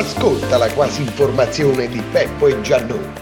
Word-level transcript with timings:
Ascolta 0.00 0.56
la 0.56 0.72
quasi 0.72 1.02
informazione 1.02 1.86
di 1.86 2.00
Peppo 2.10 2.46
e 2.46 2.58
Giannone. 2.62 3.12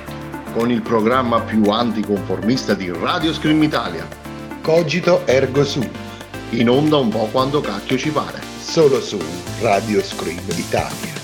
Con 0.52 0.70
il 0.70 0.80
programma 0.80 1.40
più 1.40 1.64
anticonformista 1.64 2.74
di 2.74 2.88
Radio 2.88 3.32
Scream 3.32 3.60
Italia. 3.64 4.06
Cogito 4.62 5.26
ergo 5.26 5.64
sum. 5.64 5.90
In 6.50 6.70
onda 6.70 6.98
un 6.98 7.08
po' 7.08 7.26
quando 7.32 7.60
cacchio 7.60 7.98
ci 7.98 8.10
pare. 8.10 8.40
Solo 8.60 9.00
su 9.00 9.18
Radio 9.60 10.00
Scream 10.00 10.38
Italia. 10.54 11.17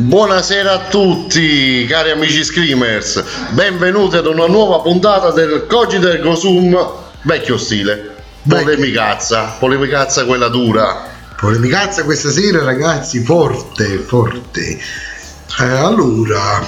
Buonasera 0.00 0.72
a 0.74 0.88
tutti, 0.88 1.84
cari 1.88 2.10
amici 2.10 2.44
Screamers. 2.44 3.20
Benvenuti 3.50 4.14
ad 4.14 4.26
una 4.26 4.46
nuova 4.46 4.78
puntata 4.78 5.32
del 5.32 5.66
Cogito 5.68 6.08
Ergo 6.08 6.36
Sum 6.36 6.78
vecchio 7.22 7.58
stile. 7.58 8.14
Polemicazza, 8.48 9.56
polemicazza 9.58 10.24
quella 10.24 10.46
dura. 10.46 11.04
Polemicazza 11.36 12.04
questa 12.04 12.30
sera, 12.30 12.62
ragazzi, 12.62 13.24
forte, 13.24 13.98
forte. 13.98 14.78
Eh, 15.60 15.64
allora, 15.64 16.64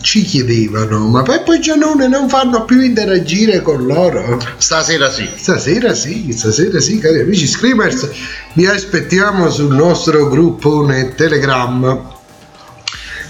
ci 0.00 0.24
chiedevano, 0.24 1.06
ma 1.06 1.22
Peppo 1.22 1.52
e 1.52 1.60
Giannone 1.60 2.08
non 2.08 2.28
fanno 2.28 2.64
più 2.64 2.80
interagire 2.80 3.62
con 3.62 3.86
loro? 3.86 4.44
Stasera 4.56 5.08
sì. 5.08 5.28
Stasera 5.32 5.94
sì, 5.94 6.32
stasera 6.32 6.80
sì, 6.80 6.98
cari 6.98 7.20
amici 7.20 7.46
Screamers, 7.46 8.10
vi 8.54 8.66
aspettiamo 8.66 9.48
sul 9.50 9.72
nostro 9.72 10.28
gruppo 10.28 10.84
Telegram. 11.14 12.11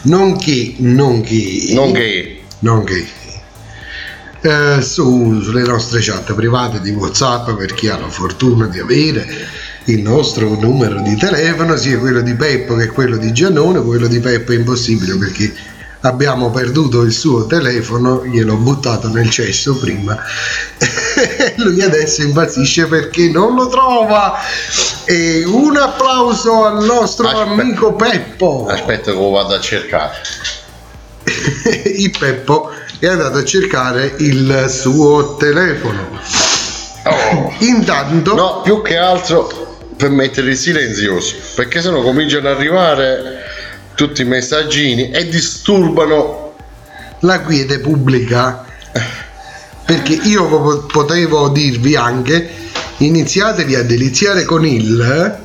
Nonché, 0.02 0.74
nonché, 0.78 1.72
Nonché 1.74 2.40
nonché 2.60 3.06
eh, 4.40 4.82
su, 4.82 5.40
sulle 5.40 5.62
nostre 5.62 6.00
chat 6.00 6.34
private 6.34 6.80
di 6.80 6.90
WhatsApp 6.90 7.52
per 7.52 7.74
chi 7.74 7.88
ha 7.88 7.98
la 7.98 8.08
fortuna 8.08 8.66
di 8.66 8.80
avere 8.80 9.26
il 9.84 10.00
nostro 10.00 10.58
numero 10.60 11.00
di 11.00 11.16
telefono, 11.16 11.76
sia 11.76 11.98
quello 11.98 12.20
di 12.20 12.34
Peppo 12.34 12.74
che 12.74 12.88
quello 12.88 13.16
di 13.16 13.32
Giannone. 13.32 13.80
Quello 13.80 14.06
di 14.06 14.20
Peppo 14.20 14.52
è 14.52 14.56
impossibile 14.56 15.16
perché 15.16 15.52
abbiamo 16.02 16.50
perduto 16.50 17.02
il 17.02 17.12
suo 17.12 17.46
telefono, 17.46 18.24
gliel'ho 18.24 18.56
buttato 18.56 19.08
nel 19.08 19.30
cesso 19.30 19.76
prima. 19.76 20.16
Lui 21.56 21.82
adesso 21.82 22.22
impazzisce 22.22 22.86
perché 22.86 23.28
non 23.28 23.54
lo 23.54 23.68
trova. 23.68 24.38
E 25.04 25.44
un 25.44 25.76
applauso 25.76 26.64
al 26.64 26.84
nostro 26.84 27.26
Aspetta. 27.28 27.50
amico 27.50 27.94
Peppo. 27.94 28.66
aspetta 28.68 29.10
che 29.12 29.16
lo 29.16 29.30
vado 29.30 29.54
a 29.54 29.60
cercare. 29.60 30.14
il 31.96 32.10
Peppo 32.18 32.70
è 32.98 33.06
andato 33.06 33.38
a 33.38 33.44
cercare 33.44 34.14
il 34.18 34.66
suo 34.68 35.36
telefono. 35.36 36.20
Oh. 37.04 37.52
Intanto, 37.58 38.34
No, 38.34 38.60
più 38.62 38.80
che 38.82 38.96
altro 38.96 39.70
per 39.96 40.10
mettere 40.10 40.50
il 40.50 40.56
silenzioso, 40.56 41.34
perché 41.54 41.80
sennò 41.80 42.00
cominciano 42.00 42.48
ad 42.48 42.56
arrivare 42.56 43.22
tutti 44.06 44.22
i 44.22 44.24
messaggini 44.24 45.10
e 45.12 45.28
disturbano 45.28 46.54
la 47.20 47.40
quiete 47.40 47.78
pubblica. 47.78 48.64
Perché 49.84 50.14
io 50.14 50.48
po- 50.48 50.86
potevo 50.86 51.48
dirvi 51.50 51.94
anche 51.94 52.50
iniziatevi 52.96 53.76
a 53.76 53.84
deliziare 53.84 54.44
con 54.44 54.66
il 54.66 55.38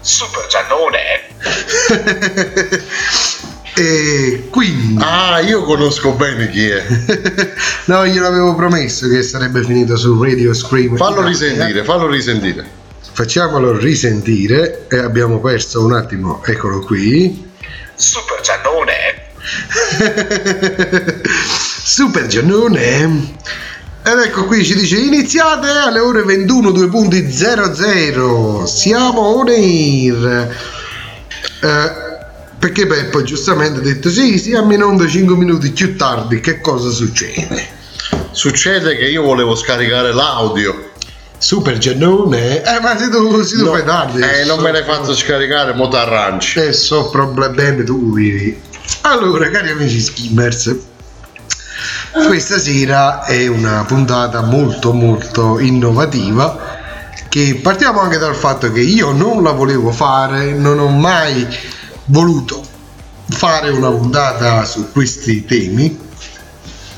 Super 0.00 0.46
Giannone. 0.46 1.18
e 3.74 4.46
quindi 4.50 5.02
Ah, 5.02 5.40
io 5.40 5.64
conosco 5.64 6.12
bene 6.12 6.48
chi 6.50 6.68
è. 6.68 6.84
no 7.86 8.06
glielo 8.06 8.26
avevo 8.28 8.54
promesso 8.54 9.08
che 9.08 9.22
sarebbe 9.24 9.64
finito 9.64 9.96
su 9.96 10.22
Radio 10.22 10.54
Scream 10.54 10.96
Fallo 10.96 11.26
risentire, 11.26 11.82
fallo 11.84 12.06
risentire. 12.06 12.64
facciamolo 13.12 13.76
risentire 13.78 14.86
e 14.88 14.98
abbiamo 14.98 15.40
perso 15.40 15.84
un 15.84 15.94
attimo 15.94 16.42
eccolo 16.44 16.78
qui 16.80 17.48
Super 18.00 18.40
Giannone. 18.40 19.28
Super 21.84 22.26
Giannone. 22.26 23.36
Ed 24.02 24.18
ecco 24.18 24.46
qui 24.46 24.64
ci 24.64 24.74
dice 24.74 24.96
iniziate 24.96 25.68
alle 25.68 25.98
ore 25.98 26.22
21 26.22 26.70
2.00 26.70 28.64
siamo 28.64 29.20
on 29.20 29.48
air 29.48 30.56
Eh, 31.60 31.92
perché 32.58 32.86
Peppo 32.86 33.22
giustamente 33.22 33.80
ha 33.80 33.82
detto 33.82 34.08
sì 34.08 34.38
siamo 34.38 34.72
in 34.72 34.82
onda 34.82 35.06
5 35.06 35.36
minuti 35.36 35.70
più 35.70 35.98
tardi 35.98 36.40
che 36.40 36.62
cosa 36.62 36.88
succede? 36.88 37.68
Succede 38.30 38.96
che 38.96 39.04
io 39.04 39.22
volevo 39.22 39.54
scaricare 39.54 40.14
l'audio. 40.14 40.89
Super 41.40 41.78
Giannone 41.78 42.62
eh 42.62 42.80
ma 42.80 42.98
se 42.98 43.08
tu, 43.08 43.42
se 43.42 43.56
tu 43.56 43.64
No, 43.64 43.70
fai 43.72 43.84
tardi 43.84 44.20
eh, 44.20 44.44
non 44.44 44.60
me 44.60 44.72
l'hai 44.72 44.84
fatto 44.84 45.14
scaricare, 45.14 45.72
mo 45.72 45.88
t'arrangi. 45.88 46.58
e 46.58 46.72
so 46.74 47.08
problemi 47.08 47.82
tuoi 47.82 48.60
allora 49.02 49.48
cari 49.48 49.70
amici 49.70 50.00
skimmers 50.02 50.76
questa 52.26 52.58
sera 52.58 53.24
è 53.24 53.46
una 53.46 53.84
puntata 53.86 54.42
molto 54.42 54.92
molto 54.92 55.58
innovativa 55.58 56.78
che 57.30 57.58
partiamo 57.62 58.00
anche 58.00 58.18
dal 58.18 58.34
fatto 58.34 58.70
che 58.70 58.80
io 58.80 59.12
non 59.12 59.42
la 59.42 59.52
volevo 59.52 59.92
fare 59.92 60.52
non 60.52 60.78
ho 60.78 60.88
mai 60.88 61.46
voluto 62.06 62.62
fare 63.30 63.70
una 63.70 63.88
puntata 63.88 64.62
su 64.66 64.92
questi 64.92 65.46
temi 65.46 65.98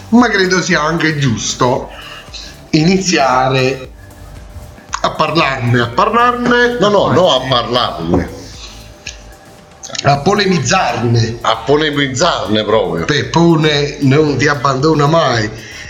ma 0.09 0.29
credo 0.29 0.61
sia 0.61 0.83
anche 0.83 1.17
giusto 1.19 1.91
iniziare 2.71 3.92
a 5.03 5.11
parlarne 5.11 5.81
a 5.81 5.87
parlarne 5.89 6.77
No, 6.81 6.89
no, 6.89 7.13
no 7.13 7.35
a 7.35 7.41
parlarne, 7.49 8.29
a 10.05 10.19
polemizzarne. 10.19 11.39
A 11.43 11.57
polemizzarne 11.59 12.65
proprio. 12.65 13.05
Peppone 13.05 13.99
non 14.01 14.37
ti 14.37 14.49
abbandona 14.49 15.07
mai. 15.07 15.49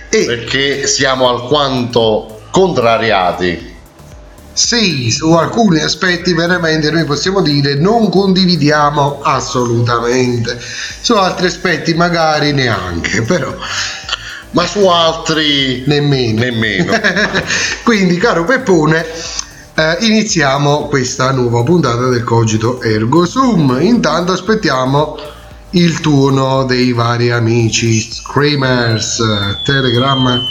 E 0.09 0.25
Perché 0.25 0.87
siamo 0.87 1.28
alquanto 1.31 2.41
contrariati. 2.50 3.71
sì 4.53 5.11
su 5.11 5.33
alcuni 5.33 5.81
aspetti 5.81 6.34
veramente 6.34 6.91
noi 6.91 7.05
possiamo 7.06 7.41
dire 7.41 7.75
non 7.77 8.11
condividiamo 8.11 9.21
assolutamente. 9.23 10.59
Su 11.00 11.15
altri 11.15 11.47
aspetti 11.47 11.94
magari 11.94 12.53
neanche 12.53 13.23
però 13.23 13.55
Ma 14.52 14.66
su 14.66 14.86
altri 14.86 15.84
nemmeno 15.86 16.40
nemmeno. 16.40 16.92
quindi 17.84 18.16
caro 18.16 18.44
Peppone 18.44 19.04
eh, 19.74 19.96
iniziamo 20.00 20.88
questa 20.88 21.32
nuova 21.32 21.62
puntata 21.62 22.08
del 22.08 22.22
Cogito 22.22 22.82
Ergo 22.82 23.25
Sum 23.25 23.78
intanto 23.81 24.32
aspettiamo 24.32 25.16
il 25.70 26.00
turno 26.00 26.64
dei 26.64 26.93
vari 26.93 27.31
amici 27.31 28.00
Screamers 28.00 29.19
eh, 29.20 29.62
Telegram 29.64 30.46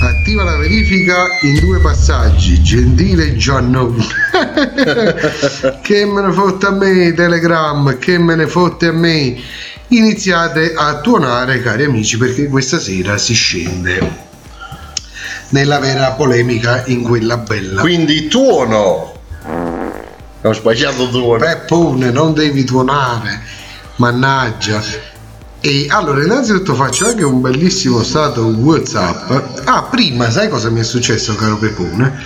attiva 0.00 0.44
la 0.44 0.56
verifica 0.56 1.26
in 1.42 1.58
due 1.60 1.80
passaggi 1.80 2.62
gentile 2.62 3.36
Giannone 3.36 4.04
che 5.82 6.04
me 6.06 6.22
ne 6.22 6.32
fotte 6.32 6.66
a 6.66 6.70
me 6.70 7.12
Telegram 7.14 7.98
che 7.98 8.18
me 8.18 8.34
ne 8.34 8.46
fotte 8.46 8.86
a 8.86 8.92
me 8.92 9.36
iniziate 9.88 10.74
a 10.74 11.00
tuonare 11.00 11.60
cari 11.62 11.84
amici 11.84 12.16
perché 12.16 12.48
questa 12.48 12.78
sera 12.78 13.18
si 13.18 13.34
scende 13.34 14.30
nella 15.52 15.78
vera 15.78 16.12
polemica 16.12 16.82
in 16.86 17.02
quella 17.02 17.36
bella 17.36 17.80
Quindi 17.80 18.26
tuono. 18.28 19.12
Ho 20.44 20.52
sbagliato 20.52 21.08
tuono. 21.10 21.38
Peppone 21.38 22.10
non 22.10 22.32
devi 22.32 22.64
tuonare 22.64 23.40
mannaggia 23.96 24.82
e 25.64 25.86
allora 25.88 26.22
innanzitutto 26.24 26.74
faccio 26.74 27.06
anche 27.06 27.24
un 27.24 27.40
bellissimo 27.40 28.02
stato 28.02 28.42
whatsapp. 28.46 29.30
Ah 29.64 29.84
prima 29.84 30.28
sai 30.30 30.48
cosa 30.48 30.68
mi 30.70 30.80
è 30.80 30.82
successo 30.82 31.34
caro 31.36 31.56
Peppone 31.56 32.20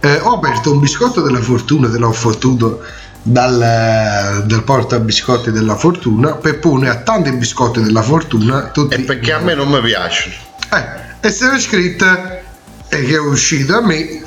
Eh, 0.00 0.18
ho 0.20 0.34
aperto 0.34 0.72
un 0.72 0.80
biscotto 0.80 1.20
della 1.22 1.40
fortuna 1.40 1.88
te 1.88 1.96
l'ho 1.98 2.12
fottuto 2.12 2.82
dal, 3.22 4.44
dal 4.46 4.62
porta 4.62 4.98
biscotti 5.00 5.50
della 5.50 5.74
fortuna. 5.76 6.32
Peppone 6.34 6.88
ha 6.88 6.96
tanti 6.96 7.32
biscotti 7.32 7.80
della 7.82 8.02
fortuna 8.02 8.68
tutti 8.68 8.94
È 8.94 9.00
perché 9.00 9.32
a 9.32 9.38
me 9.38 9.54
non 9.54 9.68
mi 9.68 9.80
piacciono. 9.80 10.34
eh, 10.72 11.26
e 11.26 11.32
c'era 11.32 11.58
scritta 11.58 12.40
e 12.88 13.04
che 13.04 13.14
è 13.14 13.18
uscito 13.20 13.76
a 13.76 13.80
me 13.80 14.22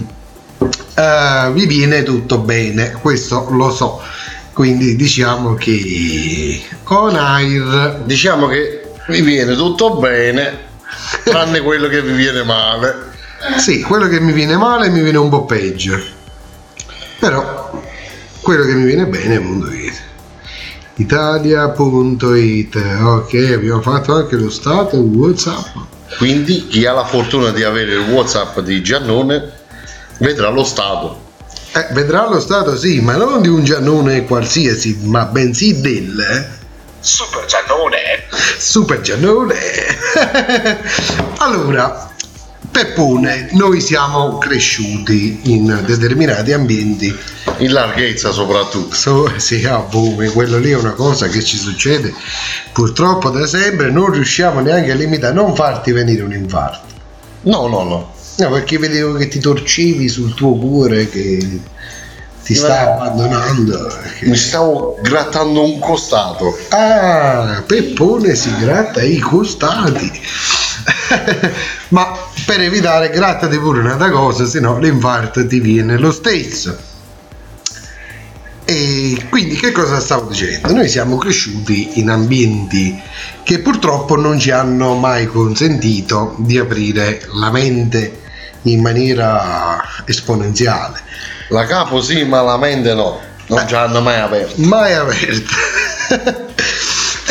eh, 0.96 1.52
vi 1.54 1.66
viene 1.66 2.04
tutto 2.04 2.40
bene 2.40 2.92
questo 3.02 3.48
lo 3.52 3.70
so 3.72 4.02
quindi 4.60 4.98
diciamo 4.98 5.54
che 5.54 6.62
on 6.84 7.16
air 7.16 8.02
Diciamo 8.04 8.48
che 8.48 8.92
mi 9.08 9.22
viene 9.22 9.56
tutto 9.56 9.96
bene. 9.96 10.68
tranne 11.24 11.62
quello 11.62 11.88
che 11.88 12.02
vi 12.02 12.12
viene 12.12 12.44
male. 12.44 12.94
Sì, 13.56 13.82
quello 13.82 14.10
che 14.10 14.20
mi 14.20 14.34
viene 14.34 14.58
male 14.58 14.90
mi 14.90 15.02
viene 15.02 15.18
un 15.18 15.30
po' 15.30 15.46
peggio. 15.46 15.98
Però 17.20 17.82
quello 18.42 18.66
che 18.66 18.74
mi 18.74 18.84
viene 18.84 19.06
bene 19.06 19.36
è 19.36 19.40
Mondo.it. 19.40 20.02
Italia.it. 20.96 22.76
Ok, 23.02 23.34
abbiamo 23.54 23.82
fatto 23.82 24.14
anche 24.14 24.36
lo 24.36 24.50
stato 24.50 24.98
WhatsApp. 24.98 25.78
Quindi 26.18 26.68
chi 26.68 26.86
ha 26.86 26.92
la 26.92 27.06
fortuna 27.06 27.52
di 27.52 27.64
avere 27.64 27.94
il 27.94 28.10
WhatsApp 28.10 28.60
di 28.60 28.84
Giannone 28.84 29.54
vedrà 30.18 30.50
lo 30.50 30.66
stato. 30.66 31.28
Eh, 31.72 31.88
vedrà 31.92 32.28
lo 32.28 32.40
stato 32.40 32.76
sì, 32.76 33.00
ma 33.00 33.16
non 33.16 33.42
di 33.42 33.48
un 33.48 33.64
Giannone 33.64 34.26
qualsiasi, 34.26 35.00
ma 35.04 35.26
bensì 35.26 35.80
del 35.82 36.48
Super 37.00 37.46
Giannone. 37.46 37.98
Super 38.58 39.02
Giannone. 39.02 39.56
allora, 41.38 42.10
Peppone, 42.72 43.50
noi 43.54 43.82
siamo 43.82 44.38
cresciuti 44.38 45.40
in 45.44 45.84
determinati 45.86 46.54
ambienti. 46.54 47.18
In 47.58 47.72
larghezza 47.72 48.32
soprattutto. 48.32 48.96
So, 48.96 49.32
sì, 49.38 49.66
ah, 49.66 49.80
boh, 49.80 50.16
quello 50.34 50.58
lì 50.58 50.72
è 50.72 50.76
una 50.76 50.94
cosa 50.94 51.28
che 51.28 51.44
ci 51.44 51.58
succede 51.58 52.14
purtroppo 52.72 53.30
da 53.30 53.46
sempre, 53.48 53.90
non 53.90 54.12
riusciamo 54.12 54.60
neanche 54.60 54.92
a 54.92 54.96
limitare, 54.96 55.34
non 55.34 55.56
farti 55.56 55.92
venire 55.92 56.24
un 56.24 56.34
infarto. 56.34 56.88
No, 57.42 57.68
no, 57.68 57.84
no. 57.84 58.14
No, 58.40 58.52
perché 58.52 58.78
vedevo 58.78 59.14
che 59.14 59.28
ti 59.28 59.40
torcevi 59.40 60.08
sul 60.08 60.34
tuo 60.34 60.56
cuore 60.56 61.10
che 61.10 61.60
ti 62.42 62.56
sta 62.56 62.94
abbandonando. 62.94 63.94
Mi 64.22 64.36
stavo 64.38 64.98
grattando 65.02 65.62
un 65.62 65.78
costato. 65.80 66.58
Ah, 66.70 67.62
Peppone 67.68 68.36
si 68.36 68.50
gratta 68.58 69.04
i 69.04 69.20
costati. 69.20 70.10
Ma 71.90 72.18
per 72.46 72.62
evitare, 72.62 73.10
grattati 73.10 73.58
pure 73.60 73.80
un'altra 73.80 74.10
cosa, 74.10 74.46
se 74.46 74.62
no 74.62 74.80
l'infarto 74.80 75.46
ti 75.46 75.60
viene 75.60 75.98
lo 75.98 76.12
stesso. 76.14 76.78
E 78.64 79.26
quindi 79.30 79.56
che 79.56 79.74
cosa 79.74 80.00
stavo 80.00 80.30
dicendo? 80.30 80.72
Noi 80.72 80.88
siamo 80.88 81.18
cresciuti 81.18 82.00
in 82.00 82.10
ambienti 82.10 82.98
che 83.44 83.60
purtroppo 83.60 84.16
non 84.16 84.40
ci 84.40 84.52
hanno 84.52 84.94
mai 84.94 85.28
consentito 85.28 86.36
di 86.38 86.58
aprire 86.58 87.28
la 87.34 87.52
mente 87.52 88.28
in 88.64 88.82
maniera 88.82 89.82
esponenziale. 90.06 91.02
La 91.50 91.66
capo 91.66 92.02
sì, 92.02 92.24
ma 92.24 92.42
la 92.42 92.58
mente 92.58 92.94
no. 92.94 93.20
Non 93.48 93.68
ci 93.68 93.76
hanno 93.76 94.02
mai 94.02 94.20
aperto. 94.20 94.54
mai 94.58 94.94
aperta. 94.94 95.56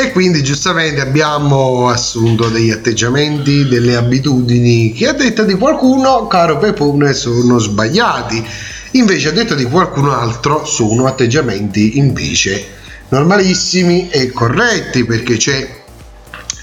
e 0.02 0.12
quindi 0.12 0.42
giustamente 0.42 1.00
abbiamo 1.00 1.88
assunto 1.88 2.48
degli 2.48 2.70
atteggiamenti, 2.70 3.68
delle 3.68 3.94
abitudini 3.94 4.92
che 4.92 5.08
a 5.08 5.12
detta 5.12 5.44
di 5.44 5.54
qualcuno, 5.54 6.26
caro 6.26 6.58
Pepone, 6.58 7.12
sono 7.12 7.58
sbagliati. 7.58 8.44
Invece 8.92 9.28
a 9.28 9.32
detta 9.32 9.54
di 9.54 9.64
qualcun 9.64 10.08
altro 10.08 10.64
sono 10.64 11.06
atteggiamenti 11.06 11.98
invece 11.98 12.76
normalissimi 13.10 14.10
e 14.10 14.30
corretti 14.32 15.04
perché 15.04 15.36
c'è 15.36 15.82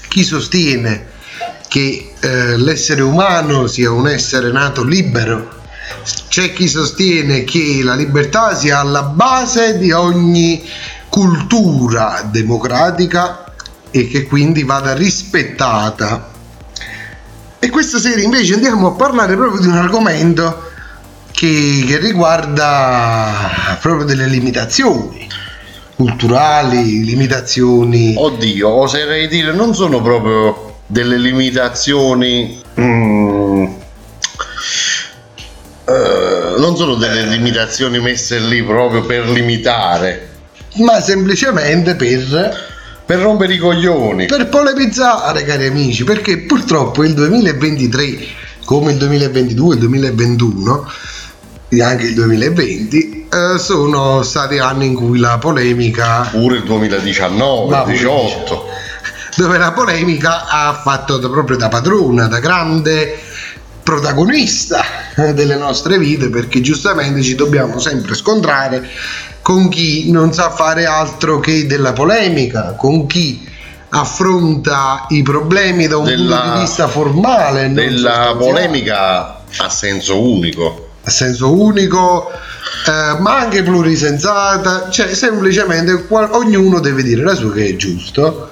chi 0.08 0.22
sostiene 0.22 1.14
che 1.76 2.12
eh, 2.20 2.56
l'essere 2.56 3.02
umano 3.02 3.66
sia 3.66 3.90
un 3.90 4.08
essere 4.08 4.50
nato 4.50 4.82
libero 4.82 5.46
c'è 6.26 6.54
chi 6.54 6.68
sostiene 6.68 7.44
che 7.44 7.80
la 7.82 7.94
libertà 7.94 8.54
sia 8.54 8.80
alla 8.80 9.02
base 9.02 9.76
di 9.76 9.92
ogni 9.92 10.66
cultura 11.10 12.26
democratica 12.30 13.52
e 13.90 14.08
che 14.08 14.26
quindi 14.26 14.64
vada 14.64 14.94
rispettata. 14.94 16.30
E 17.58 17.68
questa 17.68 17.98
sera 17.98 18.22
invece 18.22 18.54
andiamo 18.54 18.86
a 18.86 18.92
parlare 18.92 19.36
proprio 19.36 19.60
di 19.60 19.66
un 19.66 19.76
argomento 19.76 20.70
che, 21.30 21.84
che 21.86 21.98
riguarda 21.98 23.78
proprio 23.82 24.06
delle 24.06 24.28
limitazioni 24.28 25.28
culturali, 25.94 27.04
limitazioni. 27.04 28.14
Oddio, 28.16 28.68
oserei 28.68 29.28
dire, 29.28 29.52
non 29.52 29.74
sono 29.74 30.00
proprio 30.00 30.65
delle 30.86 31.18
limitazioni. 31.18 32.62
mm, 32.80 33.64
eh, 35.88 36.54
non 36.58 36.76
sono 36.76 36.94
delle 36.94 37.22
limitazioni 37.26 38.00
messe 38.00 38.38
lì 38.40 38.62
proprio 38.62 39.04
per 39.04 39.28
limitare, 39.28 40.28
ma 40.76 41.00
semplicemente 41.00 41.94
per, 41.94 42.74
per 43.04 43.18
rompere 43.20 43.54
i 43.54 43.58
coglioni. 43.58 44.26
per 44.26 44.48
polemizzare, 44.48 45.44
cari 45.44 45.66
amici, 45.66 46.04
perché 46.04 46.38
purtroppo 46.38 47.04
il 47.04 47.14
2023, 47.14 48.18
come 48.64 48.92
il 48.92 48.98
2022, 48.98 49.74
il 49.74 49.80
2021 49.80 50.90
e 51.68 51.82
anche 51.82 52.06
il 52.06 52.14
2020, 52.14 53.28
eh, 53.30 53.58
sono 53.58 54.22
stati 54.22 54.58
anni 54.58 54.86
in 54.86 54.94
cui 54.94 55.18
la 55.18 55.38
polemica 55.38 56.28
Pure 56.30 56.56
il 56.56 56.62
2019, 56.64 57.70
Ma 57.70 57.82
pure 57.82 57.92
18. 57.96 58.64
Dove 59.36 59.58
la 59.58 59.72
polemica 59.72 60.46
ha 60.48 60.80
fatto 60.82 61.18
proprio 61.18 61.56
da 61.56 61.68
padrona, 61.68 62.26
da 62.26 62.38
grande 62.40 63.18
protagonista 63.82 64.82
delle 65.34 65.56
nostre 65.56 65.98
vite, 65.98 66.28
perché 66.30 66.60
giustamente 66.60 67.22
ci 67.22 67.34
dobbiamo 67.34 67.78
sempre 67.78 68.14
scontrare 68.14 68.88
con 69.42 69.68
chi 69.68 70.10
non 70.10 70.32
sa 70.32 70.50
fare 70.50 70.86
altro 70.86 71.38
che 71.38 71.66
della 71.66 71.92
polemica, 71.92 72.74
con 72.76 73.06
chi 73.06 73.46
affronta 73.90 75.06
i 75.10 75.22
problemi 75.22 75.86
da 75.86 75.98
un 75.98 76.04
Della- 76.06 76.36
punto 76.40 76.54
di 76.54 76.60
vista 76.62 76.88
formale, 76.88 77.72
Della 77.72 78.34
polemica 78.36 79.40
a 79.58 79.68
senso 79.68 80.20
unico. 80.20 80.88
a 81.04 81.10
senso 81.10 81.52
unico, 81.56 82.28
eh, 82.32 83.20
ma 83.20 83.38
anche 83.38 83.62
plurisensata, 83.62 84.90
cioè 84.90 85.14
semplicemente 85.14 86.06
qual- 86.06 86.30
ognuno 86.32 86.80
deve 86.80 87.04
dire 87.04 87.22
la 87.22 87.34
sua 87.36 87.52
che 87.52 87.68
è 87.68 87.76
giusto. 87.76 88.50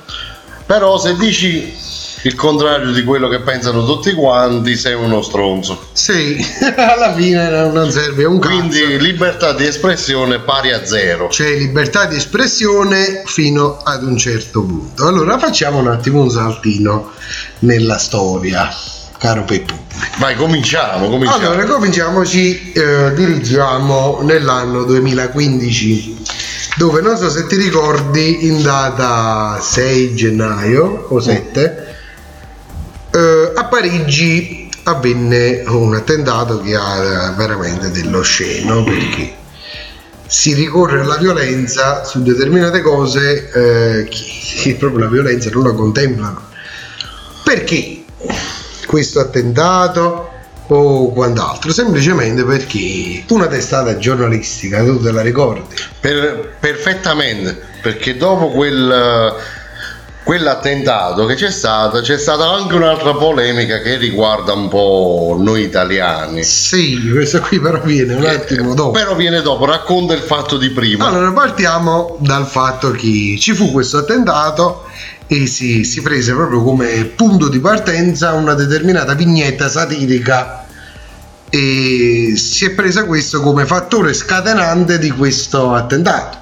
Però 0.67 0.99
se 0.99 1.17
dici 1.17 1.83
il 2.25 2.35
contrario 2.35 2.91
di 2.91 3.05
quello 3.05 3.29
che 3.29 3.41
pensano 3.41 3.85
tutti 3.85 4.13
quanti, 4.15 4.77
sei 4.77 4.95
uno 4.95 5.21
stronzo. 5.21 5.89
Sì, 5.93 6.37
alla 6.75 7.13
fine 7.15 7.51
non 7.71 7.91
serve 7.91 8.25
un 8.25 8.39
cazzo. 8.39 8.55
Quindi 8.57 8.99
libertà 8.99 9.53
di 9.53 9.67
espressione 9.67 10.39
pari 10.39 10.73
a 10.73 10.87
zero. 10.87 11.29
c'è 11.29 11.55
libertà 11.57 12.07
di 12.07 12.17
espressione 12.17 13.23
fino 13.27 13.79
ad 13.83 14.05
un 14.05 14.17
certo 14.17 14.63
punto. 14.63 15.07
Allora 15.07 15.39
facciamo 15.39 15.79
un 15.79 15.89
attimo 15.89 16.23
un 16.23 16.31
saltino 16.31 17.11
nella 17.61 17.99
storia, 17.99 18.75
caro 19.19 19.45
Peppo. 19.45 19.83
Vai, 20.19 20.35
cominciamo, 20.35 21.09
cominciamo. 21.09 21.47
Allora, 21.47 21.65
cominciamo, 21.65 22.25
ci 22.25 22.73
eh, 22.73 23.13
dirigiamo 23.15 24.21
nell'anno 24.23 24.85
2015, 24.85 26.23
dove 26.77 27.01
non 27.01 27.17
so 27.17 27.31
se 27.31 27.47
ti 27.47 27.57
ricordi, 27.57 28.47
in 28.47 28.63
data 28.63 29.61
6 29.61 30.15
gennaio 30.15 31.07
o 31.09 31.21
7, 31.21 31.97
eh, 33.11 33.53
a 33.55 33.65
Parigi 33.67 34.69
avvenne 34.85 35.63
un 35.67 35.95
attentato 35.95 36.61
che 36.61 36.75
ha 36.75 37.33
veramente 37.37 37.91
dello 37.91 38.23
sceno 38.23 38.85
perché 38.85 39.43
si 40.27 40.53
ricorre 40.53 41.01
alla 41.01 41.17
violenza 41.17 42.05
su 42.05 42.23
determinate 42.23 42.81
cose 42.81 43.51
eh, 43.53 44.09
che 44.09 44.75
proprio 44.75 45.05
la 45.05 45.11
violenza 45.11 45.49
non 45.51 45.65
la 45.65 45.73
contemplano. 45.73 46.49
Perché 47.45 48.05
questo 48.87 49.21
attentato 49.21 50.34
o 50.69 51.13
quant'altro? 51.13 51.73
Semplicemente 51.73 52.45
perché 52.45 53.25
una 53.29 53.47
testata 53.47 53.97
giornalistica, 53.99 54.83
tu 54.83 55.01
te 55.01 55.13
la 55.13 55.23
ricordi? 55.23 55.75
Per- 56.01 56.55
perfettamente, 56.59 57.61
perché 57.83 58.17
dopo 58.17 58.49
quel, 58.49 59.35
quell'attentato 60.25 61.27
che 61.27 61.35
c'è 61.35 61.51
stato, 61.51 62.01
c'è 62.01 62.19
stata 62.19 62.51
anche 62.51 62.75
un'altra 62.75 63.15
polemica 63.15 63.81
che 63.81 63.97
riguarda 63.97 64.55
un 64.55 64.69
po' 64.69 65.37
noi 65.39 65.63
italiani. 65.63 66.43
Sì, 66.43 66.99
questo 67.11 67.41
qui 67.41 67.61
però 67.61 67.81
viene 67.83 68.15
un 68.15 68.25
attimo 68.25 68.75
dopo. 68.75 68.93
Però 68.93 69.15
viene 69.15 69.43
dopo, 69.43 69.67
racconta 69.67 70.15
il 70.15 70.23
fatto 70.23 70.57
di 70.57 70.71
prima. 70.71 71.07
Allora 71.07 71.31
partiamo 71.33 72.17
dal 72.21 72.47
fatto 72.47 72.91
che 72.91 73.37
ci 73.39 73.53
fu 73.53 73.71
questo 73.71 73.99
attentato 73.99 74.87
e 75.27 75.47
si, 75.47 75.85
si 75.85 76.03
prese 76.03 76.33
proprio 76.33 76.63
come 76.63 77.05
punto 77.05 77.49
di 77.49 77.59
partenza 77.59 78.33
una 78.33 78.55
determinata 78.55 79.15
vignetta 79.15 79.69
satirica 79.69 80.65
e 81.49 82.35
si 82.37 82.65
è 82.65 82.71
presa 82.71 83.05
questo 83.05 83.41
come 83.41 83.65
fattore 83.65 84.13
scatenante 84.13 84.99
di 84.99 85.11
questo 85.11 85.73
attentato. 85.73 86.39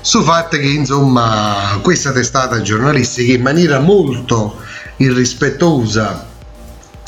Su 0.00 0.22
fatto 0.22 0.56
che 0.56 0.66
insomma 0.66 1.78
questa 1.82 2.12
testata 2.12 2.62
giornalistica 2.62 3.32
in 3.32 3.42
maniera 3.42 3.78
molto 3.78 4.56
irrispettosa 4.96 6.26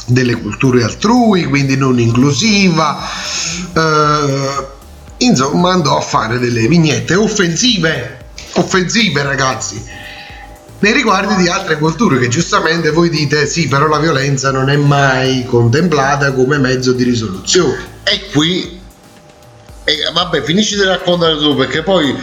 delle 0.07 0.35
culture 0.35 0.83
altrui, 0.83 1.45
quindi 1.45 1.76
non 1.76 1.99
inclusiva, 1.99 2.99
eh, 3.73 4.67
insomma 5.19 5.73
andò 5.73 5.97
a 5.97 6.02
fare 6.02 6.38
delle 6.38 6.67
vignette 6.67 7.14
offensive, 7.14 8.19
offensive 8.55 9.23
ragazzi. 9.23 9.83
Nei 10.81 10.93
riguardi 10.93 11.37
di 11.37 11.49
altre 11.49 11.79
culture 11.79 12.19
che 12.19 12.29
giustamente 12.29 12.91
voi 12.91 13.09
dite 13.11 13.47
sì, 13.47 13.69
però 13.69 13.87
la 13.87 13.99
violenza 13.99 14.51
non 14.51 14.71
è 14.71 14.77
mai 14.77 15.45
contemplata 15.45 16.33
come 16.33 16.59
mezzo 16.59 16.93
di 16.93 17.05
risoluzione. 17.05 17.89
E 18.03 18.29
qui, 18.33 18.81
e 19.85 19.97
vabbè, 20.13 20.43
finisci 20.43 20.77
di 20.77 20.85
raccontare 20.85 21.37
tu 21.37 21.55
perché 21.55 21.83
poi 21.83 22.17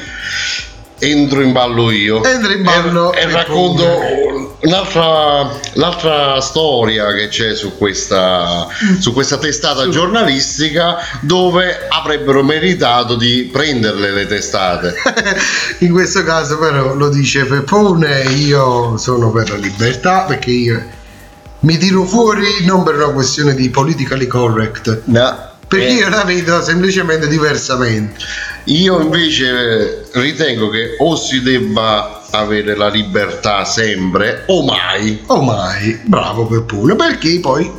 entro 1.00 1.42
in 1.42 1.52
ballo 1.52 1.92
io. 1.92 2.24
Entra 2.24 2.54
in 2.54 2.64
ballo 2.64 3.14
e, 3.14 3.22
e 3.22 3.32
racconto. 3.32 4.27
L'altra, 4.62 5.50
l'altra 5.74 6.40
storia 6.42 7.14
che 7.14 7.28
c'è 7.28 7.56
su 7.56 7.78
questa, 7.78 8.68
su 9.00 9.14
questa 9.14 9.38
testata 9.38 9.88
giornalistica 9.90 10.98
dove 11.22 11.88
avrebbero 11.90 12.44
meritato 12.44 13.16
di 13.16 13.50
prenderle 13.52 14.12
le 14.12 14.26
testate. 14.26 14.96
In 15.80 15.92
questo 15.92 16.24
caso 16.24 16.58
però 16.58 16.96
lo 16.96 17.10
dice 17.10 17.46
Peppone, 17.46 18.24
io 18.24 18.98
sono 18.98 19.32
per 19.32 19.50
la 19.50 19.58
libertà 19.58 20.22
perché 20.22 20.52
io 20.52 20.84
mi 21.60 21.78
tiro 21.78 22.06
fuori 22.06 22.66
non 22.66 22.84
per 22.84 22.96
una 22.96 23.10
questione 23.12 23.54
di 23.56 23.70
politically 23.70 24.28
correct, 24.28 25.02
No. 25.06 25.56
perché 25.68 25.88
Eh, 25.88 25.94
io 25.94 26.10
la 26.10 26.24
vedo 26.24 26.62
semplicemente 26.62 27.28
diversamente. 27.28 28.24
Io 28.66 29.00
invece 29.00 30.06
ritengo 30.14 30.70
che 30.70 30.96
o 31.00 31.16
si 31.16 31.42
debba 31.42 32.17
avere 32.32 32.76
la 32.76 32.90
libertà 32.90 33.66
sempre 33.66 34.44
o 34.48 34.64
mai. 34.64 35.24
O 35.28 35.42
mai, 35.42 36.00
bravo 36.04 36.46
Peppone, 36.46 36.96
perché 36.96 37.40
poi 37.40 37.72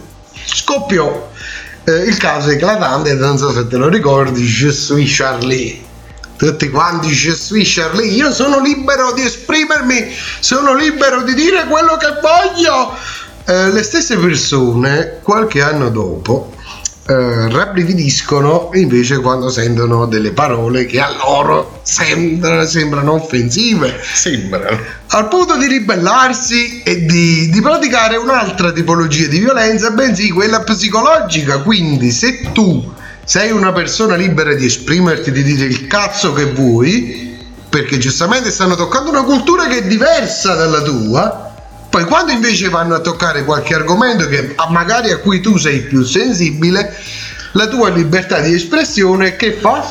scoppiò 0.44 1.30
eh, 1.84 2.02
il 2.04 2.16
caso 2.16 2.50
eclatante, 2.50 3.14
non 3.14 3.38
so 3.38 3.52
se 3.52 3.66
te 3.66 3.76
lo 3.76 3.88
ricordi, 3.88 4.42
Je 4.42 4.70
suis 4.70 5.16
Charlie. 5.16 5.86
Tutti 6.36 6.68
quanti 6.70 7.08
Je 7.08 7.34
suis 7.34 7.74
Charlie, 7.74 8.10
io 8.10 8.32
sono 8.32 8.60
libero 8.60 9.12
di 9.12 9.22
esprimermi, 9.22 10.14
sono 10.40 10.74
libero 10.74 11.22
di 11.22 11.34
dire 11.34 11.64
quello 11.66 11.96
che 11.96 12.08
voglio. 12.20 12.94
Eh, 13.44 13.72
le 13.72 13.82
stesse 13.82 14.16
persone, 14.18 15.20
qualche 15.22 15.62
anno 15.62 15.88
dopo, 15.88 16.52
eh, 17.10 17.48
rabbrividiscono 17.48 18.68
invece 18.74 19.20
quando 19.20 19.48
sentono 19.48 20.04
delle 20.04 20.32
parole 20.32 20.84
che 20.84 21.00
a 21.00 21.10
loro 21.16 21.80
sembrano, 21.82 22.66
sembrano 22.66 23.14
offensive 23.14 23.98
Sembra. 24.02 24.78
al 25.06 25.28
punto 25.28 25.56
di 25.56 25.66
ribellarsi 25.68 26.82
e 26.82 27.06
di, 27.06 27.48
di 27.48 27.60
praticare 27.62 28.18
un'altra 28.18 28.72
tipologia 28.72 29.26
di 29.26 29.38
violenza, 29.38 29.90
bensì 29.92 30.28
quella 30.28 30.60
psicologica. 30.60 31.62
Quindi, 31.62 32.10
se 32.10 32.52
tu 32.52 32.92
sei 33.24 33.52
una 33.52 33.72
persona 33.72 34.14
libera 34.14 34.52
di 34.52 34.66
esprimerti, 34.66 35.32
di 35.32 35.42
dire 35.42 35.64
il 35.64 35.86
cazzo 35.86 36.34
che 36.34 36.52
vuoi, 36.52 37.38
perché 37.70 37.96
giustamente 37.96 38.50
stanno 38.50 38.74
toccando 38.74 39.08
una 39.08 39.24
cultura 39.24 39.66
che 39.66 39.78
è 39.78 39.86
diversa 39.86 40.54
dalla 40.54 40.82
tua. 40.82 41.47
Poi 41.98 42.06
quando 42.06 42.30
invece 42.30 42.68
vanno 42.68 42.94
a 42.94 43.00
toccare 43.00 43.42
qualche 43.42 43.74
argomento 43.74 44.28
che 44.28 44.54
magari 44.68 45.10
a 45.10 45.18
cui 45.18 45.40
tu 45.40 45.56
sei 45.56 45.80
più 45.80 46.04
sensibile, 46.04 46.96
la 47.52 47.66
tua 47.66 47.88
libertà 47.88 48.38
di 48.38 48.54
espressione 48.54 49.34
che 49.34 49.54
fa? 49.54 49.84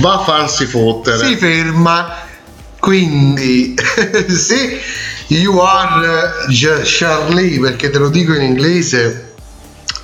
Va 0.00 0.14
a 0.14 0.18
farsi 0.20 0.64
fottere. 0.64 1.26
si 1.26 1.36
ferma. 1.36 2.20
Quindi, 2.78 3.74
se 4.34 4.80
you 5.26 5.58
are 5.58 6.06
uh, 6.46 6.50
J- 6.50 6.80
Charlie, 6.84 7.60
perché 7.60 7.90
te 7.90 7.98
lo 7.98 8.08
dico 8.08 8.32
in 8.32 8.40
inglese, 8.40 9.34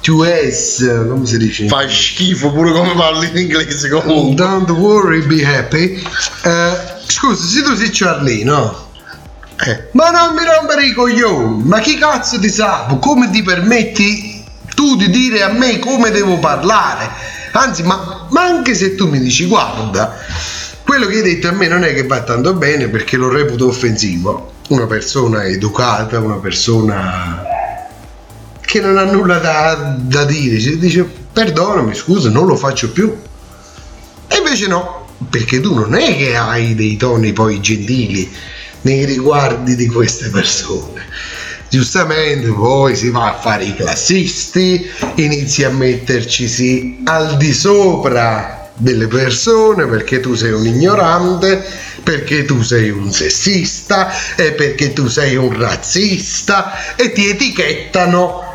to 0.02 0.24
S, 0.24 0.84
come 1.08 1.24
si 1.24 1.38
dice? 1.38 1.66
Fa 1.66 1.88
schifo 1.88 2.52
pure 2.52 2.72
come 2.72 2.92
parli 2.94 3.30
in 3.30 3.38
inglese 3.38 3.88
comunque. 3.88 4.34
Don't 4.34 4.68
worry, 4.72 5.22
be 5.22 5.42
happy. 5.46 5.98
Eh, 6.42 6.76
scusa, 7.06 7.42
se 7.42 7.62
tu 7.62 7.74
sei 7.74 7.88
Charlie, 7.90 8.44
no? 8.44 8.87
Eh, 9.60 9.88
Ma 9.92 10.10
non 10.10 10.34
mi 10.34 10.44
rompere 10.44 10.86
i 10.86 10.92
coglioni, 10.92 11.64
ma 11.64 11.80
chi 11.80 11.98
cazzo 11.98 12.38
ti 12.38 12.48
sa? 12.48 12.96
Come 13.00 13.28
ti 13.30 13.42
permetti 13.42 14.44
tu 14.74 14.94
di 14.94 15.10
dire 15.10 15.42
a 15.42 15.48
me 15.48 15.80
come 15.80 16.10
devo 16.10 16.38
parlare? 16.38 17.10
Anzi, 17.52 17.82
ma, 17.82 18.28
ma 18.30 18.42
anche 18.42 18.74
se 18.74 18.94
tu 18.94 19.08
mi 19.08 19.18
dici 19.18 19.46
guarda, 19.46 20.16
quello 20.84 21.06
che 21.06 21.16
hai 21.16 21.22
detto 21.22 21.48
a 21.48 21.52
me 21.52 21.66
non 21.66 21.82
è 21.82 21.92
che 21.92 22.06
va 22.06 22.22
tanto 22.22 22.54
bene 22.54 22.88
perché 22.88 23.16
lo 23.16 23.28
reputo 23.28 23.66
offensivo. 23.66 24.52
Una 24.68 24.86
persona 24.86 25.44
educata, 25.44 26.20
una 26.20 26.36
persona 26.36 27.42
che 28.60 28.80
non 28.80 28.96
ha 28.96 29.04
nulla 29.04 29.38
da, 29.38 29.96
da 29.98 30.24
dire, 30.24 30.60
ci 30.60 30.78
dice 30.78 31.02
perdonami, 31.32 31.94
scusa, 31.94 32.28
non 32.30 32.46
lo 32.46 32.54
faccio 32.54 32.92
più. 32.92 33.12
E 34.28 34.36
invece 34.36 34.68
no, 34.68 35.08
perché 35.28 35.58
tu 35.60 35.74
non 35.74 35.94
è 35.94 36.16
che 36.16 36.36
hai 36.36 36.76
dei 36.76 36.96
toni 36.96 37.32
poi 37.32 37.60
gentili 37.60 38.30
nei 38.82 39.04
riguardi 39.04 39.74
di 39.76 39.86
queste 39.86 40.28
persone. 40.28 41.06
Giustamente 41.68 42.48
poi 42.48 42.96
si 42.96 43.10
va 43.10 43.34
a 43.34 43.38
fare 43.38 43.64
i 43.64 43.74
classisti, 43.74 44.90
inizi 45.16 45.64
a 45.64 45.70
mettercisi 45.70 47.02
al 47.04 47.36
di 47.36 47.52
sopra 47.52 48.70
delle 48.74 49.06
persone 49.06 49.86
perché 49.86 50.20
tu 50.20 50.34
sei 50.34 50.52
un 50.52 50.66
ignorante, 50.66 51.62
perché 52.02 52.44
tu 52.46 52.62
sei 52.62 52.88
un 52.90 53.12
sessista 53.12 54.10
e 54.34 54.52
perché 54.52 54.94
tu 54.94 55.08
sei 55.08 55.36
un 55.36 55.58
razzista 55.58 56.94
e 56.96 57.12
ti 57.12 57.28
etichettano 57.28 58.46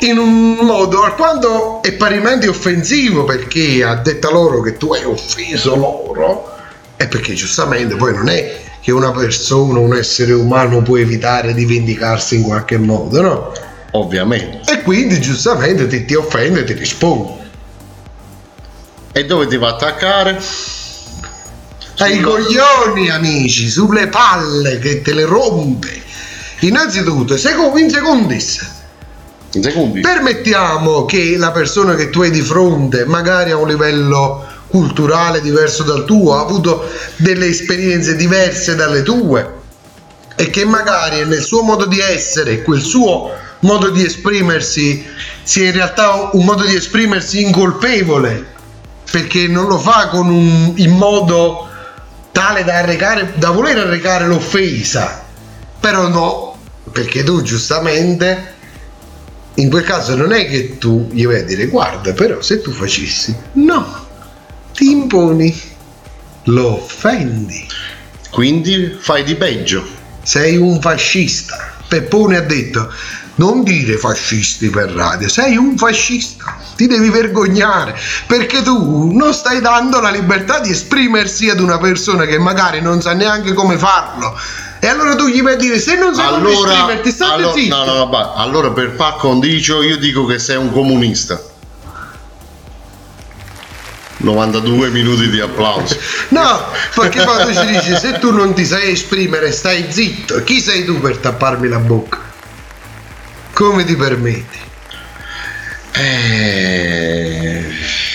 in 0.00 0.18
un 0.18 0.54
modo 0.56 1.04
alquanto 1.04 1.80
è 1.82 1.92
parimenti 1.92 2.48
offensivo 2.48 3.24
perché 3.24 3.82
a 3.82 3.94
detta 3.94 4.30
loro 4.30 4.60
che 4.60 4.76
tu 4.76 4.92
hai 4.92 5.04
offeso 5.04 5.74
loro 5.74 6.54
è 6.96 7.06
perché 7.08 7.32
giustamente 7.32 7.94
poi 7.96 8.12
non 8.12 8.28
è 8.28 8.64
che 8.80 8.92
una 8.92 9.10
persona, 9.10 9.78
un 9.78 9.94
essere 9.94 10.32
umano 10.32 10.82
può 10.82 10.96
evitare 10.96 11.54
di 11.54 11.64
vendicarsi 11.64 12.36
in 12.36 12.42
qualche 12.42 12.78
modo, 12.78 13.20
no? 13.20 13.52
ovviamente. 13.92 14.72
E 14.72 14.82
quindi 14.82 15.20
giustamente 15.20 15.86
ti, 15.86 16.04
ti 16.04 16.14
offende 16.14 16.60
e 16.60 16.64
ti 16.64 16.72
risponde. 16.74 17.44
E 19.12 19.24
dove 19.24 19.46
ti 19.46 19.56
va 19.56 19.68
a 19.68 19.70
attaccare? 19.72 20.40
Ai 21.98 22.20
coglioni, 22.20 23.08
amici, 23.08 23.68
sulle 23.68 24.08
palle 24.08 24.78
che 24.78 25.00
te 25.00 25.14
le 25.14 25.24
rompe. 25.24 26.02
Innanzitutto, 26.60 27.36
seco- 27.38 27.76
in 27.78 27.88
secondis, 27.88 28.70
In 29.52 29.62
secondi. 29.62 30.00
permettiamo 30.00 31.06
che 31.06 31.36
la 31.38 31.52
persona 31.52 31.94
che 31.94 32.10
tu 32.10 32.20
hai 32.20 32.30
di 32.30 32.42
fronte, 32.42 33.06
magari 33.06 33.50
a 33.50 33.56
un 33.56 33.68
livello 33.68 34.44
culturale 34.68 35.40
diverso 35.40 35.82
dal 35.82 36.04
tuo, 36.04 36.34
ha 36.34 36.40
avuto 36.40 36.88
delle 37.16 37.46
esperienze 37.46 38.16
diverse 38.16 38.74
dalle 38.74 39.02
tue 39.02 39.54
e 40.36 40.50
che 40.50 40.64
magari 40.64 41.24
nel 41.24 41.42
suo 41.42 41.62
modo 41.62 41.86
di 41.86 41.98
essere, 41.98 42.62
quel 42.62 42.80
suo 42.80 43.32
modo 43.60 43.88
di 43.88 44.04
esprimersi, 44.04 45.04
sia 45.42 45.66
in 45.66 45.72
realtà 45.72 46.30
un 46.32 46.44
modo 46.44 46.64
di 46.64 46.74
esprimersi 46.74 47.40
incolpevole, 47.40 48.54
perché 49.10 49.48
non 49.48 49.66
lo 49.66 49.78
fa 49.78 50.08
con 50.08 50.28
un, 50.28 50.72
in 50.76 50.92
modo 50.92 51.68
tale 52.32 52.64
da, 52.64 52.78
arrecare, 52.78 53.32
da 53.36 53.50
voler 53.50 53.78
arrecare 53.78 54.26
l'offesa, 54.26 55.24
però 55.80 56.08
no, 56.08 56.58
perché 56.92 57.24
tu 57.24 57.40
giustamente 57.40 58.54
in 59.54 59.70
quel 59.70 59.84
caso 59.84 60.14
non 60.14 60.32
è 60.32 60.46
che 60.48 60.76
tu 60.78 61.08
gli 61.10 61.26
vai 61.26 61.40
a 61.40 61.44
dire 61.44 61.66
guarda 61.66 62.12
però 62.12 62.42
se 62.42 62.60
tu 62.60 62.72
facessi 62.72 63.34
no 63.52 64.05
ti 64.76 64.90
imponi. 64.90 65.60
Lo 66.44 66.82
offendi. 66.84 67.66
Quindi 68.30 68.96
fai 69.00 69.24
di 69.24 69.34
peggio. 69.34 69.84
sei 70.22 70.56
un 70.56 70.80
fascista. 70.80 71.72
Peppone 71.88 72.36
ha 72.36 72.42
detto 72.42 72.92
non 73.36 73.62
dire 73.62 73.96
fascisti 73.96 74.70
per 74.70 74.90
radio 74.90 75.28
sei 75.28 75.56
un 75.56 75.76
fascista. 75.76 76.56
Ti 76.76 76.86
devi 76.86 77.08
vergognare 77.10 77.98
perché 78.26 78.62
tu 78.62 79.10
non 79.12 79.32
stai 79.32 79.60
dando 79.60 80.00
la 80.00 80.10
libertà 80.10 80.60
di 80.60 80.70
esprimersi 80.70 81.48
ad 81.48 81.60
una 81.60 81.78
persona 81.78 82.26
che 82.26 82.38
magari 82.38 82.80
non 82.82 83.00
sa 83.00 83.14
neanche 83.14 83.54
come 83.54 83.78
farlo. 83.78 84.38
E 84.78 84.88
allora 84.88 85.16
tu 85.16 85.26
gli 85.28 85.42
vai 85.42 85.54
a 85.54 85.56
dire 85.56 85.78
se 85.78 85.96
non 85.96 86.14
sai 86.14 86.28
come 86.28 86.50
Allora, 86.50 86.70
esprimerti 86.72 87.10
state 87.10 87.32
allora, 87.32 87.52
zitto. 87.54 87.76
no, 87.76 87.84
no, 87.84 88.06
vabbè, 88.06 88.32
allora 88.40 88.70
per 88.72 88.94
par 88.94 89.16
condicio 89.16 89.82
io 89.82 89.96
dico 89.96 90.26
che 90.26 90.38
sei 90.38 90.56
un 90.56 90.70
comunista. 90.70 91.40
92 94.18 94.88
minuti 94.90 95.28
di 95.28 95.40
applauso. 95.40 95.96
No, 96.28 96.64
perché 96.94 97.22
tu 97.22 97.52
ci 97.52 97.66
dici 97.66 97.96
se 97.96 98.18
tu 98.18 98.32
non 98.32 98.54
ti 98.54 98.64
sai 98.64 98.90
esprimere 98.92 99.52
stai 99.52 99.86
zitto, 99.90 100.42
chi 100.42 100.60
sei 100.60 100.84
tu 100.84 101.00
per 101.00 101.18
tapparmi 101.18 101.68
la 101.68 101.78
bocca? 101.78 102.18
Come 103.52 103.84
ti 103.84 103.94
permetti? 103.96 104.58
Eh, 105.92 107.64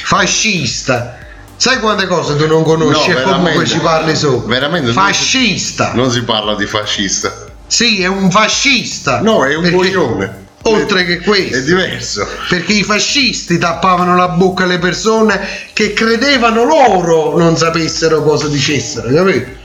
Fascista. 0.03 1.17
Sai 1.55 1.79
quante 1.79 2.07
cose 2.07 2.35
tu 2.37 2.47
non 2.47 2.63
conosci 2.63 3.11
No, 3.11 3.17
e 3.19 3.21
comunque 3.21 3.65
ci 3.67 3.77
parli 3.79 4.15
sopra? 4.15 4.47
Veramente 4.47 4.87
non 4.87 4.95
Fascista. 4.95 5.91
non 5.93 6.09
si 6.11 6.23
parla 6.23 6.55
di 6.55 6.65
fascista. 6.65 7.31
Sì, 7.67 8.01
è 8.01 8.07
un 8.07 8.31
fascista. 8.31 9.21
No, 9.21 9.45
è 9.45 9.55
un 9.55 9.61
Perché- 9.61 9.75
coglione. 9.77 10.40
Oltre 10.63 11.05
che 11.05 11.19
questo. 11.19 11.57
È 11.57 11.63
diverso. 11.63 12.27
Perché 12.49 12.73
i 12.73 12.83
fascisti 12.83 13.57
tappavano 13.57 14.15
la 14.15 14.29
bocca 14.29 14.63
alle 14.63 14.79
persone 14.79 15.39
che 15.73 15.93
credevano 15.93 16.63
loro 16.63 17.37
non 17.37 17.57
sapessero 17.57 18.21
cosa 18.21 18.47
dicessero, 18.47 19.11
capito? 19.11 19.60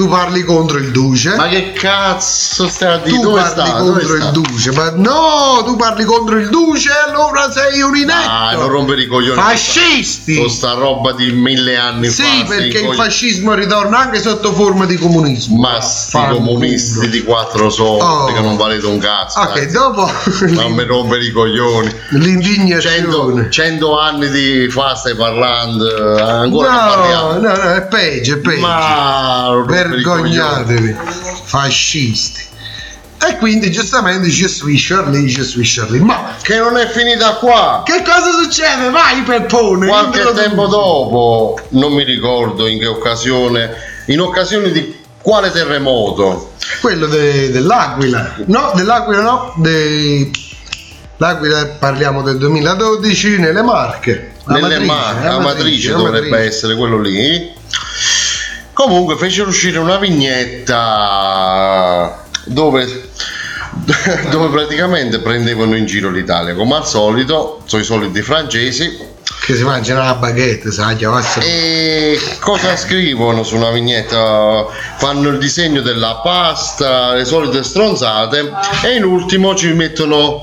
Tu 0.00 0.08
parli 0.08 0.42
contro 0.44 0.78
il 0.78 0.92
duce. 0.92 1.34
Ma 1.36 1.46
che 1.48 1.72
cazzo 1.74 2.66
stai 2.68 2.92
a 2.94 2.96
dire? 2.98 3.16
tu 3.16 3.22
Dove 3.22 3.40
parli 3.42 3.50
sta? 3.66 3.72
Contro 3.78 4.14
il 4.14 4.30
duce, 4.32 4.72
ma 4.72 4.90
no, 4.96 5.62
tu 5.62 5.76
parli 5.76 6.04
contro 6.04 6.38
il 6.38 6.48
duce, 6.48 6.88
allora 7.06 7.50
sei 7.50 7.82
un 7.82 7.94
inetto. 7.94 8.26
Dai, 8.26 8.56
non 8.56 8.68
rompere 8.68 9.02
i 9.02 9.06
coglioni. 9.06 9.38
Fascisti! 9.38 10.36
Con 10.36 10.48
sta 10.48 10.72
roba 10.72 11.12
di 11.12 11.30
mille 11.32 11.76
anni 11.76 12.08
fa. 12.08 12.22
Sì, 12.22 12.44
perché 12.48 12.78
il 12.78 12.86
coglioni. 12.86 12.96
fascismo 12.96 13.52
ritorna 13.52 13.98
anche 13.98 14.20
sotto 14.22 14.54
forma 14.54 14.86
di 14.86 14.96
comunismo. 14.96 15.58
Ma 15.60 15.78
sti 15.82 16.16
comunisti 16.30 17.08
di 17.10 17.22
quattro 17.22 17.68
soldi 17.68 17.88
Oh. 18.02 18.24
che 18.32 18.40
non 18.40 18.56
valete 18.56 18.86
un 18.86 18.98
cazzo. 18.98 19.38
Ok, 19.40 19.52
dai. 19.54 19.70
dopo 19.70 20.10
Non 20.48 20.72
mi 20.72 20.84
rompere 20.84 21.24
i 21.24 21.30
coglioni. 21.30 21.94
l'indignazione. 22.12 22.80
100, 22.80 23.48
100 23.50 23.98
anni 23.98 24.28
di 24.30 24.68
fa 24.70 24.94
stai 24.94 25.14
parlando, 25.14 26.16
eh, 26.16 26.20
ancora 26.22 26.70
No, 26.72 26.78
parliamo. 26.94 27.32
no, 27.34 27.38
no, 27.40 27.72
è 27.74 27.82
peggio, 27.82 28.34
è 28.34 28.38
peggio. 28.38 28.60
Ma 28.66 29.42
coglioni. 29.50 29.66
Vergognatevi, 29.90 30.96
fascisti. 31.44 32.48
E 33.22 33.36
quindi 33.36 33.70
giustamente 33.70 34.30
ci 34.30 34.48
swiscia 34.48 35.02
lì, 35.02 35.28
ci 35.30 35.42
swiscia 35.42 35.84
lì. 35.90 35.98
Ma 36.00 36.36
Che 36.40 36.56
non 36.56 36.78
è 36.78 36.88
finita 36.88 37.34
qua. 37.34 37.82
che 37.84 38.02
cosa 38.02 38.32
succede? 38.42 38.88
Vai 38.90 39.20
Peppone! 39.22 39.86
Qualche 39.88 40.32
tempo 40.32 40.66
dopo, 40.66 41.60
non 41.70 41.92
mi 41.92 42.02
ricordo 42.04 42.66
in 42.66 42.78
che 42.78 42.86
occasione, 42.86 43.74
in 44.06 44.20
occasione 44.20 44.70
di 44.72 44.96
quale 45.20 45.50
terremoto? 45.50 46.52
Quello 46.80 47.06
de- 47.06 47.50
dell'Aquila. 47.50 48.36
No, 48.46 48.72
dell'Aquila 48.74 49.20
no, 49.20 49.52
de- 49.56 50.30
l'Aquila 51.18 51.66
parliamo 51.78 52.22
del 52.22 52.38
2012 52.38 53.38
nelle 53.38 53.60
Marche. 53.62 54.32
Nelle 54.46 54.78
Marche, 54.78 55.26
a 55.26 55.34
Amatrice 55.34 55.92
a 55.92 55.96
dovrebbe 55.96 56.26
Amatrice. 56.28 56.48
essere 56.48 56.74
quello 56.74 56.98
lì. 56.98 57.52
Comunque 58.80 59.16
fecero 59.18 59.50
uscire 59.50 59.76
una 59.78 59.98
vignetta 59.98 60.74
dove, 62.44 63.10
dove 64.30 64.48
praticamente 64.48 65.18
prendevano 65.18 65.76
in 65.76 65.84
giro 65.84 66.08
l'Italia, 66.08 66.54
come 66.54 66.76
al 66.76 66.86
solito, 66.86 67.60
sono 67.66 67.82
i 67.82 67.84
soliti 67.84 68.22
francesi. 68.22 68.98
Che 69.44 69.54
si 69.54 69.64
mangiano 69.64 70.02
la 70.02 70.14
baguette, 70.14 70.72
sa. 70.72 70.96
E 71.42 72.18
cosa 72.38 72.74
scrivono 72.74 73.42
su 73.42 73.56
una 73.56 73.68
vignetta? 73.70 74.64
Fanno 74.96 75.28
il 75.28 75.36
disegno 75.36 75.82
della 75.82 76.20
pasta, 76.22 77.12
le 77.12 77.26
solite 77.26 77.62
stronzate 77.62 78.50
e 78.82 78.94
in 78.94 79.04
ultimo 79.04 79.54
ci 79.54 79.74
mettono 79.74 80.42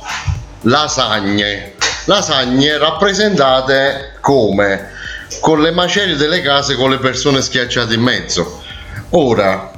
lasagne. 0.62 1.74
Lasagne 2.06 2.78
rappresentate 2.78 4.12
come? 4.22 4.94
Con 5.40 5.62
le 5.62 5.72
macerie 5.72 6.16
delle 6.16 6.42
case 6.42 6.76
con 6.76 6.90
le 6.90 7.00
persone 7.00 7.42
schiacciate 7.42 7.94
in 7.94 8.02
mezzo. 8.02 8.64
Ora, 9.12 9.72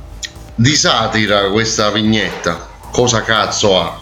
di 0.55 0.75
satira 0.75 1.49
questa 1.49 1.89
vignetta, 1.91 2.67
cosa 2.91 3.21
cazzo 3.23 3.79
ha? 3.79 3.99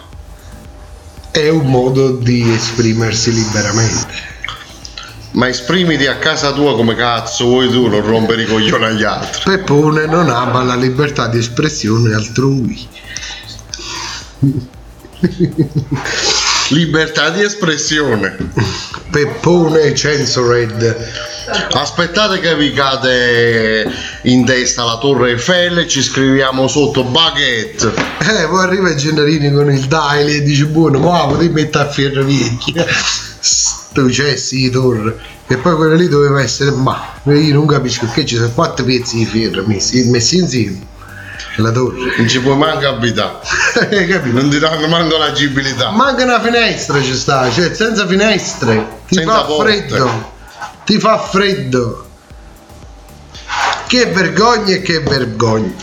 È 1.30 1.48
un 1.48 1.66
modo 1.66 2.16
di 2.16 2.52
esprimersi 2.52 3.32
liberamente. 3.32 4.36
Ma 5.32 5.48
esprimiti 5.48 6.06
a 6.06 6.16
casa 6.16 6.52
tua 6.52 6.74
come 6.74 6.94
cazzo 6.94 7.44
vuoi 7.44 7.70
tu, 7.70 7.86
non 7.86 8.04
rompere 8.04 8.42
i 8.42 8.46
coglioni 8.46 8.84
agli 8.84 9.04
altri. 9.04 9.42
Peppone 9.44 10.06
non 10.06 10.30
ama 10.30 10.62
la 10.62 10.74
libertà 10.74 11.28
di 11.28 11.38
espressione 11.38 12.14
altrui. 12.14 12.88
Libertà 16.70 17.30
di 17.30 17.42
espressione. 17.42 18.36
Peppone 19.10 19.94
censored. 19.94 20.96
Aspettate 21.72 22.40
che 22.40 22.54
vi 22.56 22.72
cade 22.74 23.90
in 24.24 24.44
testa 24.44 24.84
la 24.84 24.98
Torre 24.98 25.30
Eiffel 25.30 25.78
e 25.78 25.88
ci 25.88 26.02
scriviamo 26.02 26.68
sotto 26.68 27.04
baguette. 27.04 27.86
Eh, 28.20 28.46
poi 28.48 28.64
arriva 28.64 28.90
il 28.90 28.96
Gennarini 28.96 29.50
con 29.50 29.70
il 29.70 29.86
dial 29.86 30.28
e 30.28 30.42
dice 30.42 30.66
buono, 30.66 30.98
ma 30.98 31.34
ti 31.38 31.48
metti 31.48 31.78
a 31.78 31.88
Ferrovecchia. 31.88 32.84
Sto 33.40 34.10
cessi 34.10 34.68
torre. 34.68 35.16
E 35.46 35.56
poi 35.56 35.74
quello 35.74 35.94
lì 35.94 36.08
doveva 36.08 36.42
essere, 36.42 36.72
ma 36.72 37.14
io 37.24 37.54
non 37.54 37.66
capisco 37.66 38.06
che 38.12 38.26
ci 38.26 38.36
sono 38.36 38.50
quattro 38.50 38.84
pezzi 38.84 39.16
di 39.16 39.24
ferro 39.24 39.64
messi, 39.66 40.04
messi 40.10 40.36
insieme. 40.36 40.87
La 41.60 41.72
torre. 41.72 42.14
Non 42.16 42.28
ci 42.28 42.40
puoi 42.40 42.56
manco 42.56 42.86
abitare. 42.86 43.38
Non 44.30 44.48
ti 44.48 44.58
danno 44.58 44.86
manco 44.86 45.16
l'agibilità. 45.18 45.90
Manca 45.90 46.22
una 46.24 46.40
finestra 46.40 47.02
ci 47.02 47.14
sta, 47.16 47.50
cioè 47.50 47.74
senza 47.74 48.06
finestre 48.06 48.86
ti 49.08 49.16
Senza 49.16 49.32
fa 49.32 49.40
porte. 49.42 49.86
freddo. 49.88 50.32
Ti 50.84 50.98
fa 51.00 51.18
freddo. 51.18 52.08
Che 53.88 54.06
vergogna 54.06 54.74
e 54.74 54.82
che 54.82 55.00
vergogna. 55.00 55.74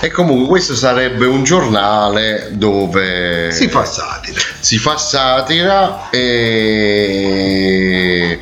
E 0.00 0.10
comunque 0.10 0.48
questo 0.48 0.74
sarebbe 0.74 1.26
un 1.26 1.44
giornale 1.44 2.48
dove 2.52 3.50
Si 3.52 3.68
fa 3.68 3.84
satira. 3.84 4.40
si 4.60 4.78
fa 4.78 4.96
satira 4.98 6.08
e 6.10 8.38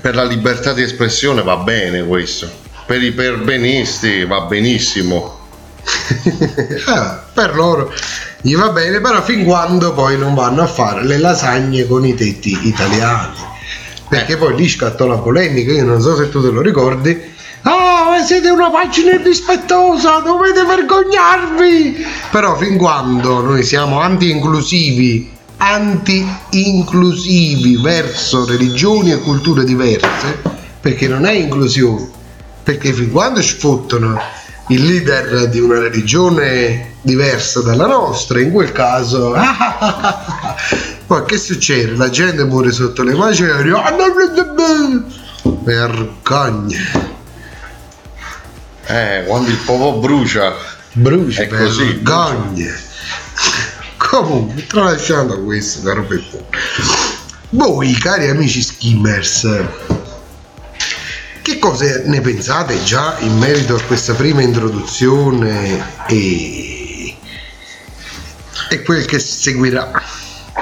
per 0.00 0.14
la 0.14 0.24
libertà 0.24 0.72
di 0.72 0.82
espressione 0.82 1.42
va 1.42 1.56
bene 1.56 2.02
questo. 2.04 2.61
Per 2.92 3.02
i 3.02 3.12
perbenisti 3.12 4.26
va 4.26 4.42
benissimo. 4.42 5.38
Ah, 6.84 7.22
per 7.32 7.54
loro 7.54 7.90
gli 8.42 8.54
va 8.54 8.68
bene, 8.68 9.00
però 9.00 9.22
fin 9.22 9.44
quando 9.44 9.94
poi 9.94 10.18
non 10.18 10.34
vanno 10.34 10.60
a 10.60 10.66
fare 10.66 11.02
le 11.02 11.16
lasagne 11.16 11.86
con 11.86 12.04
i 12.04 12.14
tetti 12.14 12.66
italiani. 12.66 13.38
Perché 14.10 14.36
poi 14.36 14.56
lì 14.56 14.68
scattò 14.68 15.06
la 15.06 15.16
polemica, 15.16 15.72
io 15.72 15.84
non 15.84 16.02
so 16.02 16.16
se 16.16 16.28
tu 16.28 16.42
te 16.42 16.50
lo 16.50 16.60
ricordi. 16.60 17.18
Ah, 17.62 18.08
ma 18.10 18.22
siete 18.22 18.50
una 18.50 18.68
pagina 18.68 19.12
irrispettosa, 19.12 20.18
dovete 20.18 20.62
vergognarvi! 20.62 22.04
Però 22.30 22.58
fin 22.58 22.76
quando 22.76 23.40
noi 23.40 23.62
siamo 23.62 24.00
anti-inclusivi, 24.00 25.30
anti-inclusivi 25.56 27.80
verso 27.80 28.44
religioni 28.44 29.12
e 29.12 29.20
culture 29.20 29.64
diverse, 29.64 30.42
perché 30.78 31.08
non 31.08 31.24
è 31.24 31.32
inclusione, 31.32 32.11
perché 32.62 32.92
fin 32.92 33.10
quando 33.10 33.42
sfottono 33.42 34.20
il 34.68 34.84
leader 34.84 35.48
di 35.48 35.58
una 35.60 35.78
religione 35.80 36.94
diversa 37.02 37.60
dalla 37.62 37.86
nostra, 37.86 38.40
in 38.40 38.52
quel 38.52 38.70
caso, 38.72 39.34
poi 41.06 41.24
che 41.24 41.36
succede? 41.36 41.96
La 41.96 42.08
gente 42.10 42.44
muore 42.44 42.70
sotto 42.70 43.02
le 43.02 43.14
macerie, 43.14 43.72
Ah, 43.74 43.92
vergogna, 45.42 46.78
Eh, 48.86 49.24
quando 49.26 49.48
il 49.50 49.56
popolo 49.64 49.98
brucia. 49.98 50.54
brucia, 50.92 51.42
È 51.42 51.48
così, 51.48 51.84
vergogna. 51.84 52.72
Comunque, 53.96 54.66
tralasciando 54.66 55.42
questo, 55.42 55.82
caro 55.82 56.04
Peppo, 56.04 56.46
voi, 57.50 57.92
cari 57.94 58.28
amici 58.28 58.62
skimmers, 58.62 59.48
che 61.42 61.58
cosa 61.58 62.02
ne 62.04 62.20
pensate 62.20 62.82
già 62.84 63.16
in 63.20 63.36
merito 63.38 63.74
a 63.74 63.82
questa 63.82 64.14
prima 64.14 64.42
introduzione 64.42 65.84
e, 66.08 67.16
e 68.70 68.82
quel 68.82 69.04
che 69.04 69.18
seguirà? 69.18 69.90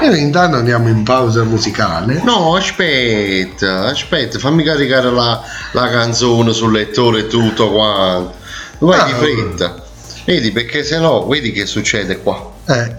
E 0.03 0.07
intanto 0.17 0.57
andiamo 0.57 0.89
in 0.89 1.03
pausa 1.03 1.43
musicale. 1.43 2.23
No, 2.25 2.55
aspetta, 2.57 3.87
aspetta, 3.87 4.39
fammi 4.39 4.63
caricare 4.63 5.11
la, 5.11 5.43
la 5.73 5.89
canzone 5.91 6.53
sul 6.53 6.73
lettore 6.73 7.21
e 7.21 7.27
tutto 7.27 7.71
quanto. 7.71 8.35
Vai 8.79 9.05
di 9.07 9.13
Ah. 9.13 9.17
fretta. 9.17 9.85
Vedi, 10.25 10.53
perché 10.53 10.85
se 10.85 10.99
no, 10.99 11.27
vedi 11.27 11.51
che 11.53 11.67
succede 11.67 12.21
qua. 12.21 12.51
Eh, 12.69 12.95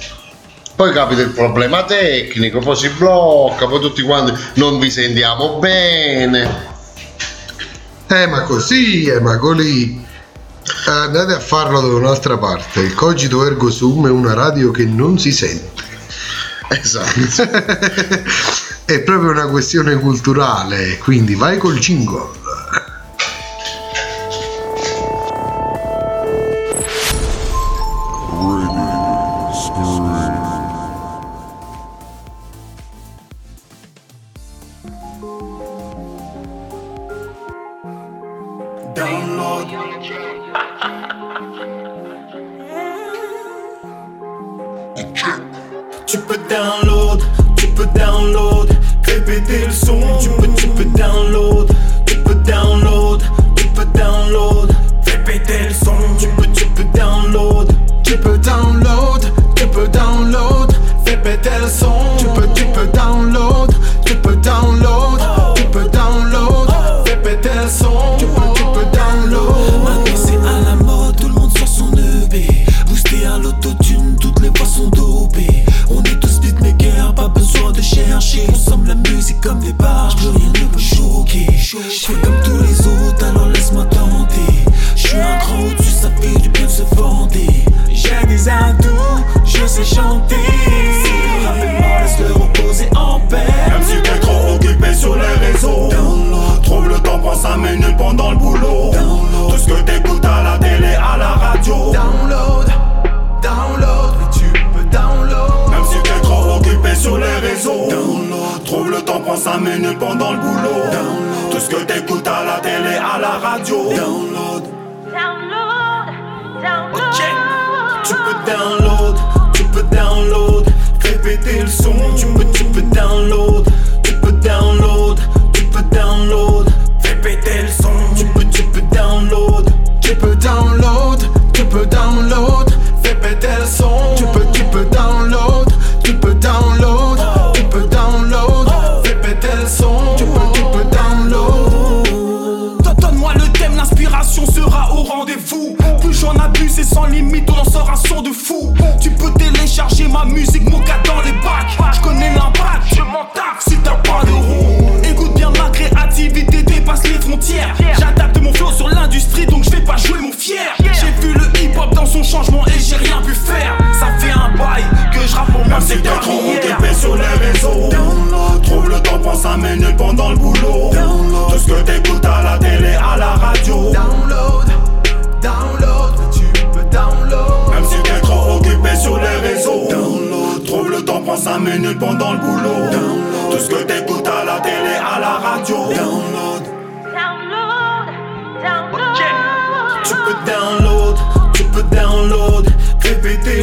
Poi 0.75 0.91
capita 0.91 1.21
il 1.21 1.29
problema 1.29 1.83
tecnico, 1.85 2.59
poi 2.59 2.75
si 2.75 2.89
blocca, 2.89 3.67
poi 3.67 3.79
tutti 3.79 4.01
quanti 4.01 4.33
non 4.55 4.77
vi 4.79 4.91
sentiamo 4.91 5.57
bene. 5.59 6.69
Eh, 8.11 8.27
ma 8.27 8.41
così, 8.43 9.05
eh, 9.05 9.19
ma 9.19 9.37
così. 9.37 10.09
Andate 10.85 11.33
a 11.33 11.39
farlo 11.39 11.79
da 11.81 11.87
un'altra 11.95 12.37
parte. 12.37 12.81
Il 12.81 12.93
cogito 12.93 13.45
ergo 13.45 13.69
sum 13.69 14.07
è 14.07 14.11
una 14.11 14.33
radio 14.33 14.71
che 14.71 14.85
non 14.85 15.17
si 15.17 15.31
sente. 15.31 15.83
Esatto. 16.69 17.43
è 18.85 18.99
proprio 19.01 19.31
una 19.31 19.47
questione 19.47 19.95
culturale, 19.95 20.97
quindi 20.97 21.35
vai 21.35 21.57
col 21.57 21.77
jingle. 21.77 22.40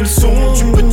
Le 0.01 0.05
son. 0.05 0.88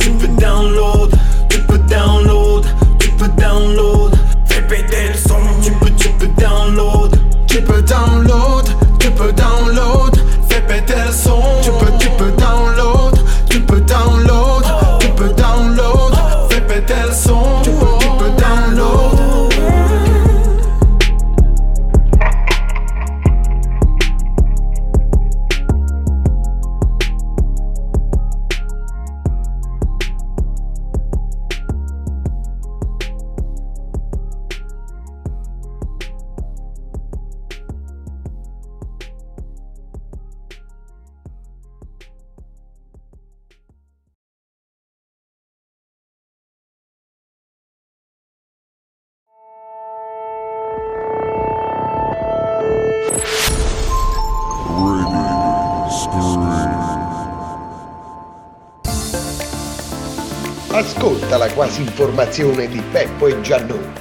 Informazione 62.17 62.67
di 62.67 62.81
Peppo 62.91 63.27
e 63.27 63.39
Giannone. 63.41 63.93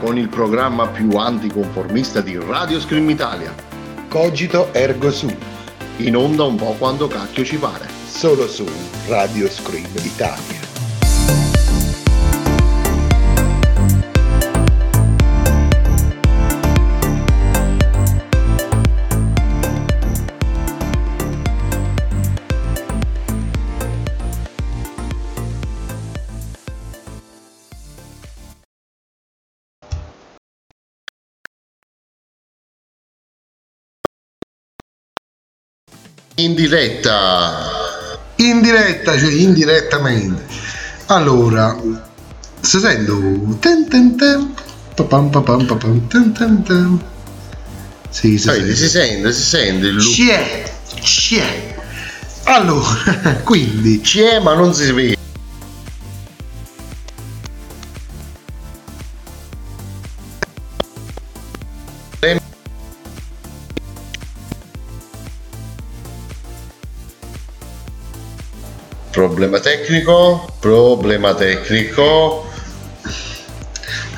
Con 0.00 0.18
il 0.18 0.28
programma 0.28 0.88
più 0.88 1.10
anticonformista 1.16 2.20
di 2.20 2.36
Radio 2.36 2.80
Scream 2.80 3.08
Italia. 3.08 3.54
Cogito 4.08 4.74
ergo 4.74 5.12
sum. 5.12 5.32
In 5.98 6.16
onda 6.16 6.42
un 6.42 6.56
po' 6.56 6.74
quando 6.76 7.06
cacchio 7.06 7.44
ci 7.44 7.58
pare. 7.58 7.86
Solo 8.08 8.48
su 8.48 8.66
Radio 9.06 9.48
Scream 9.48 9.86
Italia. 10.02 10.61
In 36.42 36.54
diretta. 36.54 37.70
in 38.36 38.60
diretta, 38.62 39.16
cioè 39.16 39.30
indirettamente. 39.32 40.44
Allora, 41.06 41.78
si 42.60 42.78
sento 42.80 43.56
ten 43.60 43.88
ten 43.88 44.16
ten, 44.16 44.52
papam 44.96 45.30
papam 45.30 45.64
papam, 45.66 46.08
ten 46.08 46.32
ten 46.32 46.62
ten. 46.64 47.00
Sì, 48.10 48.38
si 48.38 48.48
Vedi, 48.48 48.74
si 48.74 48.88
sente. 48.88 49.32
sente, 49.32 49.32
si 49.32 49.42
sente 49.42 49.86
il. 49.86 49.98
C'è, 49.98 50.72
c'è. 51.00 51.74
Allora, 52.44 53.34
quindi 53.44 54.00
C'è 54.00 54.40
ma 54.40 54.54
non 54.54 54.74
si 54.74 54.90
vede. 54.90 55.16
Problema 69.42 69.58
tecnico, 69.58 70.54
problema 70.60 71.34
tecnico. 71.34 72.48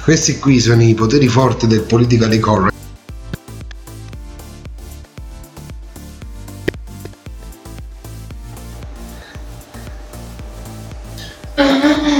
questi 0.02 0.38
qui 0.38 0.60
sono 0.60 0.82
i 0.82 0.92
poteri 0.92 1.28
forti 1.28 1.66
del 1.66 1.80
politically 1.80 2.38
correct. 2.38 2.74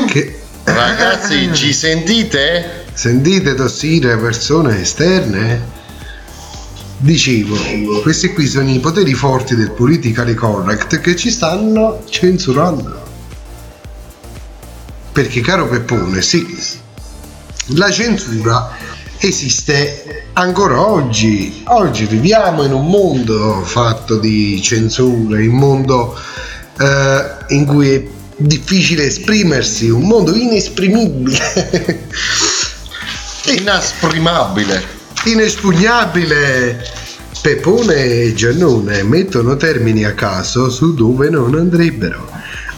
Che 0.07 0.41
Ragazzi, 0.65 1.53
ci 1.53 1.75
sentite? 1.75 2.87
sentite 2.95 3.55
tossire 3.55 4.17
persone 4.17 4.81
esterne? 4.81 5.74
Dicevo, 7.05 8.01
questi 8.01 8.33
qui 8.33 8.47
sono 8.47 8.71
i 8.71 8.79
poteri 8.79 9.13
forti 9.13 9.55
del 9.55 9.73
politically 9.73 10.33
correct 10.33 11.01
che 11.01 11.15
ci 11.15 11.31
stanno 11.31 12.03
censurando. 12.09 13.03
Perché 15.13 15.43
caro 15.43 15.69
Peppone, 15.69 16.23
sì, 16.23 16.47
la 17.75 17.91
censura 17.91 18.71
esiste 19.19 20.29
ancora 20.33 20.81
oggi. 20.81 21.61
Oggi 21.65 22.07
viviamo 22.07 22.65
in 22.65 22.73
un 22.73 22.87
mondo 22.87 23.61
fatto 23.67 24.17
di 24.17 24.63
censure, 24.63 25.43
in 25.43 25.51
un 25.51 25.59
mondo 25.59 26.19
eh, 26.81 27.55
in 27.55 27.67
cui 27.67 27.91
è 27.91 28.03
difficile 28.39 29.05
esprimersi, 29.05 29.91
un 29.91 30.07
mondo 30.07 30.35
inesprimibile, 30.35 32.09
Inasprimabile. 33.59 34.94
Inespugnabile. 35.25 37.03
Pepone 37.41 38.23
e 38.23 38.33
Giannone 38.35 39.03
mettono 39.03 39.57
termini 39.57 40.05
a 40.05 40.15
caso 40.15 40.71
su 40.71 40.95
dove 40.95 41.29
non 41.29 41.55
andrebbero. 41.55 42.31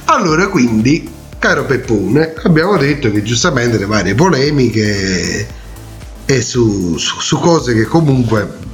Allora 0.07 0.49
quindi, 0.49 1.09
caro 1.39 1.65
Peppone, 1.67 2.35
abbiamo 2.43 2.77
detto 2.77 3.11
che 3.11 3.23
giustamente 3.23 3.79
le 3.79 3.87
varie 3.87 4.15
polemiche 4.15 5.47
e 6.25 6.41
su, 6.43 6.97
su- 6.97 7.21
su 7.21 7.39
cose 7.39 7.75
che 7.75 7.85
comunque 7.85 8.65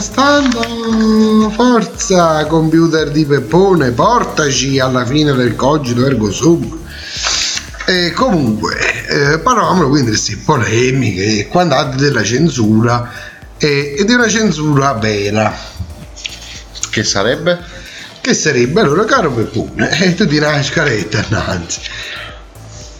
stando 0.00 1.50
forza 1.50 2.46
computer 2.46 3.10
di 3.10 3.26
Peppone 3.26 3.90
portaci 3.90 4.78
alla 4.78 5.04
fine 5.04 5.32
del 5.32 5.54
cogito 5.54 6.06
ergo 6.06 6.30
sum. 6.30 6.80
E 7.86 8.12
comunque 8.12 8.76
eh, 9.06 9.38
parlavamo 9.38 9.88
quindi 9.88 10.10
di 10.10 10.16
queste 10.16 10.38
polemiche 10.44 11.40
e 11.40 11.48
quant'altro 11.48 12.00
della 12.00 12.22
censura 12.22 13.10
e, 13.58 13.94
e 13.98 14.04
di 14.04 14.12
una 14.12 14.28
censura 14.28 14.92
vera. 14.94 15.54
Che 16.90 17.04
sarebbe? 17.04 17.80
che 18.22 18.34
sarebbe? 18.34 18.80
Allora 18.80 19.04
caro 19.04 19.32
Peppone 19.32 19.98
e 20.00 20.14
tu 20.14 20.24
direi 20.24 20.52
una 20.54 20.62
scaletta 20.62 21.24
innanzi. 21.28 21.80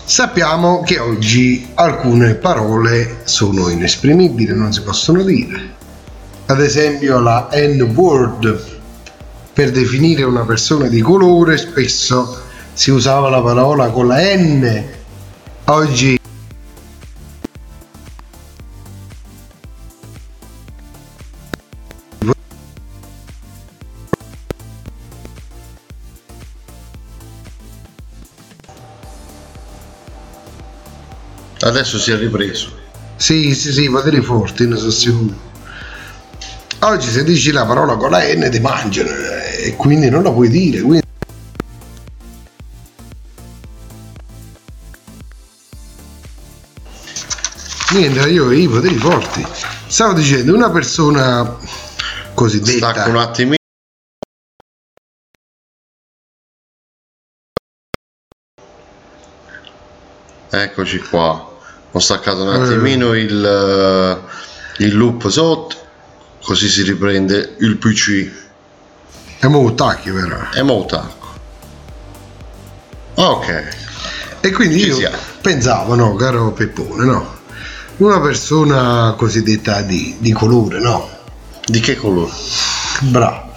Sappiamo 0.05 0.83
che 0.83 0.99
oggi 0.99 1.71
alcune 1.75 2.35
parole 2.35 3.21
sono 3.25 3.69
inesprimibili 3.69 4.53
non 4.55 4.73
si 4.73 4.83
possono 4.83 5.23
dire 5.23 5.81
ad 6.53 6.61
esempio 6.61 7.19
la 7.19 7.49
N-word 7.51 8.81
per 9.55 9.71
definire 9.71 10.23
una 10.23 10.45
persona 10.45 10.87
di 10.87 11.01
colore 11.01 11.57
spesso 11.57 12.43
si 12.75 12.91
usava 12.91 13.31
la 13.31 13.41
parola 13.41 13.89
con 13.89 14.07
la 14.07 14.19
N 14.37 14.85
oggi 15.65 16.21
Adesso 31.65 31.97
si 32.01 32.11
è 32.11 32.17
ripreso. 32.19 32.71
Sì, 33.15 33.55
sì, 33.55 33.73
sì, 33.73 33.89
poteri 33.89 34.21
forti, 34.21 34.67
ne 34.67 34.77
sono 34.77 34.91
sicuro. 34.91 35.52
Oggi 36.85 37.11
se 37.11 37.23
dici 37.23 37.53
la 37.53 37.65
parola 37.65 37.95
con 37.95 38.11
la 38.11 38.19
N 38.35 38.49
ti 38.51 38.59
mangiano 38.59 39.09
eh, 39.09 39.69
e 39.69 39.77
quindi 39.77 40.11
non 40.11 40.25
la 40.25 40.33
puoi 40.33 40.49
dire. 40.49 40.81
Quindi... 40.81 41.01
Niente, 47.93 48.29
io 48.31 48.51
i 48.51 48.67
poteri 48.67 48.97
forti. 48.97 49.47
Stavo 49.87 50.15
dicendo, 50.15 50.55
una 50.55 50.71
persona 50.71 51.57
cosiddetta... 52.35 52.93
Stacco 52.93 53.11
un 53.11 53.17
attimino. 53.17 53.57
Eccoci 60.51 60.99
qua. 60.99 61.51
Ho 61.93 61.99
staccato 62.01 62.43
un 62.43 62.55
Eh. 62.55 62.61
attimino 62.61 63.15
il, 63.15 63.45
eh, 63.45 64.85
il 64.85 64.97
loop 64.97 65.29
sotto, 65.29 65.77
così 66.43 66.69
si 66.69 66.83
riprende 66.83 67.57
il 67.61 67.77
PC. 67.77 68.31
È 69.39 69.47
molto 69.47 69.85
tacchi 69.85 70.11
però. 70.11 70.39
E 70.53 70.63
mo 70.63 70.85
tacco. 70.87 71.27
Ok. 73.15 73.69
E 74.41 74.51
quindi 74.51 74.81
Ci 74.81 74.87
io 74.89 74.95
siamo. 74.97 75.17
pensavo, 75.41 75.95
no, 75.95 76.15
caro 76.15 76.53
Peppone, 76.53 77.05
no? 77.05 77.41
Una 77.99 78.21
persona 78.21 79.15
cosiddetta 79.17 79.83
di, 79.83 80.17
di 80.19 80.33
colore, 80.33 80.81
no? 80.81 81.09
Di 81.65 81.79
che 81.81 81.95
colore? 81.97 82.33
Bravo. 83.01 83.51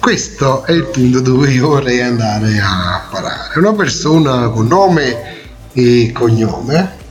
Questo 0.00 0.64
è 0.64 0.72
il 0.72 0.84
punto 0.86 1.20
dove 1.20 1.50
io 1.50 1.68
vorrei 1.68 2.00
andare 2.02 2.58
a 2.60 3.06
parare. 3.10 3.58
Una 3.58 3.72
persona 3.72 4.48
con 4.48 4.66
nome 4.66 5.42
e 5.72 6.12
cognome 6.12 7.02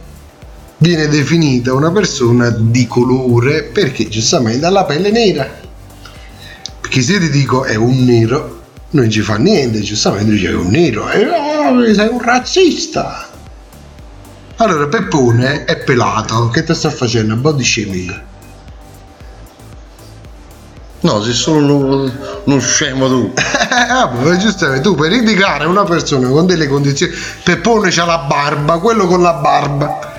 viene 0.84 1.08
definita 1.08 1.74
una 1.74 1.92
persona 1.92 2.50
di 2.50 2.86
colore 2.88 3.64
perché 3.64 4.10
giustamente 4.10 4.66
ha 4.66 4.70
la 4.70 4.84
pelle 4.84 5.12
nera. 5.12 5.50
Perché 6.82 7.02
se 7.02 7.20
ti 7.20 7.30
dico 7.30 7.64
è 7.64 7.76
un 7.76 8.04
nero, 8.04 8.62
non 8.90 9.10
ci 9.10 9.22
fa 9.22 9.38
niente, 9.38 9.80
giustamente 9.80 10.32
dice 10.32 10.50
è 10.50 10.54
un 10.54 10.68
nero, 10.68 11.10
e 11.10 11.26
oh, 11.26 11.94
sei 11.94 12.10
un 12.10 12.22
razzista. 12.22 13.30
Allora 14.58 14.88
Peppone 14.88 15.64
è 15.64 15.78
pelato, 15.78 16.50
che 16.50 16.66
ti 16.66 16.76
sta 16.76 16.90
facendo? 16.90 17.52
Di 17.54 17.64
scemia. 17.64 18.32
No, 21.00 21.22
sei 21.22 21.34
solo 21.34 21.76
uno, 21.76 22.12
uno 22.44 22.60
scemo 22.60 23.08
tu. 23.08 23.34
Ah, 23.74 24.12
ma 24.12 24.38
giustamente 24.38 24.82
tu 24.82 24.94
per 24.94 25.12
indicare 25.12 25.66
una 25.66 25.84
persona 25.84 26.28
con 26.30 26.46
delle 26.46 26.68
condizioni 26.68 27.12
Peppone 27.44 27.90
c'ha 27.90 28.06
la 28.06 28.20
barba, 28.20 28.78
quello 28.78 29.08
con 29.08 29.22
la 29.24 29.34
barba 29.34 30.13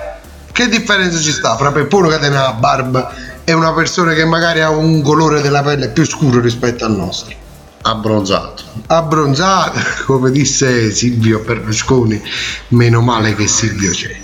che 0.55 0.69
differenza 0.69 1.19
ci 1.19 1.33
sta 1.33 1.57
fra 1.57 1.73
Peppone 1.73 2.07
che 2.07 2.17
tiene 2.19 2.35
la 2.35 2.53
barba 2.53 3.13
e 3.43 3.51
una 3.51 3.73
persona 3.73 4.13
che 4.13 4.23
magari 4.23 4.61
ha 4.61 4.69
un 4.69 5.01
colore 5.01 5.41
della 5.41 5.61
pelle 5.61 5.89
più 5.89 6.05
scuro 6.05 6.39
rispetto 6.39 6.85
al 6.85 6.95
nostro 6.95 7.35
Abbronzato. 7.81 8.63
abbronzato 8.87 9.77
come 10.07 10.31
disse 10.31 10.91
Silvio 10.91 11.39
Berlusconi 11.39 12.21
meno 12.69 13.01
male 13.01 13.35
che 13.35 13.47
Silvio 13.47 13.91
c'è 13.91 14.15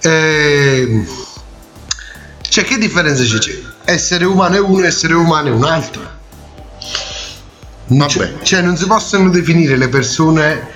Ehm, 0.00 1.06
cioè 2.40 2.64
che 2.64 2.78
differenza 2.78 3.22
ci 3.22 3.36
c'è? 3.36 3.62
essere 3.84 4.24
umano 4.24 4.54
è 4.54 4.60
uno 4.60 4.86
essere 4.86 5.12
umano 5.12 5.48
è 5.48 5.50
un 5.50 5.64
altro 5.64 6.14
Vabbè. 7.88 8.08
cioè, 8.08 8.34
cioè, 8.42 8.62
non 8.62 8.78
si 8.78 8.86
possono 8.86 9.28
definire 9.28 9.76
le 9.76 9.88
persone 9.88 10.68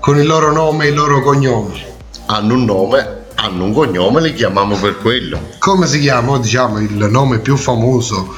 con 0.00 0.18
il 0.18 0.26
loro 0.26 0.50
nome 0.50 0.86
e 0.86 0.88
il 0.88 0.94
loro 0.94 1.20
cognome. 1.22 1.98
Hanno 2.26 2.54
un 2.54 2.64
nome, 2.64 3.19
hanno 3.40 3.64
un 3.64 3.72
cognome, 3.72 4.20
li 4.20 4.34
chiamiamo 4.34 4.76
per 4.76 4.98
quello. 4.98 5.40
Come 5.58 5.86
si 5.86 5.98
chiama? 6.00 6.38
Diciamo 6.38 6.78
il 6.78 7.08
nome 7.10 7.38
più 7.38 7.56
famoso 7.56 8.36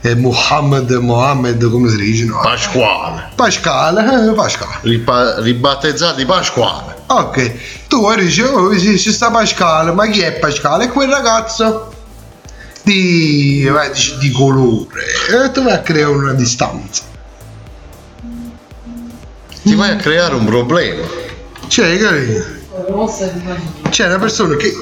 è 0.00 0.14
Muhammad, 0.14 0.90
Mohammed, 0.90 1.68
come 1.70 1.88
si 1.88 1.96
dice? 1.96 2.24
No? 2.26 2.38
Pasquale. 2.40 3.30
Pasquale, 3.34 4.28
eh, 4.30 4.32
Pasquale. 4.32 4.78
Ripa- 4.82 5.40
ribattezzati 5.40 6.24
Pasquale. 6.24 6.94
Ok, 7.06 7.86
tu 7.88 8.14
dici, 8.14 8.42
oh, 8.42 8.76
sì, 8.78 8.98
ci 8.98 9.12
sta 9.12 9.30
Pasquale, 9.30 9.92
ma 9.92 10.06
chi 10.06 10.20
è 10.20 10.34
Pasquale? 10.34 10.84
È 10.84 10.88
quel 10.88 11.08
ragazzo 11.08 11.92
di, 12.82 13.68
dici, 13.92 14.18
di 14.18 14.30
colore. 14.30 15.02
E 15.46 15.50
tu 15.50 15.62
vai 15.62 15.72
a 15.72 15.80
creare 15.80 16.12
una 16.12 16.32
distanza. 16.32 17.02
Ti 19.62 19.74
vai 19.74 19.90
a 19.90 19.96
creare 19.96 20.34
un 20.34 20.44
problema. 20.44 21.06
Cioè, 21.66 21.98
capito? 21.98 22.62
C'è 23.90 24.06
una 24.06 24.18
persona 24.18 24.56
che. 24.56 24.72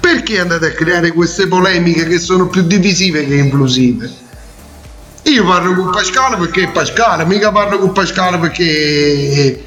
Perché 0.00 0.40
andate 0.40 0.66
a 0.66 0.72
creare 0.72 1.12
queste 1.12 1.46
polemiche 1.46 2.06
che 2.06 2.18
sono 2.18 2.46
più 2.48 2.62
divisive 2.62 3.26
che 3.26 3.34
inclusive? 3.34 4.10
Io 5.24 5.44
parlo 5.44 5.74
con 5.74 5.90
Pasquale 5.90 6.36
perché 6.36 6.62
è 6.62 6.70
Pasquale, 6.70 7.26
mica 7.26 7.52
parlo 7.52 7.78
con 7.78 7.92
Pasquale 7.92 8.38
perché 8.38 9.64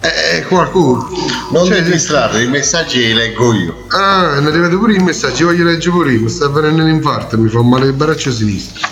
è 0.00 0.44
qualcuno. 0.46 1.08
Non 1.50 1.66
Cioè, 1.66 1.82
ti 1.82 1.90
distrarre, 1.90 2.42
i 2.42 2.48
messaggi 2.48 2.98
li 2.98 3.14
leggo 3.14 3.54
io. 3.54 3.86
Ah, 3.88 4.34
è 4.34 4.44
arrivato 4.44 4.78
pure 4.78 4.92
il 4.92 5.02
messaggio, 5.02 5.46
voglio 5.46 5.64
leggere 5.64 5.90
pure 5.92 6.12
io, 6.12 6.20
mi 6.20 6.28
sta 6.28 6.48
venendo 6.48 6.82
un 6.82 6.90
infarto, 6.90 7.38
mi 7.38 7.48
fa 7.48 7.62
male 7.62 7.86
il 7.86 7.94
braccio 7.94 8.30
sinistro. 8.30 8.86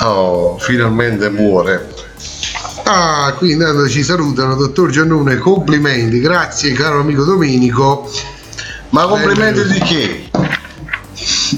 Oh, 0.00 0.58
finalmente 0.58 1.30
muore. 1.30 1.94
Ah, 2.84 3.34
qui 3.36 3.52
intanto 3.52 3.88
ci 3.88 4.02
salutano, 4.02 4.56
dottor 4.56 4.90
Giannone, 4.90 5.36
complimenti, 5.38 6.20
grazie 6.20 6.72
caro 6.72 7.00
amico 7.00 7.24
Domenico. 7.24 8.10
Ma 8.90 9.06
complimenti 9.06 9.62
di 9.64 9.78
che? 9.78 10.30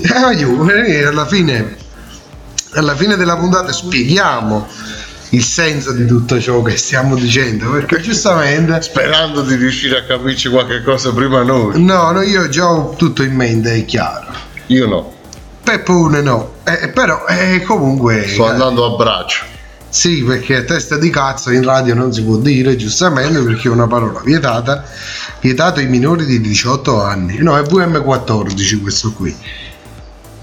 Eh, 0.02 0.20
voglio, 0.20 0.68
eh, 0.70 1.04
alla 1.04 1.26
fine, 1.26 1.76
alla 2.74 2.94
fine 2.94 3.16
della 3.16 3.36
puntata 3.36 3.72
spieghiamo 3.72 4.68
il 5.30 5.42
senso 5.42 5.92
di 5.92 6.04
tutto 6.06 6.38
ciò 6.40 6.60
che 6.62 6.76
stiamo 6.76 7.14
dicendo, 7.14 7.70
perché 7.70 8.00
giustamente... 8.00 8.82
Sperando 8.82 9.42
di 9.42 9.54
riuscire 9.54 9.98
a 9.98 10.04
capirci 10.04 10.50
qualche 10.50 10.82
cosa 10.82 11.12
prima 11.12 11.42
noi. 11.42 11.82
No, 11.82 12.10
no, 12.10 12.20
io 12.20 12.48
già 12.48 12.70
ho 12.70 12.94
tutto 12.96 13.22
in 13.22 13.34
mente, 13.34 13.72
è 13.72 13.84
chiaro. 13.86 14.26
Io 14.66 14.86
no, 14.86 15.12
Peppone 15.62 16.20
no, 16.20 16.56
eh, 16.64 16.88
però 16.88 17.24
eh, 17.26 17.62
comunque... 17.62 18.28
sto 18.28 18.46
andando 18.46 18.84
a 18.84 18.96
braccio. 18.96 19.44
Sì, 19.92 20.22
perché 20.22 20.64
testa 20.64 20.96
di 20.96 21.10
cazzo 21.10 21.50
in 21.50 21.64
radio 21.64 21.92
non 21.92 22.14
si 22.14 22.22
può 22.22 22.38
dire, 22.38 22.76
giustamente, 22.76 23.42
perché 23.42 23.68
è 23.68 23.70
una 23.70 23.86
parola 23.86 24.22
vietata, 24.24 24.82
vietato 25.38 25.80
ai 25.80 25.86
minori 25.86 26.24
di 26.24 26.40
18 26.40 27.02
anni. 27.02 27.36
No, 27.42 27.58
è 27.58 27.60
VM14 27.60 28.80
questo 28.80 29.12
qui. 29.12 29.36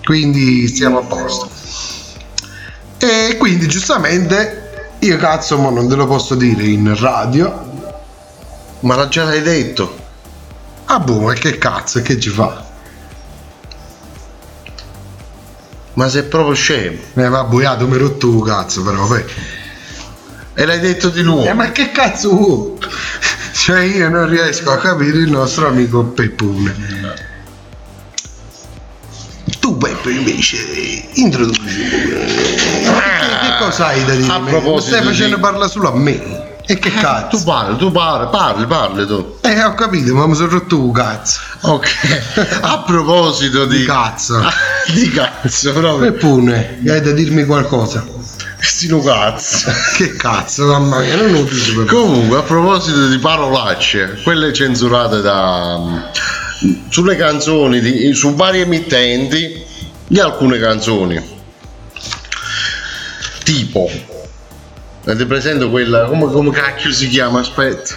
Quindi 0.03 0.67
stiamo 0.67 0.99
a 0.99 1.01
posto. 1.01 1.49
E 2.99 3.38
quindi 3.39 3.67
giustamente 3.67 4.91
io 4.99 5.17
cazzo 5.17 5.57
mo 5.57 5.71
non 5.71 5.89
te 5.89 5.95
lo 5.95 6.05
posso 6.05 6.35
dire 6.35 6.65
in 6.65 6.95
radio. 6.95 7.97
Ma 8.81 8.95
l'ha 8.95 9.07
già 9.07 9.25
detto. 9.25 9.97
Ah 10.85 10.99
boh, 10.99 11.21
ma 11.21 11.33
che 11.33 11.57
cazzo, 11.57 12.03
che 12.03 12.19
ci 12.19 12.29
fa? 12.29 12.68
Ma 15.99 16.07
sei 16.07 16.23
proprio 16.23 16.53
scemo. 16.55 16.97
Eh, 17.15 17.27
va 17.27 17.43
boiato, 17.43 17.85
mi 17.85 17.91
hai 17.95 17.99
rotto 17.99 18.29
tu 18.29 18.41
cazzo, 18.41 18.83
però, 18.83 19.05
vabbè. 19.05 19.25
E 20.53 20.65
l'hai 20.65 20.79
detto 20.79 21.09
di 21.09 21.21
nuovo. 21.23 21.43
Eh, 21.45 21.51
ma 21.53 21.71
che 21.73 21.91
cazzo 21.91 22.29
vuoi? 22.33 22.77
Cioè, 23.51 23.81
io 23.81 24.07
non 24.07 24.29
riesco 24.29 24.71
a 24.71 24.77
capire 24.77 25.17
il 25.17 25.29
nostro 25.29 25.67
amico 25.67 26.01
Peppone. 26.05 26.73
Tu, 29.59 29.77
Peppe, 29.77 30.12
invece, 30.12 30.55
introduci. 31.15 31.59
Che, 31.63 32.79
che 32.81 33.57
cosa 33.59 33.88
hai 33.88 34.05
da 34.05 34.15
dire? 34.15 34.31
A 34.31 34.39
me? 34.39 34.51
proposito 34.51 34.95
Stai 34.95 35.03
facendo 35.05 35.35
di- 35.35 35.41
parlare 35.41 35.69
solo 35.69 35.91
a 35.91 35.95
me. 35.97 36.47
E 36.65 36.79
che 36.79 36.91
Tu 36.93 36.99
cazzo? 37.01 37.43
parli, 37.43 37.77
tu 37.77 37.91
parli, 37.91 38.29
parli, 38.31 38.65
parli 38.67 39.05
tu. 39.05 39.38
Eh, 39.41 39.62
ho 39.63 39.73
capito, 39.73 40.13
ma 40.15 40.27
mi 40.27 40.35
sono 40.35 40.49
rotto 40.49 40.79
un 40.81 40.91
cazzo. 40.93 41.39
Ok. 41.61 41.87
A 42.61 42.79
proposito 42.79 43.65
di. 43.65 43.79
Di 43.79 43.85
cazzo. 43.85 44.41
di 44.93 45.09
cazzo, 45.09 45.73
proprio. 45.73 46.11
Peppone, 46.11 46.79
hai 46.87 47.01
da 47.01 47.11
dirmi 47.11 47.45
qualcosa? 47.45 48.05
Stino 48.59 49.01
cazzo. 49.01 49.71
Che 49.95 50.15
cazzo, 50.15 50.65
mamma 50.67 50.99
mia, 50.99 51.15
non 51.15 51.31
lo 51.31 51.43
dici 51.43 51.73
per 51.73 51.85
Comunque, 51.85 52.37
a 52.37 52.41
proposito 52.41 53.07
di 53.07 53.17
parolacce, 53.17 54.19
quelle 54.23 54.53
censurate 54.53 55.21
da. 55.21 56.11
sulle 56.89 57.15
canzoni, 57.15 57.79
di- 57.79 58.13
su 58.13 58.35
vari 58.35 58.61
emittenti 58.61 59.65
di 60.07 60.19
alcune 60.19 60.59
canzoni. 60.59 61.37
Tipo. 63.43 63.89
Avete 65.05 65.25
presente 65.25 65.69
quella. 65.69 66.05
come, 66.05 66.31
come 66.31 66.51
cacchio 66.51 66.91
si 66.91 67.07
chiama? 67.07 67.39
Aspetta. 67.39 67.95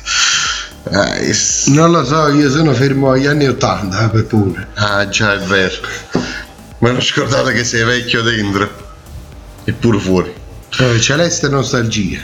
Eh, 0.84 1.34
Non 1.66 1.90
lo 1.90 2.04
so, 2.04 2.28
io 2.28 2.50
sono 2.50 2.72
fermo 2.72 3.10
agli 3.12 3.26
anni 3.26 3.46
80, 3.46 4.04
eh, 4.04 4.08
Peppone. 4.08 4.68
Ah 4.74 5.08
già 5.08 5.34
è 5.34 5.38
vero. 5.38 5.74
Ma 6.78 6.90
non 6.90 7.00
scordate 7.00 7.52
che 7.52 7.64
sei 7.64 7.84
vecchio 7.84 8.22
dentro. 8.22 8.68
Eppure 9.64 9.98
fuori. 9.98 10.34
Eh, 10.78 11.00
celeste 11.00 11.48
nostalgia. 11.48 12.20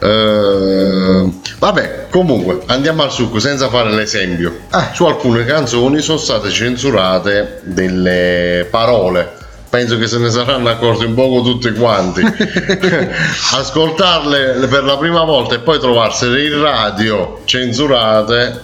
Eh, 0.00 1.32
vabbè, 1.58 2.06
comunque 2.10 2.60
andiamo 2.66 3.02
al 3.02 3.10
succo 3.10 3.40
senza 3.40 3.68
fare 3.68 3.90
l'esempio. 3.90 4.60
Eh. 4.72 4.88
Su 4.92 5.04
alcune 5.06 5.44
canzoni 5.44 6.00
sono 6.02 6.18
state 6.18 6.50
censurate 6.50 7.62
delle 7.64 8.68
parole. 8.70 9.42
Penso 9.74 9.98
che 9.98 10.06
se 10.06 10.18
ne 10.18 10.30
saranno 10.30 10.68
accorti 10.68 11.04
un 11.04 11.14
poco 11.14 11.42
tutti 11.42 11.72
quanti. 11.72 12.22
Ascoltarle 13.54 14.68
per 14.68 14.84
la 14.84 14.96
prima 14.96 15.24
volta 15.24 15.56
e 15.56 15.58
poi 15.58 15.80
trovarsele 15.80 16.46
in 16.46 16.60
radio 16.60 17.40
censurate, 17.44 18.60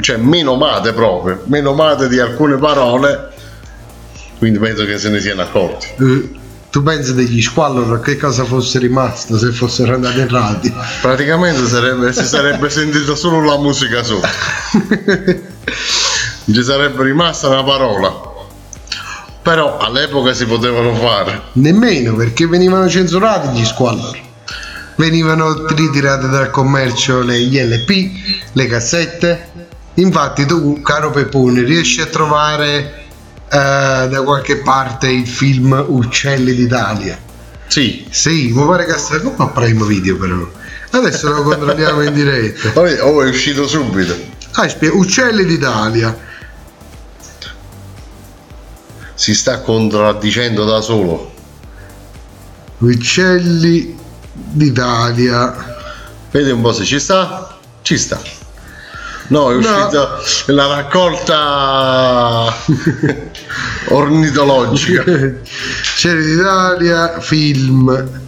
cioè 0.00 0.16
menomate 0.16 0.94
proprio, 0.94 1.42
menomate 1.44 2.08
di 2.08 2.18
alcune 2.18 2.56
parole. 2.56 3.28
Quindi 4.38 4.58
penso 4.58 4.86
che 4.86 4.96
se 4.96 5.10
ne 5.10 5.20
siano 5.20 5.42
accorti. 5.42 5.88
Eh, 5.98 6.30
tu 6.70 6.82
pensi 6.82 7.12
degli 7.12 7.42
squallor 7.42 8.00
che 8.00 8.16
cosa 8.16 8.46
fosse 8.46 8.78
rimasto 8.78 9.36
se 9.36 9.52
fossero 9.52 9.92
andati 9.92 10.20
in 10.20 10.28
radio? 10.28 10.72
Praticamente 11.02 11.66
sarebbe- 11.66 12.14
si 12.14 12.24
sarebbe 12.24 12.70
sentita 12.72 13.14
solo 13.14 13.44
la 13.44 13.58
musica 13.58 14.02
sotto. 14.02 14.26
Ci 16.50 16.62
sarebbe 16.62 17.02
rimasta 17.02 17.48
una 17.48 17.62
parola. 17.62 18.28
Però 19.42 19.78
all'epoca 19.78 20.34
si 20.34 20.44
potevano 20.44 20.94
fare. 20.94 21.40
Nemmeno 21.52 22.14
perché 22.14 22.46
venivano 22.46 22.88
censurati 22.88 23.58
gli 23.58 23.64
squallor. 23.64 24.18
Venivano 24.96 25.66
ritirate 25.66 26.28
dal 26.28 26.50
commercio 26.50 27.22
le 27.22 27.38
ILP, 27.38 28.10
le 28.52 28.66
cassette. 28.66 29.48
Infatti 29.94 30.44
tu, 30.44 30.82
caro 30.82 31.10
Peppone, 31.10 31.62
riesci 31.62 32.02
a 32.02 32.06
trovare 32.06 33.04
eh, 33.48 34.08
da 34.08 34.22
qualche 34.22 34.58
parte 34.58 35.08
il 35.08 35.26
film 35.26 35.84
Uccelli 35.88 36.54
d'Italia? 36.54 37.18
Sì. 37.66 38.06
Sì, 38.10 38.52
mi 38.54 38.66
pare 38.66 38.84
che 38.84 38.98
sta 38.98 39.20
come 39.20 39.34
a 39.38 39.46
Prime 39.46 39.86
Video 39.86 40.16
però. 40.16 40.48
Adesso 40.90 41.32
lo 41.32 41.42
controlliamo 41.42 42.02
in 42.02 42.12
diretta. 42.12 42.72
Oh, 42.78 43.22
è 43.22 43.28
uscito 43.28 43.66
subito. 43.66 44.14
Ah, 44.52 44.68
Uccelli 44.92 45.44
d'Italia. 45.44 46.28
Si 49.20 49.34
sta 49.34 49.60
contraddicendo 49.60 50.64
da 50.64 50.80
solo. 50.80 51.30
Uccelli 52.78 53.94
d'Italia. 54.32 55.76
Vedi 56.30 56.50
un 56.50 56.62
po' 56.62 56.72
se 56.72 56.84
ci 56.84 56.98
sta? 56.98 57.54
Ci 57.82 57.98
sta. 57.98 58.18
No, 59.26 59.50
è 59.50 59.56
uscita 59.56 60.16
la 60.46 60.66
raccolta 60.68 62.50
ornitologica. 63.92 65.02
Uccelli 65.02 66.36
d'Italia, 66.36 67.20
film. 67.20 68.22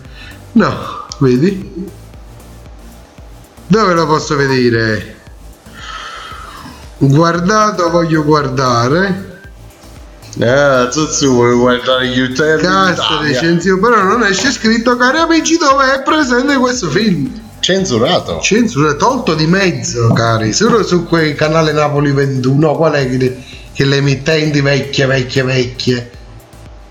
No, 0.53 1.07
vedi? 1.21 1.91
Dove 3.67 3.95
lo 3.95 4.07
posso 4.07 4.37
vedere? 4.37 5.17
Guardato, 6.99 7.89
voglio 7.89 8.23
guardare. 8.25 9.31
Eh, 10.39 10.89
Zuzzu, 10.91 11.27
vuoi 11.33 11.55
guardare 11.55 12.09
gli 12.09 12.21
uccelli 12.21 12.63
Cassa 12.63 12.91
d'Italia? 12.91 13.41
recensione, 13.41 13.81
però 13.81 14.03
non 14.03 14.25
esce 14.25 14.51
scritto, 14.51 14.97
cari 14.97 15.19
amici, 15.19 15.59
dove 15.59 15.95
è 15.95 16.03
presente 16.03 16.57
questo 16.57 16.89
film. 16.89 17.41
Censurato. 17.61 18.41
Censura 18.41 18.95
tolto 18.95 19.35
di 19.35 19.47
mezzo, 19.47 20.13
cari. 20.13 20.53
Solo 20.53 20.83
su 20.83 21.07
quel 21.07 21.35
canale 21.35 21.73
Napoli 21.73 22.11
21. 22.11 22.75
Qual 22.75 22.93
è 22.93 23.09
che 23.09 23.17
le, 23.17 23.43
che 23.73 23.85
le 23.85 23.97
emittenti 23.97 24.61
vecchie, 24.61 25.07
vecchie, 25.07 25.43
vecchie? 25.45 26.11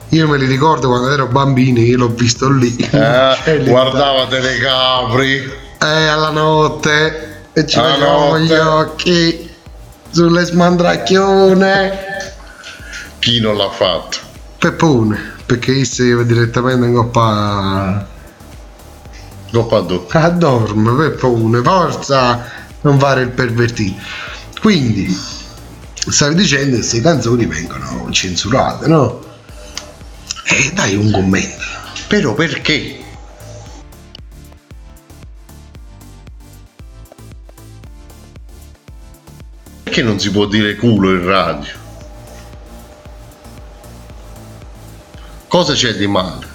Io 0.09 0.27
me 0.27 0.37
li 0.37 0.45
ricordo 0.45 0.87
quando 0.87 1.09
ero 1.09 1.27
bambino, 1.27 1.79
io 1.79 1.97
l'ho 1.97 2.09
visto 2.09 2.49
lì. 2.49 2.75
Eh, 2.77 2.97
Uccelli 3.39 3.69
guardava 3.69 4.27
Telecapri. 4.27 5.51
Eh, 5.81 6.07
alla 6.07 6.29
notte. 6.29 7.39
E 7.53 7.65
ci 7.65 7.77
notte. 7.77 8.41
gli 8.43 8.53
occhi 8.53 9.49
sulle 10.09 10.43
smandracchione. 10.45 12.10
Chi 13.21 13.39
non 13.39 13.55
l'ha 13.55 13.69
fatto? 13.69 14.17
Peppone, 14.57 15.35
perché 15.45 15.73
io 15.73 15.85
si 15.85 16.11
va 16.11 16.23
direttamente 16.23 16.87
in 16.87 16.95
coppa 16.95 18.07
Coppa 19.51 19.77
a 19.77 19.81
due. 19.81 20.05
a 20.09 20.29
dorme, 20.29 21.09
Peppone, 21.09 21.61
forza, 21.61 22.43
non 22.81 22.97
fare 22.97 23.21
il 23.21 23.29
pervertito. 23.29 24.01
Quindi, 24.59 25.15
stavi 25.93 26.33
dicendo 26.33 26.71
che 26.71 26.75
queste 26.77 27.01
canzoni 27.01 27.45
vengono 27.45 28.09
censurate, 28.09 28.87
no? 28.87 29.23
E 30.45 30.71
dai 30.73 30.95
un 30.95 31.11
commento. 31.11 31.63
Però 32.07 32.33
perché? 32.33 33.03
Perché 39.83 40.01
non 40.01 40.19
si 40.19 40.31
può 40.31 40.47
dire 40.47 40.75
culo 40.75 41.11
in 41.11 41.23
radio? 41.23 41.80
Cosa 45.51 45.73
c'è 45.73 45.95
di 45.95 46.07
male? 46.07 46.47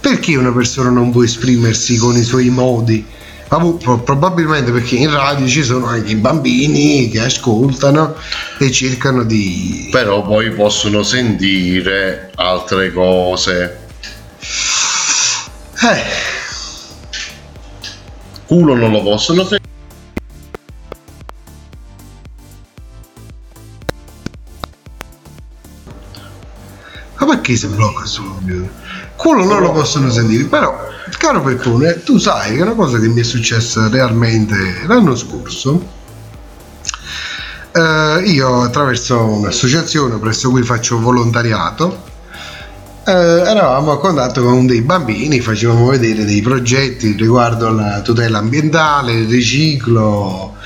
Perché 0.00 0.34
una 0.34 0.50
persona 0.50 0.90
non 0.90 1.12
può 1.12 1.22
esprimersi 1.22 1.96
con 1.96 2.16
i 2.16 2.24
suoi 2.24 2.48
modi? 2.48 3.06
Ma 3.50 3.64
probabilmente 4.02 4.72
perché 4.72 4.96
in 4.96 5.12
radio 5.12 5.46
ci 5.46 5.62
sono 5.62 5.86
anche 5.86 6.10
i 6.10 6.16
bambini 6.16 7.08
che 7.08 7.20
ascoltano 7.20 8.16
e 8.58 8.72
cercano 8.72 9.22
di... 9.22 9.90
Però 9.92 10.22
poi 10.22 10.50
possono 10.50 11.04
sentire 11.04 12.32
altre 12.34 12.92
cose. 12.92 13.78
Eh, 15.80 16.02
Culo 18.46 18.74
non 18.74 18.90
lo 18.90 19.02
possono 19.02 19.42
sentire. 19.42 19.59
Perché 27.50 27.56
si 27.56 27.66
blocca 27.66 28.04
subito? 28.04 28.68
Quello 29.16 29.44
non 29.44 29.60
lo 29.60 29.72
possono 29.72 30.10
sentire, 30.10 30.44
però, 30.44 30.88
caro 31.18 31.42
Peppone, 31.42 32.02
tu 32.02 32.18
sai 32.18 32.54
che 32.54 32.62
una 32.62 32.74
cosa 32.74 32.98
che 32.98 33.08
mi 33.08 33.20
è 33.20 33.24
successa 33.24 33.88
realmente 33.88 34.82
l'anno 34.86 35.16
scorso. 35.16 35.98
Eh, 37.72 38.22
io 38.26 38.62
attraverso 38.62 39.18
un'associazione 39.18 40.18
presso 40.18 40.50
cui 40.50 40.62
faccio 40.64 40.98
volontariato 40.98 42.08
eh, 43.04 43.12
eravamo 43.12 43.92
a 43.92 43.98
contatto 44.00 44.42
con 44.42 44.66
dei 44.66 44.80
bambini, 44.80 45.40
facevamo 45.40 45.86
vedere 45.86 46.24
dei 46.24 46.40
progetti 46.40 47.12
riguardo 47.12 47.68
alla 47.68 48.00
tutela 48.00 48.38
ambientale, 48.38 49.12
il 49.12 49.28
riciclo 49.28 50.56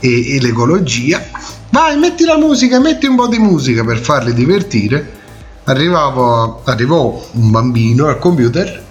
e, 0.00 0.36
e 0.36 0.40
l'ecologia. 0.40 1.22
Vai, 1.70 1.96
metti 1.96 2.24
la 2.24 2.36
musica, 2.36 2.80
metti 2.80 3.06
un 3.06 3.16
po' 3.16 3.28
di 3.28 3.38
musica 3.38 3.84
per 3.84 3.98
farli 3.98 4.34
divertire. 4.34 5.20
Arrivavo, 5.64 6.62
arrivò 6.64 7.24
un 7.32 7.50
bambino 7.50 8.06
al 8.06 8.18
computer 8.18 8.84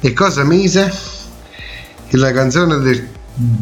e 0.00 0.12
cosa 0.12 0.44
mise? 0.44 0.92
Che 2.08 2.16
la 2.16 2.32
canzone 2.32 2.78
del 2.78 3.14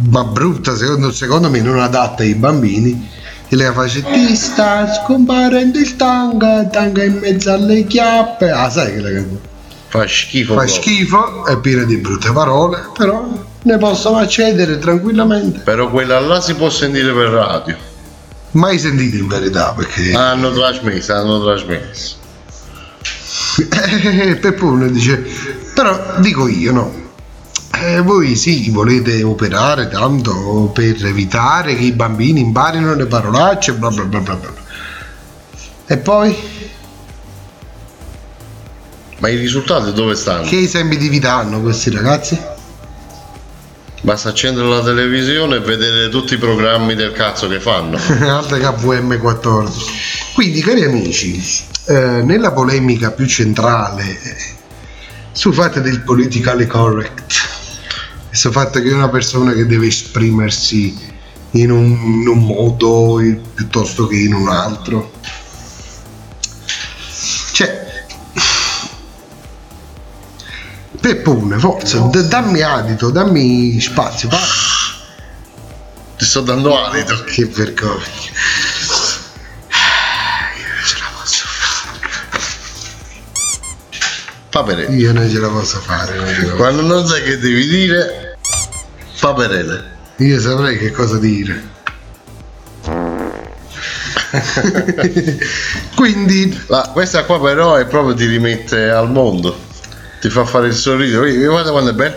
ma 0.09 0.25
brutta, 0.25 0.77
secondo, 0.77 1.11
secondo 1.11 1.51
me 1.51 1.61
non 1.61 1.81
adatta 1.81 2.23
ai 2.23 2.35
bambini, 2.35 3.11
E 3.49 3.57
lei 3.57 3.73
face 3.73 4.03
ti 4.03 4.35
sta 4.37 4.93
scomparendo 4.93 5.79
il 5.79 5.97
tanga, 5.97 6.65
tanga 6.67 7.03
in 7.05 7.19
mezzo 7.19 7.53
alle 7.53 7.85
chiappe. 7.85 8.51
Ah, 8.51 8.71
sai 8.71 8.95
che 8.95 9.01
la 9.01 9.11
canzone? 9.11 9.41
Fa 9.89 10.07
schifo. 10.07 10.55
Fa 10.55 10.67
schifo, 10.67 11.45
è 11.45 11.59
piena 11.59 11.85
di 11.85 11.97
brutte 11.99 12.33
parole, 12.33 12.89
però 12.97 13.29
ne 13.63 13.79
possono 13.79 14.19
accedere 14.19 14.79
tranquillamente. 14.79 15.61
Però 15.61 15.91
quella 15.91 16.19
là 16.21 16.41
si 16.41 16.55
può 16.55 16.71
sentire 16.71 17.13
per 17.13 17.29
radio. 17.29 17.77
Mai 18.53 18.79
sentito 18.79 19.17
in 19.17 19.27
verità 19.27 19.73
perché 19.73 20.13
Hanno 20.13 20.53
trasmesso, 20.53 21.13
hanno 21.13 21.43
trasmesso. 21.43 22.23
Eh, 23.59 24.37
Peppone 24.37 24.91
dice, 24.91 25.25
però 25.75 26.17
dico 26.19 26.47
io 26.49 26.73
no. 26.73 27.03
Eh, 27.75 28.01
voi 28.01 28.37
sì, 28.37 28.71
volete 28.71 29.23
operare 29.23 29.89
tanto 29.89 30.71
per 30.73 31.05
evitare 31.05 31.75
che 31.75 31.83
i 31.83 31.93
bambini 31.93 32.41
imparino 32.41 32.95
le 32.95 33.07
parolacce, 33.07 33.75
bla 33.75 33.91
bla 33.91 34.05
bla 34.05 34.21
bla 34.21 34.35
bla. 34.37 34.53
E 35.87 35.97
poi 35.99 36.37
Ma 39.19 39.29
i 39.29 39.37
risultati 39.37 39.93
dove 39.93 40.15
stanno? 40.15 40.47
che 40.47 40.61
esempi 40.61 40.97
di 40.97 41.09
vita 41.09 41.35
hanno 41.35 41.61
questi 41.61 41.91
ragazzi? 41.91 42.39
Basta 44.03 44.29
accendere 44.29 44.69
la 44.69 44.83
televisione 44.83 45.57
e 45.57 45.61
vedere 45.61 46.09
tutti 46.11 46.35
i 46.35 46.39
programmi 46.39 46.95
del 46.95 47.13
cazzo 47.13 47.49
che 47.49 47.59
fanno. 47.59 47.99
Altre 48.29 48.61
KVM 48.61 49.19
14. 49.19 49.85
Quindi, 50.35 50.61
cari 50.61 50.85
amici, 50.85 51.43
eh, 51.87 52.23
nella 52.23 52.53
polemica 52.53 53.11
più 53.11 53.27
centrale 53.27 54.19
sul 55.33 55.53
fatto 55.53 55.81
del 55.81 56.03
politically 56.03 56.67
correct 56.67 57.33
e 58.31 58.37
sul 58.37 58.53
fatto 58.53 58.81
che 58.81 58.91
una 58.91 59.09
persona 59.09 59.53
che 59.53 59.67
deve 59.67 59.87
esprimersi 59.87 61.13
in 61.53 61.71
un, 61.71 62.21
in 62.21 62.29
un 62.29 62.45
modo 62.45 63.21
piuttosto 63.55 64.07
che 64.07 64.17
in 64.17 64.35
un 64.35 64.49
altro. 64.49 65.13
Cioè, 67.53 67.85
Peppone, 71.01 71.59
forza, 71.59 71.99
d- 71.99 72.29
dammi 72.29 72.63
adito, 72.63 73.11
dammi 73.11 73.79
spazio, 73.79 74.29
parla. 74.29 74.47
Ti 76.17 76.25
sto 76.25 76.41
dando 76.41 76.83
alito. 76.83 77.25
Che 77.25 77.45
vergogna. 77.45 78.05
Paperelle. 84.55 84.95
Io 84.95 85.13
non 85.13 85.29
ce 85.29 85.41
la 85.41 85.49
posso 85.49 85.81
fare. 85.81 86.15
non 86.15 86.27
la 86.27 86.33
posso- 86.33 86.55
Quando 86.55 86.83
non 86.83 87.05
sai 87.09 87.25
che 87.25 87.39
devi 87.39 87.67
dire, 87.67 88.37
paperelle. 89.19 89.83
Io 90.19 90.41
saprei 90.41 90.79
che 90.79 90.93
cosa 90.93 91.19
dire. 91.19 91.73
Quindi, 95.97 96.57
La- 96.69 96.89
questa 96.93 97.25
qua 97.25 97.41
però 97.41 97.75
è 97.75 97.85
proprio 97.87 98.15
ti 98.15 98.27
rimette 98.27 98.91
al 98.91 99.11
mondo. 99.11 99.59
Ti 100.21 100.31
fa 100.31 100.45
fare 100.45 100.69
il 100.69 100.75
sorriso. 100.75 101.19
Guarda 101.49 101.73
quando 101.73 101.91
è 101.91 101.95
bello. 101.95 102.15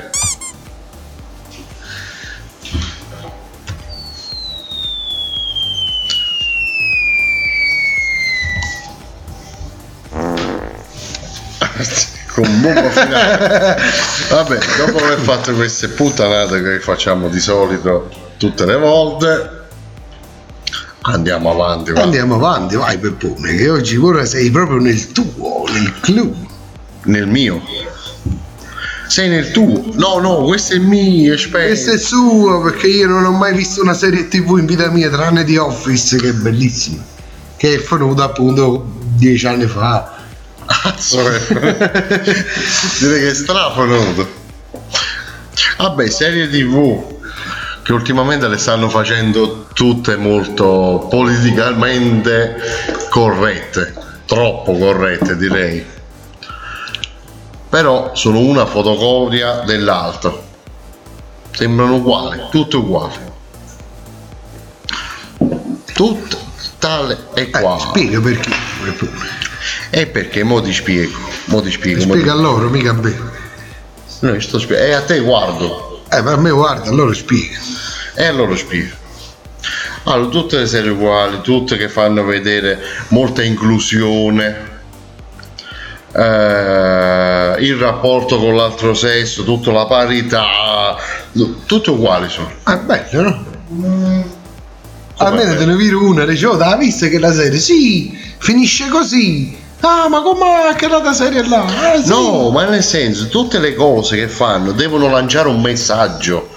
Vabbè, 14.30 14.60
dopo 14.78 14.98
aver 14.98 15.20
fatto 15.20 15.54
queste 15.54 15.90
puttanate 15.90 16.62
che 16.62 16.80
facciamo 16.80 17.30
di 17.30 17.40
solito 17.40 18.10
tutte 18.38 18.66
le 18.66 18.76
volte, 18.76 19.50
andiamo 21.02 21.52
avanti. 21.52 21.92
va. 21.92 22.02
andiamo 22.02 22.36
avanti, 22.36 22.76
vai 22.76 22.98
Peppone, 22.98 23.56
che 23.56 23.70
oggi 23.70 23.98
ora 23.98 24.26
sei 24.26 24.50
proprio 24.50 24.80
nel 24.80 25.12
tuo, 25.12 25.66
nel 25.72 25.94
club. 26.00 26.36
Nel 27.04 27.28
mio. 27.28 27.62
Sei 29.08 29.30
nel 29.30 29.52
tuo. 29.52 29.92
No, 29.94 30.20
no, 30.20 30.44
questo 30.44 30.74
è 30.74 30.80
mio, 30.80 31.34
aspetta. 31.34 31.66
Questo 31.66 31.92
è 31.92 31.98
suo, 31.98 32.62
perché 32.62 32.88
io 32.88 33.08
non 33.08 33.24
ho 33.24 33.32
mai 33.32 33.56
visto 33.56 33.82
una 33.82 33.94
serie 33.94 34.28
tv 34.28 34.58
in 34.58 34.66
vita 34.66 34.90
mia, 34.90 35.10
tranne 35.10 35.44
di 35.46 35.56
Office, 35.56 36.18
che 36.18 36.30
è 36.30 36.34
bellissima. 36.34 37.04
Che 37.56 37.76
è 37.76 37.84
venuta 37.90 38.26
appunto 38.26 38.86
dieci 39.16 39.48
anni 39.48 39.66
fa. 39.66 40.17
Cazzo, 40.68 41.20
eh. 41.32 41.40
Direi 43.00 43.20
che 43.22 43.30
è 43.30 43.34
strafonuto. 43.34 44.28
Vabbè, 45.78 46.10
serie 46.10 46.50
tv 46.50 47.16
che 47.84 47.94
ultimamente 47.94 48.48
le 48.48 48.58
stanno 48.58 48.90
facendo 48.90 49.68
tutte 49.74 50.18
molto 50.18 51.08
politicamente 51.10 52.58
corrette, 53.10 53.94
troppo 54.26 54.78
corrette 54.78 55.38
direi. 55.38 55.86
Però 57.70 58.12
sono 58.14 58.40
una 58.40 58.66
fotocopia 58.66 59.62
dell'altra. 59.66 60.34
Sembrano 61.52 61.96
uguali, 61.96 62.42
tutte 62.52 62.76
uguali. 62.78 63.16
Tutte 65.94 66.38
tale 66.80 67.28
e 67.34 67.42
Eh, 67.42 67.50
quale. 67.50 67.80
spiega 67.80 68.20
perché. 68.20 68.50
E 69.90 70.08
perché 70.08 70.44
mo 70.44 70.62
ti 70.62 70.74
spiego, 70.74 71.18
mo 71.46 71.62
ti 71.62 71.72
spiego. 71.72 72.00
mo 72.06 72.14
ti- 72.14 72.20
Spiega 72.20 72.32
a 72.34 72.36
loro, 72.36 72.70
mica 72.70 72.92
a 72.92 72.94
me. 72.94 73.16
No, 74.20 74.34
io 74.34 74.40
sto 74.42 74.60
spiegando. 74.60 74.90
E 74.92 74.94
a 74.96 75.02
te 75.02 75.20
guardo. 75.20 76.04
Eh, 76.12 76.22
ma 76.22 76.32
a 76.34 76.38
me 76.38 76.50
guarda, 76.52 76.90
allora 76.90 77.14
spiega. 77.14 77.58
E 78.16 78.26
allora 78.26 78.56
spiego. 78.56 78.96
Allora, 80.04 80.30
tutte 80.30 80.58
le 80.60 80.68
serie 80.68 80.92
uguali, 80.92 81.42
tutte 81.42 81.76
che 81.78 81.90
fanno 81.90 82.24
vedere 82.24 82.80
molta 83.10 83.44
inclusione, 83.44 84.76
eh, 86.14 87.56
il 87.60 87.76
rapporto 87.76 88.38
con 88.40 88.56
l'altro 88.56 88.94
sesso, 88.94 89.44
tutta 89.44 89.72
la 89.72 89.86
parità, 89.86 90.96
tutte 91.66 91.90
uguali 91.90 92.30
sono. 92.30 92.52
È 92.64 92.78
bello, 92.78 93.22
no? 93.22 94.36
Almeno 95.18 95.56
te 95.56 95.66
ne 95.66 95.76
viro 95.76 96.04
una, 96.06 96.26
dice, 96.26 96.46
oh, 96.46 96.56
da 96.56 96.78
vista 96.78 97.08
che 97.08 97.20
la 97.20 97.34
serie, 97.34 97.60
sì, 97.60 98.18
finisce 98.38 98.88
così. 98.90 99.58
Ah, 99.82 100.08
ma 100.10 100.22
com'è 100.22 100.74
che 100.76 100.88
la 100.88 101.14
serie 101.14 101.48
là? 101.48 101.94
Eh, 101.94 102.02
sì. 102.02 102.10
No, 102.10 102.50
ma 102.50 102.66
nel 102.66 102.84
senso, 102.84 103.28
tutte 103.28 103.60
le 103.60 103.76
cose 103.76 104.16
che 104.18 104.28
fanno 104.28 104.72
devono 104.72 105.10
lanciare 105.10 105.48
un 105.50 105.62
messaggio. 105.62 106.50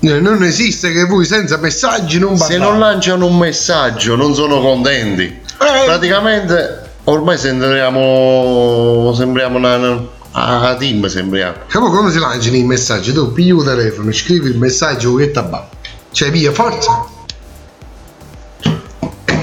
Eh, 0.00 0.20
Non 0.20 0.42
esiste 0.44 0.92
che 0.92 1.04
voi 1.04 1.24
senza 1.24 1.56
messaggi 1.58 2.18
non 2.18 2.36
Se 2.36 2.46
parlate. 2.56 2.70
non 2.70 2.78
lanciano 2.78 3.26
un 3.26 3.38
messaggio 3.38 4.14
non 4.16 4.34
sono 4.34 4.60
contenti. 4.60 5.22
Eh, 5.24 5.84
Praticamente 5.84 6.90
ormai 7.04 7.36
sembriamo. 7.38 9.12
sembriamo 9.16 9.58
una, 9.58 9.76
una, 9.76 10.00
a 10.32 10.74
team 10.76 11.06
sembriamo. 11.06 11.54
Come, 11.72 11.90
come 11.90 12.10
si 12.10 12.18
lanciano 12.18 12.56
i 12.56 12.64
messaggi? 12.64 13.12
Tu 13.12 13.32
pigli 13.32 13.52
il 13.54 13.62
telefono, 13.64 14.12
scrivi 14.12 14.48
il 14.48 14.58
messaggio 14.58 15.14
che 15.14 15.30
tabà. 15.30 15.68
Cioè, 16.10 16.30
via, 16.30 16.52
forza. 16.52 17.06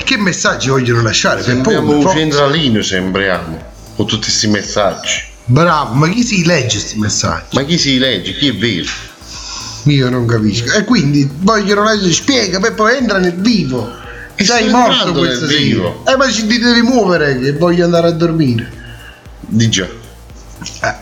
Che 0.04 0.18
messaggi 0.18 0.70
vogliono 0.70 1.02
lasciare? 1.02 1.38
Per 1.38 1.46
Sembriamo 1.46 1.98
un 1.98 2.10
centralino, 2.10 2.82
sembriamo. 2.82 3.64
Con 3.96 4.08
tutti 4.08 4.24
questi 4.24 4.48
messaggi. 4.48 5.22
Bravo, 5.46 5.94
ma 5.94 6.08
chi 6.10 6.24
si 6.24 6.46
legge 6.46 6.78
questi 6.78 6.98
messaggi? 7.00 7.56
Ma 7.56 7.64
chi 7.64 7.78
si 7.78 7.98
legge? 7.98 8.34
Chi 8.36 8.48
è 8.50 8.56
vero? 8.56 8.90
Io 9.84 10.10
non 10.10 10.26
capisco. 10.26 10.74
E 10.74 10.84
quindi 10.84 11.30
vogliono 11.40 11.84
leggere, 11.84 12.12
spiega, 12.12 12.60
poi 12.60 12.74
poi 12.74 12.98
entra 12.98 13.18
nel 13.20 13.36
vivo. 13.36 13.92
E 14.36 14.46
Sei 14.46 14.70
morto 14.70 15.12
questa 15.14 15.48
sera. 15.48 15.60
vivo. 15.60 16.04
Eh, 16.08 16.16
ma 16.16 16.30
ci 16.30 16.46
devi 16.48 16.82
muovere 16.82 17.40
che 17.40 17.54
voglio 17.54 17.84
andare 17.86 18.08
a 18.08 18.12
dormire. 18.12 18.72
Di 19.42 19.70
già. 19.70 19.86
Eh, 19.86 20.96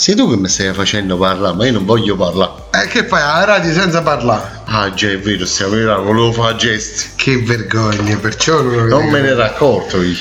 Sei 0.00 0.14
tu 0.14 0.30
che 0.30 0.36
mi 0.38 0.48
stai 0.48 0.72
facendo 0.72 1.18
parlare, 1.18 1.54
ma 1.54 1.66
io 1.66 1.72
non 1.72 1.84
voglio 1.84 2.16
parlare. 2.16 2.52
eh, 2.70 2.88
che 2.88 3.04
fai 3.04 3.20
alla 3.20 3.44
radio 3.44 3.70
senza 3.70 4.00
parlare? 4.00 4.60
Ah 4.64 4.94
già 4.94 5.10
è 5.10 5.18
vero, 5.18 5.44
stiamo 5.44 5.74
mirando, 5.74 6.04
volevo 6.04 6.32
fare 6.32 6.56
gesti. 6.56 7.10
Che 7.16 7.42
vergogna, 7.42 8.16
perciò 8.16 8.62
non, 8.62 8.86
Non 8.86 9.08
me 9.10 9.20
ne 9.20 9.28
ero 9.28 9.42
accorto 9.42 10.00
io. 10.00 10.16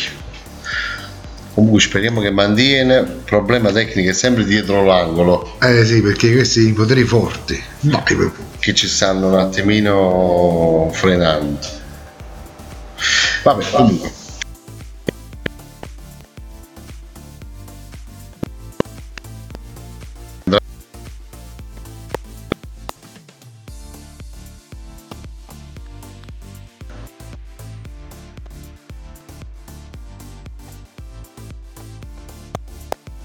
Comunque 1.53 1.79
speriamo 1.79 2.19
che 2.19 2.29
mantiene. 2.29 2.97
Il 2.97 3.21
problema 3.23 3.71
tecnico 3.71 4.09
è 4.09 4.13
sempre 4.13 4.43
dietro 4.43 4.83
l'angolo. 4.83 5.55
Eh 5.61 5.85
sì, 5.85 6.01
perché 6.01 6.33
questi 6.33 6.67
i 6.67 6.73
poteri 6.73 7.05
forti. 7.05 7.63
Peppe. 7.89 8.31
Che 8.59 8.73
ci 8.73 8.89
stanno 8.89 9.27
un 9.27 9.39
attimino 9.39 10.89
frenando. 10.91 11.57
Vabbè, 13.43 13.63
comunque. 13.71 14.11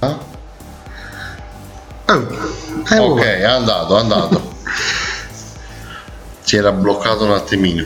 Oh, 0.01 0.19
eh, 2.07 2.99
Ok, 2.99 3.21
è 3.23 3.45
andato, 3.45 3.97
è 3.97 4.01
andato. 4.01 4.53
si 6.43 6.57
era 6.57 6.73
bloccato 6.73 7.25
un 7.25 7.33
attimino. 7.33 7.85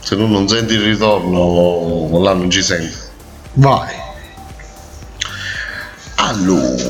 Se 0.00 0.16
tu 0.16 0.26
non 0.26 0.48
senti 0.48 0.74
il 0.74 0.82
ritorno, 0.82 2.18
là 2.22 2.32
non 2.32 2.50
ci 2.50 2.62
senti. 2.62 2.96
Vai. 3.54 3.94
Allora. 6.16 6.87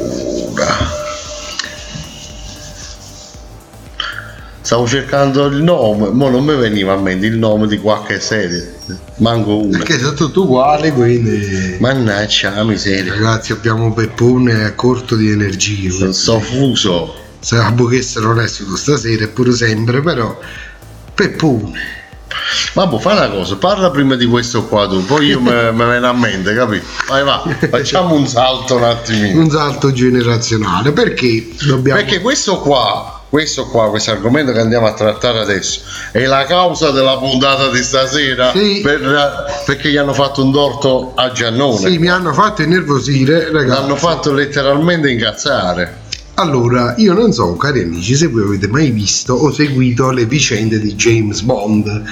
Stavo 4.69 4.87
cercando 4.87 5.47
il 5.47 5.63
nome, 5.63 6.11
ma 6.11 6.29
non 6.29 6.45
mi 6.45 6.55
veniva 6.55 6.93
a 6.93 6.99
mente 6.99 7.25
il 7.25 7.39
nome 7.39 7.67
di 7.67 7.79
qualche 7.79 8.21
serie. 8.21 8.75
Manco 9.17 9.63
una. 9.63 9.79
Perché 9.79 9.99
sono 9.99 10.13
tutti 10.13 10.41
uguali, 10.41 10.93
quindi. 10.93 11.79
Mannaggia 11.81 12.51
la 12.51 12.65
miseria. 12.65 13.15
Ragazzi, 13.15 13.53
abbiamo 13.53 13.95
Peppone 13.95 14.65
a 14.65 14.75
corto 14.75 15.17
di 15.17 15.31
energie. 15.31 15.89
Sono 15.89 16.13
so 16.13 16.39
fuso. 16.41 17.15
Sapevo 17.39 17.87
che 17.87 18.03
se 18.03 18.21
non 18.21 18.41
è 18.41 18.47
stato 18.47 18.77
stasera, 18.77 19.25
è 19.25 19.29
pure 19.29 19.53
sempre, 19.53 20.03
però. 20.03 20.39
Peppone. 21.15 21.81
Vabbè, 22.75 22.99
fai 22.99 23.17
una 23.17 23.31
cosa, 23.31 23.57
parla 23.57 23.91
prima 23.91 24.17
di 24.17 24.27
questo 24.27 24.67
qua 24.67 24.87
tu, 24.87 25.03
poi 25.03 25.29
io 25.29 25.41
me, 25.41 25.73
me 25.73 25.87
viene 25.87 26.07
a 26.07 26.13
mente, 26.13 26.55
capito? 26.55 26.85
Vai, 27.09 27.25
va, 27.25 27.43
facciamo 27.71 28.15
un 28.15 28.27
salto 28.27 28.77
un 28.77 28.85
attimino. 28.85 29.41
Un 29.41 29.49
salto 29.49 29.93
generazionale. 29.93 30.93
Perché 30.93 31.49
dobbiamo. 31.67 31.99
Perché 31.99 32.21
questo 32.21 32.59
qua, 32.59 33.18
questo 33.29 33.67
qua, 33.67 33.91
questo 33.91 34.11
argomento 34.11 34.53
che 34.53 34.61
andiamo 34.61 34.87
a 34.87 34.93
trattare 34.95 35.41
adesso, 35.41 35.81
è 36.13 36.25
la 36.25 36.45
causa 36.45 36.91
della 36.91 37.19
puntata 37.19 37.69
di 37.71 37.83
stasera 37.83 38.53
Sì. 38.53 38.81
per- 38.83 39.45
perché 39.67 39.91
gli 39.91 39.97
hanno 39.97 40.15
fatto 40.15 40.43
un 40.43 40.53
torto 40.53 41.13
a 41.15 41.31
Giannone. 41.33 41.91
Sì, 41.91 41.99
mi 41.99 42.09
hanno 42.09 42.33
fatto 42.33 42.63
innervosire, 42.63 43.51
ragazzi. 43.53 43.81
L'hanno 43.81 43.97
fatto 43.97 44.33
letteralmente 44.33 45.11
incazzare. 45.11 46.07
Allora, 46.35 46.95
io 46.99 47.15
non 47.15 47.33
so, 47.33 47.57
cari 47.57 47.83
amici, 47.83 48.15
se 48.15 48.29
voi 48.29 48.43
avete 48.45 48.69
mai 48.69 48.91
visto 48.91 49.35
o 49.35 49.53
seguito 49.53 50.11
le 50.13 50.25
vicende 50.25 50.79
di 50.79 50.95
James 50.95 51.41
Bond 51.43 52.03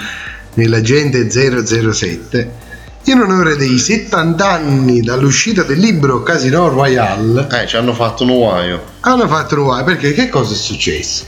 nell'agente 0.54 1.30
007. 1.30 2.64
In 3.08 3.20
onore 3.20 3.54
dei 3.56 3.78
70 3.78 4.50
anni 4.50 5.00
dall'uscita 5.00 5.62
del 5.62 5.78
libro 5.78 6.22
Casino 6.24 6.68
Royale, 6.68 7.46
Eh, 7.52 7.66
ci 7.68 7.76
hanno 7.76 7.94
fatto 7.94 8.24
un 8.24 8.34
guaio. 8.36 8.82
hanno 9.00 9.28
fatto 9.28 9.54
nuove 9.54 9.84
perché 9.84 10.12
che 10.12 10.28
cosa 10.28 10.52
è 10.54 10.56
successo? 10.56 11.24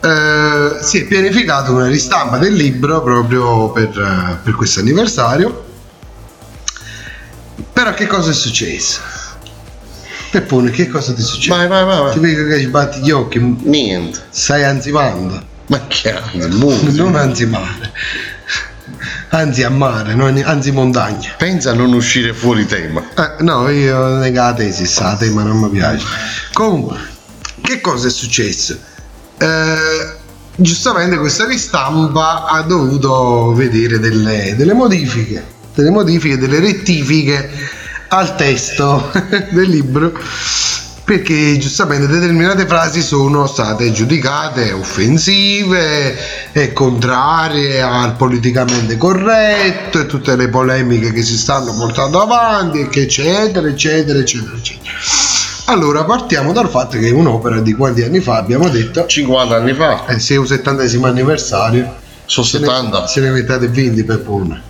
Eh, 0.00 0.76
si 0.82 0.98
è 1.00 1.04
pianificato 1.06 1.72
una 1.72 1.86
ristampa 1.86 2.36
del 2.36 2.52
libro 2.52 3.02
proprio 3.02 3.70
per, 3.70 3.88
eh, 3.88 4.38
per 4.42 4.54
questo 4.54 4.80
anniversario. 4.80 5.64
Però 7.72 7.94
che 7.94 8.06
cosa 8.06 8.30
è 8.30 8.34
successo? 8.34 9.00
Peppone, 10.30 10.70
che 10.70 10.88
cosa 10.88 11.14
ti 11.14 11.22
succede? 11.22 11.56
Vai, 11.56 11.68
vai, 11.68 11.84
vai, 11.86 12.12
Ti 12.12 12.18
vai. 12.20 12.34
vedo 12.34 12.48
che 12.48 12.60
ci 12.60 12.66
batti 12.68 13.00
gli 13.00 13.10
occhi, 13.10 13.38
Niente. 13.62 14.20
stai 14.28 14.62
ansimando. 14.64 15.42
Ma 15.68 15.80
che 15.86 16.12
anzi. 16.12 16.96
Non 16.96 17.14
ansimare, 17.16 17.92
anzi 19.30 19.62
a 19.62 19.70
mare, 19.70 20.14
non- 20.14 20.42
anzi 20.44 20.70
montagna. 20.72 21.34
Pensa 21.36 21.70
a 21.70 21.74
non 21.74 21.92
uscire 21.92 22.32
fuori 22.32 22.66
tema. 22.66 23.02
Eh, 23.16 23.42
no, 23.42 23.68
io 23.68 24.16
nega 24.18 24.44
la 24.46 24.54
tesi, 24.54 24.86
sa, 24.86 25.16
tema 25.16 25.42
non 25.42 25.58
mi 25.58 25.68
piace. 25.70 26.04
Comunque, 26.52 26.96
che 27.62 27.80
cosa 27.80 28.08
è 28.08 28.10
successo? 28.10 28.76
Eh, 29.38 30.16
giustamente 30.56 31.16
questa 31.18 31.46
ristampa 31.46 32.46
ha 32.46 32.62
dovuto 32.62 33.52
vedere 33.54 33.98
delle, 33.98 34.54
delle 34.56 34.72
modifiche, 34.74 35.44
delle 35.74 35.90
modifiche, 35.90 36.38
delle 36.38 36.60
rettifiche 36.60 37.50
al 38.08 38.34
testo 38.36 39.10
del 39.50 39.68
libro 39.68 40.12
perché 41.08 41.56
giustamente 41.56 42.06
determinate 42.06 42.66
frasi 42.66 43.00
sono 43.00 43.46
state 43.46 43.92
giudicate 43.92 44.72
offensive 44.72 46.14
e 46.52 46.74
contrarie 46.74 47.80
al 47.80 48.14
politicamente 48.14 48.98
corretto 48.98 50.00
e 50.00 50.04
tutte 50.06 50.36
le 50.36 50.50
polemiche 50.50 51.10
che 51.14 51.22
si 51.22 51.38
stanno 51.38 51.74
portando 51.74 52.20
avanti 52.20 52.86
eccetera 52.92 53.66
eccetera 53.66 54.18
eccetera 54.18 54.54
eccetera 54.54 54.90
allora 55.68 56.04
partiamo 56.04 56.52
dal 56.52 56.68
fatto 56.68 56.98
che 56.98 57.08
è 57.08 57.12
un'opera 57.12 57.60
di 57.60 57.72
quanti 57.72 58.02
anni 58.02 58.20
fa 58.20 58.36
abbiamo 58.36 58.68
detto 58.68 59.06
50 59.06 59.56
anni 59.56 59.72
fa. 59.72 60.04
eh, 60.08 60.18
se 60.18 60.34
è 60.34 60.36
un 60.36 60.46
70 60.46 61.06
anniversario 61.08 61.94
Sono 62.26 62.44
se 62.46 62.58
ne- 62.58 62.66
70. 62.66 63.06
se 63.06 63.20
ne 63.22 63.30
mettate 63.30 63.68
20 63.68 64.04
per 64.04 64.18
buona 64.20 64.60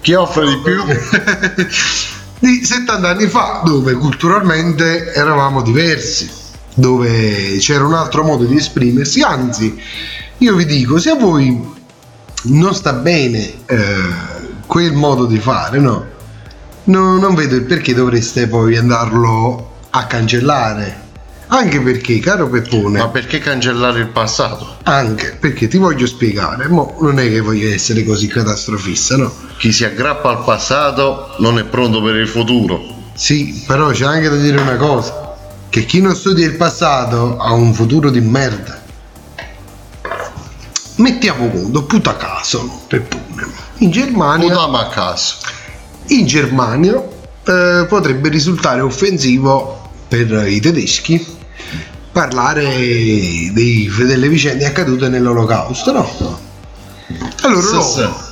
Chi 0.00 0.14
offre 0.14 0.46
di 0.46 0.60
più? 0.62 0.80
di 2.44 2.62
70 2.62 3.08
anni 3.08 3.26
fa, 3.26 3.62
dove 3.64 3.94
culturalmente 3.94 5.14
eravamo 5.14 5.62
diversi, 5.62 6.30
dove 6.74 7.56
c'era 7.58 7.86
un 7.86 7.94
altro 7.94 8.22
modo 8.22 8.44
di 8.44 8.56
esprimersi, 8.56 9.22
anzi, 9.22 9.80
io 10.38 10.54
vi 10.54 10.66
dico, 10.66 10.98
se 10.98 11.10
a 11.10 11.14
voi 11.14 11.72
non 12.42 12.74
sta 12.74 12.92
bene 12.92 13.50
eh, 13.64 14.08
quel 14.66 14.92
modo 14.92 15.24
di 15.24 15.38
fare, 15.38 15.78
no? 15.78 16.12
No, 16.84 17.18
non 17.18 17.34
vedo 17.34 17.54
il 17.54 17.62
perché 17.62 17.94
dovreste 17.94 18.46
poi 18.46 18.76
andarlo 18.76 19.76
a 19.88 20.04
cancellare. 20.04 21.00
Anche 21.46 21.80
perché, 21.80 22.18
caro 22.18 22.50
Peppone, 22.50 22.98
Ma 22.98 23.08
perché 23.08 23.38
cancellare 23.38 24.00
il 24.00 24.08
passato? 24.08 24.76
anche 24.82 25.36
perché 25.40 25.66
ti 25.66 25.78
voglio 25.78 26.06
spiegare, 26.06 26.68
mo 26.68 26.96
non 27.00 27.18
è 27.18 27.28
che 27.28 27.40
voglio 27.40 27.72
essere 27.72 28.04
così 28.04 28.26
catastrofista, 28.26 29.16
no? 29.16 29.32
Chi 29.58 29.72
si 29.72 29.84
aggrappa 29.84 30.28
al 30.30 30.44
passato 30.44 31.34
non 31.38 31.58
è 31.58 31.64
pronto 31.64 32.02
per 32.02 32.16
il 32.16 32.28
futuro. 32.28 32.82
Sì, 33.14 33.62
però 33.66 33.90
c'è 33.90 34.04
anche 34.04 34.28
da 34.28 34.36
dire 34.36 34.60
una 34.60 34.76
cosa, 34.76 35.36
che 35.68 35.84
chi 35.86 36.00
non 36.00 36.14
studia 36.14 36.44
il 36.46 36.56
passato 36.56 37.36
ha 37.38 37.52
un 37.52 37.72
futuro 37.72 38.10
di 38.10 38.20
merda. 38.20 38.82
Mettiamo 40.96 41.48
conto, 41.50 41.84
puta 41.84 42.16
caso, 42.16 42.82
per 42.86 43.02
pune. 43.02 43.46
In 43.78 43.90
Germania, 43.90 44.48
Putama 44.48 44.80
a 44.80 44.88
caso. 44.88 45.36
in 46.08 46.26
Germania 46.26 47.02
eh, 47.44 47.86
potrebbe 47.88 48.28
risultare 48.28 48.80
offensivo 48.80 49.90
per 50.06 50.46
i 50.46 50.60
tedeschi 50.60 51.24
parlare 52.12 52.62
dei- 53.52 53.90
delle 54.06 54.28
vicende 54.28 54.66
accadute 54.66 55.08
nell'olocausto, 55.08 55.92
no? 55.92 56.38
Allora 57.42 57.60
Sì, 57.82 58.00
loro. 58.00 58.23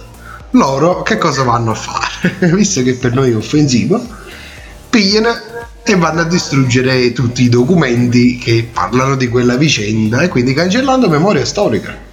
Loro 0.52 1.02
che 1.02 1.18
cosa 1.18 1.42
vanno 1.42 1.72
a 1.72 1.74
fare? 1.74 2.50
Visto 2.54 2.82
che 2.82 2.94
per 2.94 3.12
noi 3.12 3.32
è 3.32 3.36
offensivo, 3.36 4.00
pigliano 4.88 5.30
e 5.84 5.96
vanno 5.96 6.20
a 6.20 6.24
distruggere 6.24 7.12
tutti 7.12 7.42
i 7.42 7.48
documenti 7.48 8.38
che 8.38 8.68
parlano 8.72 9.16
di 9.16 9.28
quella 9.28 9.56
vicenda 9.56 10.20
e 10.20 10.28
quindi 10.28 10.54
cancellando 10.54 11.08
memoria 11.08 11.44
storica. 11.44 12.10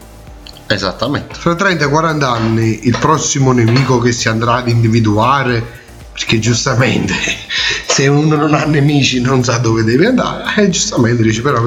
Esattamente. 0.68 1.34
Fra 1.36 1.54
30-40 1.54 2.24
anni 2.24 2.80
il 2.84 2.98
prossimo 3.00 3.52
nemico 3.52 4.00
che 4.00 4.12
si 4.12 4.30
andrà 4.30 4.56
ad 4.56 4.68
individuare, 4.68 5.64
perché 6.12 6.40
giustamente 6.40 7.14
se 7.88 8.08
uno 8.08 8.36
non 8.36 8.54
ha 8.54 8.66
nemici 8.66 9.20
non 9.20 9.44
sa 9.44 9.58
dove 9.58 9.84
deve 9.84 10.08
andare, 10.08 10.64
e 10.64 10.70
giustamente 10.70 11.24
dice 11.24 11.42
però 11.42 11.60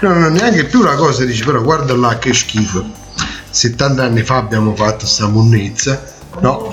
non 0.00 0.24
è 0.24 0.30
neanche 0.30 0.64
più 0.64 0.82
la 0.82 0.94
cosa, 0.94 1.24
dice 1.24 1.44
però 1.44 1.62
guarda 1.62 1.94
là 1.94 2.18
che 2.18 2.32
schifo. 2.32 2.99
70 3.50 4.02
anni 4.02 4.22
fa 4.22 4.36
abbiamo 4.36 4.74
fatto 4.74 5.06
sta 5.06 5.26
monnezza, 5.26 6.02
no? 6.40 6.68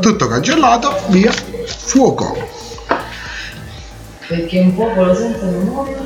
Tutto 0.00 0.28
cancellato, 0.28 1.00
via, 1.08 1.32
fuoco. 1.66 2.36
Perché 4.26 4.60
un 4.60 4.74
popolo 4.74 5.14
senza 5.14 5.44
memoria? 5.46 5.96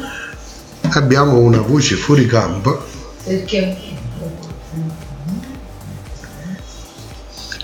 Abbiamo 0.91 1.39
una 1.39 1.61
voce 1.61 1.97
fuori 1.97 2.27
campo. 2.27 2.83
Perché 3.25 3.77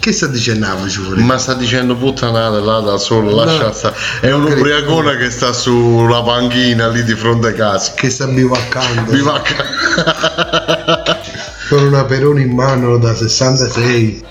Che 0.03 0.12
sta 0.12 0.26
dicendo 0.26 0.66
la 0.66 0.74
voce 0.74 0.98
fuori 0.98 1.22
Ma 1.22 1.38
sta 1.38 1.55
dicendo 1.55 1.94
puttanate 1.96 2.59
là 2.61 2.80
da 2.80 2.96
solo, 2.98 3.30
No. 3.30 3.44
lascia 3.44 3.72
stare. 3.72 3.94
È 4.20 4.32
un 4.32 4.44
Credo. 4.46 4.61
ubriacone 4.61 5.16
che 5.16 5.30
sta 5.30 5.53
sulla 5.53 6.22
panchina 6.24 6.88
lì 6.88 7.05
di 7.05 7.14
fronte 7.14 7.48
a 7.48 7.53
casa. 7.53 7.92
Che 7.94 8.11
sta 8.11 8.26
bivaccando. 8.26 9.12
Mi 9.12 9.20
va 9.20 9.34
a 9.34 9.40
ca- 9.46 11.20
con 11.68 11.82
una 11.84 12.04
Peroni 12.04 12.42
in 12.42 12.54
mano 12.54 12.98
da 12.98 13.14
66 13.14 14.24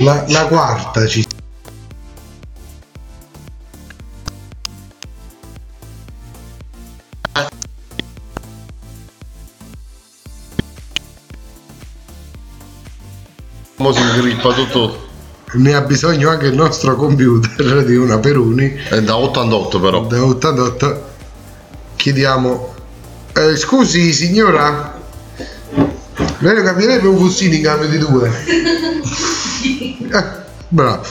la, 0.00 0.24
la 0.28 0.46
quarta 0.46 1.06
ci 1.06 1.22
si 13.92 14.00
ingrippa 14.00 14.52
tutto. 14.52 15.06
ne 15.54 15.74
ha 15.74 15.82
bisogno 15.82 16.30
anche 16.30 16.46
il 16.46 16.54
nostro 16.54 16.96
computer 16.96 17.84
di 17.84 17.96
una 17.96 18.18
Peroni 18.18 18.74
È 18.88 19.00
da 19.02 19.16
88 19.16 19.80
però. 19.80 20.06
da 20.06 20.24
88 20.24 21.12
chiediamo 21.96 22.74
eh, 23.34 23.56
scusi 23.56 24.12
signora 24.12 24.93
lei 26.38 26.54
lo 26.54 26.62
capirebbe 26.62 27.08
un 27.08 27.18
fustino 27.18 27.54
in 27.54 27.62
cambio 27.62 27.88
di 27.88 27.98
due 27.98 28.30
eh, 30.12 30.24
bravo 30.68 31.02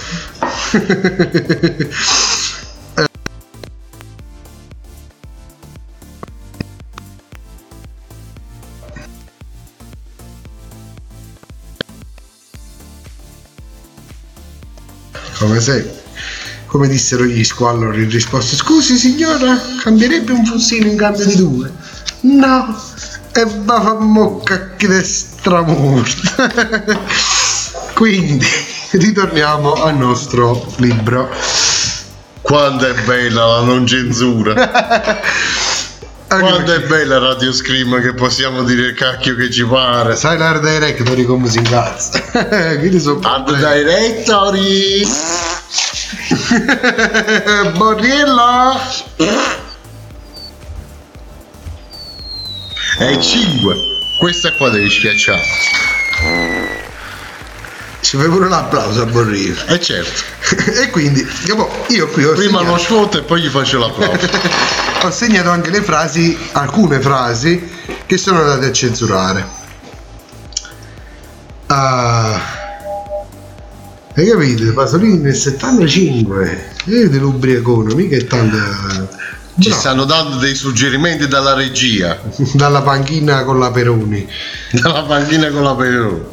come 15.44 15.60
sempre. 15.60 16.02
Come 16.66 16.88
dissero 16.88 17.26
gli 17.26 17.44
squallori 17.44 18.04
in 18.04 18.10
risposta: 18.10 18.56
Scusi 18.56 18.98
signora, 18.98 19.60
cambierebbe 19.82 20.32
un 20.32 20.46
fussino 20.46 20.88
in 20.88 20.98
cambio 20.98 21.26
di 21.26 21.36
due? 21.36 21.72
No, 22.22 22.76
e 23.36 23.46
va 23.64 23.82
fa 23.82 23.94
mocca 23.96 24.72
che 24.78 25.00
è 25.00 25.04
stramorta. 25.04 26.52
Quindi 27.96 28.46
ritorniamo 28.92 29.74
al 29.74 29.98
nostro 29.98 30.72
libro. 30.78 31.30
Quanto 32.42 32.88
è 32.88 32.94
bella 33.02 33.46
la 33.46 33.62
non 33.62 33.88
censura. 33.88 34.54
Quanto 36.28 36.74
è 36.74 36.80
bella 36.82 37.20
Radio 37.20 37.54
Scream 37.54 38.02
che 38.02 38.14
possiamo 38.14 38.64
dire 38.64 38.88
il 38.88 38.94
cacchio 38.94 39.36
che 39.36 39.52
ci 39.52 39.66
pare. 39.66 40.16
Sai 40.16 40.38
l'art 40.38 40.62
director 40.62 41.24
come 41.26 41.48
si 41.48 41.60
incazza? 41.60 42.20
Quindi 42.80 43.00
sono 43.00 43.20
problemi. 43.20 43.84
directory. 43.84 45.08
Borriello! 47.78 49.63
E 53.00 53.20
5. 53.20 53.98
Questa 54.18 54.54
qua 54.54 54.70
devi 54.70 54.90
schiacciare. 54.90 55.42
Ci 58.02 58.18
fai 58.18 58.28
pure 58.28 58.48
l'applauso 58.48 59.02
a 59.02 59.06
Borriello. 59.06 59.66
E 59.66 59.80
certo. 59.80 60.22
e 60.80 60.90
quindi, 60.92 61.26
dopo, 61.48 61.70
io 61.88 62.08
qui 62.10 62.24
ho 62.24 62.34
Prima 62.34 62.60
lo 62.60 62.78
segnato, 62.78 62.84
sfoto 62.84 63.18
e 63.18 63.22
poi 63.24 63.42
gli 63.42 63.48
faccio 63.48 63.80
l'applauso. 63.80 64.30
ho 65.02 65.12
segnato 65.12 65.50
anche 65.50 65.72
le 65.72 65.82
frasi, 65.82 66.38
alcune 66.52 67.00
frasi 67.00 67.68
che 68.06 68.18
sono 68.18 68.42
andate 68.42 68.68
a 68.68 68.72
censurare. 68.72 69.48
Ah, 71.68 72.42
hai 74.16 74.28
capito? 74.28 74.72
Pasolini 74.74 75.18
nel 75.18 75.36
75. 75.36 76.72
Vedi 76.86 77.18
l'ubriacone, 77.18 77.96
mica 77.96 78.16
è 78.16 78.26
tanto. 78.26 78.58
Ci 79.60 79.70
Bravo. 79.70 79.82
stanno 79.82 80.04
dando 80.06 80.38
dei 80.38 80.56
suggerimenti 80.56 81.28
dalla 81.28 81.54
regia. 81.54 82.20
Dalla 82.54 82.82
panchina 82.82 83.44
con 83.44 83.60
la 83.60 83.70
Peroni. 83.70 84.28
Dalla 84.72 85.04
panchina 85.04 85.50
con 85.50 85.64
la 85.64 85.76
Perù. 85.76 86.26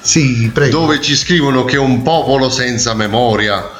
Sì, 0.00 0.50
prego. 0.52 0.78
Dove 0.78 1.00
ci 1.02 1.16
scrivono 1.16 1.64
che 1.64 1.76
un 1.76 2.02
popolo 2.02 2.48
senza 2.48 2.94
memoria 2.94 3.72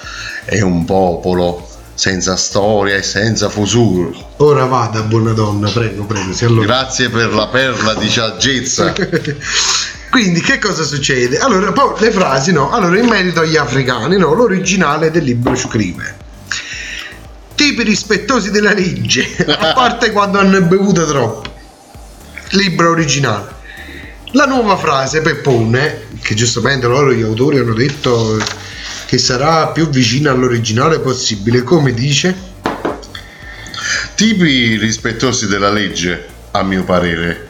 è 0.44 0.60
un 0.60 0.84
popolo 0.84 1.66
senza 1.94 2.36
storia 2.36 2.96
e 2.96 3.02
senza 3.02 3.48
futuro. 3.48 4.12
Ora 4.38 4.66
vada, 4.66 5.00
buona 5.02 5.32
donna, 5.32 5.70
prego, 5.70 6.04
prego. 6.04 6.60
Grazie 6.60 7.08
per 7.08 7.32
la 7.32 7.46
perla 7.46 7.94
di 7.94 8.10
saggezza. 8.10 8.92
Quindi 10.10 10.40
che 10.40 10.58
cosa 10.58 10.82
succede? 10.84 11.38
Allora, 11.38 11.72
poi 11.72 11.94
le 11.98 12.10
frasi, 12.10 12.52
no? 12.52 12.70
Allora, 12.70 12.98
in 12.98 13.06
merito 13.06 13.40
agli 13.40 13.56
africani, 13.56 14.18
no? 14.18 14.34
L'originale 14.34 15.10
del 15.10 15.24
libro 15.24 15.54
scrive 15.54 16.24
tipi 17.56 17.82
rispettosi 17.82 18.52
della 18.52 18.72
legge, 18.72 19.44
a 19.48 19.72
parte 19.72 20.12
quando 20.12 20.38
hanno 20.38 20.60
bevuto 20.62 21.04
troppo. 21.06 21.52
Libro 22.50 22.90
originale. 22.90 23.54
La 24.32 24.44
nuova 24.44 24.76
frase 24.76 25.22
Peppone, 25.22 26.06
che 26.22 26.34
giustamente 26.34 26.86
loro 26.86 27.12
gli 27.12 27.22
autori 27.22 27.58
hanno 27.58 27.74
detto 27.74 28.38
che 29.06 29.18
sarà 29.18 29.68
più 29.68 29.88
vicina 29.88 30.30
all'originale 30.30 31.00
possibile, 31.00 31.62
come 31.62 31.92
dice? 31.92 32.36
Tipi 34.14 34.76
rispettosi 34.76 35.46
della 35.46 35.70
legge, 35.70 36.28
a 36.52 36.62
mio 36.62 36.84
parere. 36.84 37.48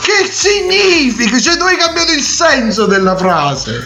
Che 0.00 0.30
significa? 0.30 1.40
Cioè, 1.40 1.56
tu 1.56 1.64
hai 1.64 1.76
cambiato 1.76 2.12
il 2.12 2.22
senso 2.22 2.86
della 2.86 3.16
frase. 3.16 3.82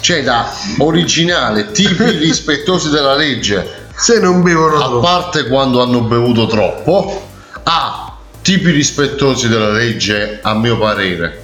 C'è 0.00 0.22
da 0.22 0.54
originale, 0.78 1.70
tipi 1.72 2.04
rispettosi 2.04 2.90
della 2.90 3.14
legge, 3.14 3.79
Se 4.00 4.18
non 4.18 4.42
bevono 4.42 4.76
a 4.76 4.78
troppo. 4.78 5.00
parte 5.00 5.46
quando 5.46 5.82
hanno 5.82 6.00
bevuto 6.00 6.46
troppo, 6.46 7.28
a 7.64 8.16
tipi 8.40 8.70
rispettosi 8.70 9.48
della 9.48 9.70
legge, 9.70 10.38
a 10.42 10.54
mio 10.54 10.78
parere. 10.78 11.42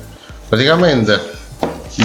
Praticamente 0.49 1.35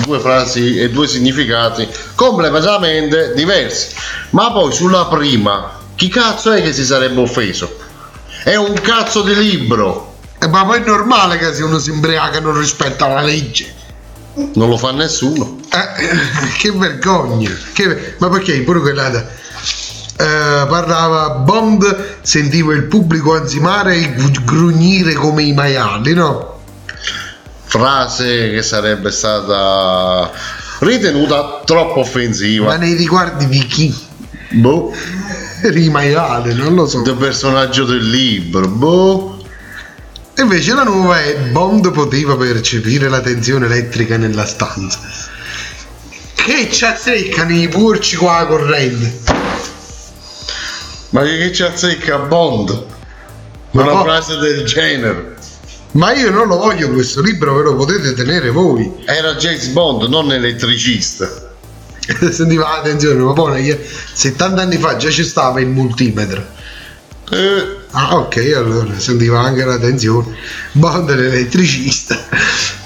due 0.05 0.19
frasi 0.19 0.77
e 0.79 0.89
due 0.89 1.07
significati 1.07 1.87
completamente 2.15 3.33
diversi. 3.33 3.95
Ma 4.31 4.51
poi 4.51 4.73
sulla 4.73 5.05
prima, 5.05 5.79
chi 5.95 6.09
cazzo 6.09 6.51
è 6.51 6.61
che 6.61 6.73
si 6.73 6.83
sarebbe 6.83 7.21
offeso? 7.21 7.77
È 8.43 8.55
un 8.55 8.73
cazzo 8.81 9.21
di 9.21 9.35
libro, 9.35 10.15
Eh, 10.39 10.47
ma 10.47 10.65
poi 10.65 10.81
è 10.81 10.85
normale 10.85 11.37
che 11.37 11.53
se 11.53 11.63
uno 11.63 11.77
si 11.77 11.91
imbriaca 11.91 12.39
non 12.39 12.57
rispetta 12.57 13.07
la 13.07 13.21
legge. 13.21 13.79
non 14.53 14.69
lo 14.69 14.77
fa 14.77 14.91
nessuno. 14.91 15.59
Eh, 15.71 16.57
che 16.57 16.71
vergogna. 16.71 17.51
Che- 17.73 18.15
ma 18.17 18.29
perché 18.29 18.59
pure 18.61 18.79
quella 18.79 19.09
eh, 20.21 20.67
parlava 20.67 21.29
Bond 21.29 22.17
sentivo 22.21 22.71
il 22.73 22.83
pubblico 22.83 23.35
ansimare 23.35 23.95
e 23.95 24.13
gru- 24.13 24.43
grugnire 24.43 25.13
come 25.13 25.41
i 25.43 25.53
maiali, 25.53 26.13
no? 26.13 26.59
Frase 27.63 28.51
che 28.51 28.61
sarebbe 28.61 29.11
stata 29.11 30.29
ritenuta 30.79 31.61
troppo 31.65 31.99
Ma 31.99 32.01
offensiva. 32.01 32.75
nei 32.75 32.93
riguardi 32.93 33.47
di 33.47 33.65
chi? 33.65 33.95
Boh, 34.49 34.93
I 35.63 35.89
maiali, 35.89 36.53
non 36.53 36.75
lo 36.75 36.85
so. 36.85 37.01
del 37.01 37.15
personaggio 37.15 37.85
del 37.85 38.07
libro. 38.07 38.67
Boh. 38.67 39.43
Invece 40.37 40.73
la 40.73 40.83
nuova 40.83 41.21
è 41.21 41.35
Bond 41.51 41.91
poteva 41.91 42.35
percepire 42.35 43.09
la 43.09 43.21
tensione 43.21 43.65
elettrica 43.65 44.17
nella 44.17 44.45
stanza. 44.45 44.99
Che 46.35 46.69
ci 46.71 46.85
azzeccano 46.85 47.53
i 47.53 47.67
porci 47.67 48.15
qua 48.15 48.39
la 48.39 48.45
corrente. 48.47 49.19
Ma 51.11 51.23
che 51.23 51.51
ci 51.53 51.63
azzecca 51.63 52.17
Bond? 52.19 52.85
Una 53.71 53.83
no. 53.83 54.03
frase 54.03 54.37
del 54.37 54.65
genere. 54.65 55.35
Ma 55.91 56.13
io 56.13 56.29
non 56.31 56.47
lo 56.47 56.57
voglio 56.57 56.89
questo 56.89 57.21
libro, 57.21 57.55
ve 57.55 57.63
lo 57.63 57.75
potete 57.75 58.13
tenere 58.13 58.49
voi. 58.49 58.91
Era 59.05 59.35
James 59.35 59.67
Bond, 59.67 60.03
non 60.09 60.31
elettricista. 60.31 61.29
Sentiva 62.31 62.79
attenzione, 62.79 63.21
ma 63.21 63.33
poi 63.33 63.53
negli- 63.61 63.77
70 64.13 64.61
anni 64.61 64.77
fa 64.77 64.95
già 64.95 65.09
ci 65.09 65.23
stava 65.23 65.59
il 65.59 65.67
multimetro. 65.67 66.45
Eh, 67.29 67.79
Ah, 67.93 68.15
ok, 68.15 68.37
allora 68.55 68.97
sentiva 68.97 69.41
anche 69.41 69.65
la 69.65 69.77
tensione. 69.77 70.33
Bond 70.71 71.13
l'elettricista. 71.13 72.17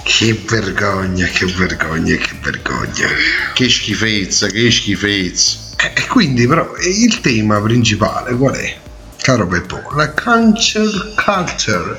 Che 0.04 0.44
vergogna, 0.48 1.28
che 1.28 1.46
vergogna, 1.46 2.16
che 2.16 2.32
vergogna. 2.42 3.08
che 3.54 3.70
schifezza, 3.70 4.48
che 4.48 4.72
schifezza. 4.72 5.58
E 5.94 6.08
quindi, 6.08 6.48
però, 6.48 6.72
il 6.78 7.22
tema 7.22 7.62
principale 7.62 8.36
qual 8.36 8.56
è? 8.56 8.78
Caro 9.26 9.48
Peppo, 9.48 9.82
la 9.96 10.14
cancel 10.14 11.14
culture. 11.16 11.98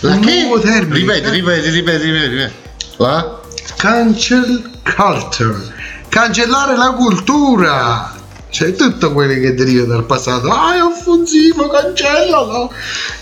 La 0.00 0.14
Un 0.14 0.20
che? 0.20 0.42
nuovo 0.42 0.60
termine. 0.60 1.14
Ripeti, 1.14 1.30
ripeti, 1.30 1.70
ripeti, 1.70 2.10
ripeti. 2.10 2.28
ripeti. 2.28 2.54
La? 2.98 3.40
Cancel 3.76 4.70
culture. 4.84 5.74
Cancellare 6.08 6.76
la 6.76 6.92
cultura. 6.92 8.14
Cioè, 8.50 8.74
tutto 8.76 9.12
quello 9.12 9.34
che 9.34 9.54
deriva 9.54 9.86
dal 9.86 10.04
passato. 10.04 10.50
Ah, 10.50 10.76
è 10.76 10.82
offensivo, 10.82 11.68
cancellalo. 11.68 12.72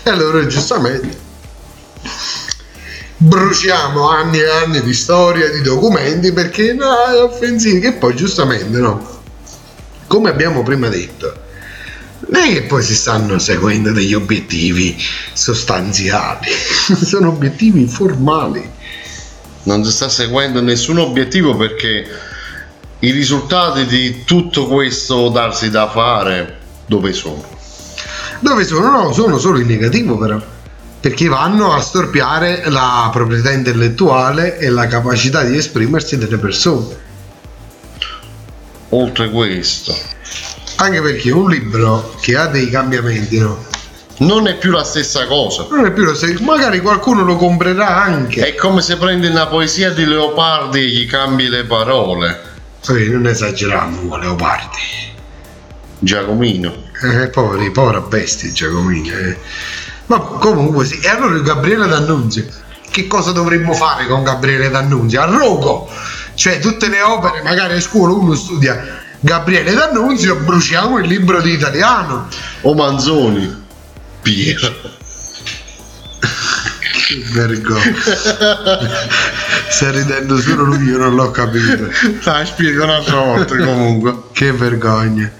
E 0.03 0.09
allora, 0.09 0.45
giustamente, 0.45 1.17
bruciamo 3.17 4.07
anni 4.07 4.39
e 4.39 4.49
anni 4.49 4.81
di 4.81 4.93
storia, 4.93 5.49
di 5.49 5.61
documenti, 5.61 6.31
perché 6.31 6.73
no, 6.73 7.05
è 7.07 7.21
offensivo. 7.23 7.79
Che 7.79 7.93
poi, 7.93 8.15
giustamente, 8.15 8.77
no? 8.77 9.15
Come 10.07 10.29
abbiamo 10.29 10.63
prima 10.63 10.87
detto, 10.87 11.45
non 12.29 12.41
è 12.41 12.53
che 12.53 12.61
poi 12.63 12.81
si 12.81 12.95
stanno 12.95 13.37
seguendo 13.39 13.91
degli 13.91 14.13
obiettivi 14.13 14.97
sostanziali, 15.33 16.47
sono 17.03 17.29
obiettivi 17.29 17.85
formali. 17.87 18.75
Non 19.63 19.83
si 19.83 19.91
sta 19.91 20.07
seguendo 20.07 20.61
nessun 20.61 20.97
obiettivo 20.97 21.57
perché 21.57 22.07
i 22.99 23.11
risultati 23.11 23.85
di 23.85 24.23
tutto 24.23 24.67
questo 24.67 25.27
darsi 25.27 25.69
da 25.69 25.89
fare 25.89 26.57
dove 26.85 27.11
sono? 27.11 27.43
Dove 28.39 28.63
sono? 28.63 28.89
No, 28.89 29.13
sono 29.13 29.37
solo 29.37 29.59
in 29.59 29.67
negativo 29.67 30.17
però. 30.17 30.41
Perché 30.99 31.27
vanno 31.27 31.73
a 31.73 31.81
storpiare 31.81 32.69
la 32.69 33.09
proprietà 33.11 33.51
intellettuale 33.51 34.57
e 34.57 34.69
la 34.69 34.87
capacità 34.87 35.43
di 35.43 35.57
esprimersi 35.57 36.17
delle 36.17 36.37
persone. 36.37 37.05
Oltre 38.89 39.29
questo, 39.29 39.95
Anche 40.77 41.01
perché 41.01 41.31
un 41.31 41.49
libro 41.49 42.15
che 42.21 42.35
ha 42.37 42.45
dei 42.47 42.69
cambiamenti, 42.69 43.39
no? 43.39 43.65
non 44.19 44.47
è 44.47 44.55
più 44.57 44.71
la 44.71 44.83
stessa 44.83 45.25
cosa. 45.27 45.67
Non 45.69 45.85
è 45.85 45.91
più 45.91 46.03
lo 46.03 46.15
stesso. 46.15 46.41
Magari 46.43 46.81
qualcuno 46.81 47.23
lo 47.23 47.35
comprerà 47.35 48.01
anche. 48.03 48.45
È 48.47 48.55
come 48.55 48.81
se 48.81 48.97
prendi 48.97 49.27
una 49.27 49.47
poesia 49.47 49.91
di 49.91 50.05
Leopardi 50.05 50.79
e 50.79 50.87
gli 50.87 51.05
cambi 51.07 51.47
le 51.49 51.65
parole. 51.65 52.41
Sì, 52.79 53.09
non 53.09 53.27
esageriamo 53.27 54.07
con 54.07 54.19
Leopardi. 54.19 54.77
Giacomino. 55.99 56.85
Eh, 57.01 57.27
poveri, 57.27 57.71
povera 57.71 58.01
bestia 58.01 58.51
Giacomini. 58.51 59.09
eh. 59.09 59.37
Ma 60.07 60.19
comunque 60.19 60.85
sì. 60.85 60.99
E 60.99 61.09
allora 61.09 61.37
Gabriele 61.39 61.87
D'Annunzio? 61.87 62.45
Che 62.89 63.07
cosa 63.07 63.31
dovremmo 63.31 63.73
fare 63.73 64.07
con 64.07 64.23
Gabriele 64.23 64.69
D'Annunzio? 64.69 65.21
A 65.21 65.25
rogo! 65.25 65.89
Cioè 66.37 66.59
tutte 66.59 66.87
le 66.87 67.01
opere, 67.01 67.41
magari 67.41 67.73
a 67.73 67.81
scuola 67.81 68.13
uno 68.13 68.35
studia 68.35 69.05
Gabriele 69.19 69.73
D'Annunzio, 69.73 70.35
bruciamo 70.35 70.99
il 70.99 71.07
libro 71.07 71.41
di 71.41 71.51
italiano. 71.51 72.27
O 72.61 72.75
Manzoni. 72.75 73.65
Piero. 74.21 74.71
Che 76.19 77.23
vergogna. 77.31 77.95
Sta 79.69 79.89
ridendo 79.89 80.39
solo 80.39 80.65
lui, 80.65 80.83
io 80.83 80.99
non 80.99 81.15
l'ho 81.15 81.31
capito. 81.31 81.89
Dai, 82.23 82.45
spiego 82.45 82.83
un'altra 82.83 83.17
volta 83.17 83.57
comunque. 83.57 84.15
Che 84.31 84.51
vergogna. 84.51 85.31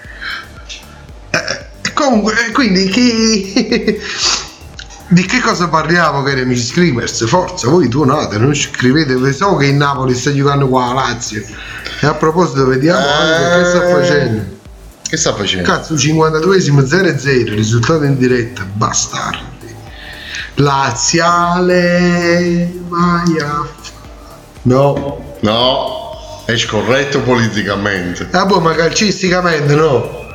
Eh, 1.29 1.93
comunque, 1.93 2.47
eh, 2.47 2.51
quindi 2.51 2.89
chi... 2.89 4.01
Di 5.10 5.26
che 5.26 5.39
cosa 5.39 5.70
parliamo, 5.70 6.22
cari 6.22 6.41
amici 6.41 6.64
screamers? 6.64 7.26
Forza, 7.28 7.70
voi 7.70 7.88
tuonate, 7.88 8.38
non 8.38 8.53
scrivete. 8.53 9.32
So 9.32 9.55
che 9.55 9.68
in 9.68 9.78
Napoli 9.78 10.14
sta 10.14 10.34
giocando 10.34 10.68
qua 10.68 10.89
a 10.89 10.93
Lazio. 10.93 11.41
E 12.01 12.05
a 12.05 12.14
proposito, 12.14 12.66
vediamo 12.66 12.99
anche 12.99 13.58
che 13.58 13.66
sta 13.70 13.88
facendo. 13.88 14.43
Che 15.08 15.16
sta 15.18 15.34
facendo? 15.34 15.70
Cazzo, 15.70 15.95
52esimo 15.95 16.82
0-0, 16.82 17.53
risultato 17.53 18.03
in 18.03 18.18
diretta, 18.18 18.66
bastardi. 18.66 19.74
Laziale, 20.55 21.89
vai 22.89 23.39
a... 23.39 23.66
No. 24.64 25.36
No, 25.39 26.43
è 26.45 26.58
scorretto 26.58 27.22
politicamente. 27.22 28.28
Ah, 28.32 28.45
boh, 28.45 28.60
ma 28.60 28.74
calcisticamente 28.74 29.74
no. 29.74 30.26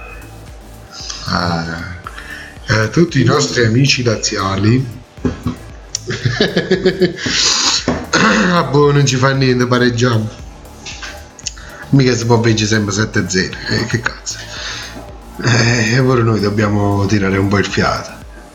Ah, 1.26 1.91
eh, 2.72 2.90
tutti 2.90 3.20
i 3.20 3.24
nostri 3.24 3.64
amici 3.64 4.02
laziali. 4.02 5.00
ah, 8.50 8.62
boh, 8.64 8.92
non 8.92 9.04
ci 9.04 9.16
fa 9.16 9.32
niente, 9.32 9.66
pareggiamo. 9.66 10.40
Mica 11.90 12.14
si 12.14 12.24
può 12.24 12.40
vincere 12.40 12.68
sempre 12.68 12.94
7-0. 12.94 13.52
Eh, 13.68 13.86
che 13.86 14.00
cazzo. 14.00 14.38
Eh, 15.44 15.96
e 15.96 16.00
pure 16.00 16.22
noi 16.22 16.40
dobbiamo 16.40 17.04
tirare 17.06 17.36
un 17.36 17.48
po' 17.48 17.58
il 17.58 17.66
fiato. 17.66 18.10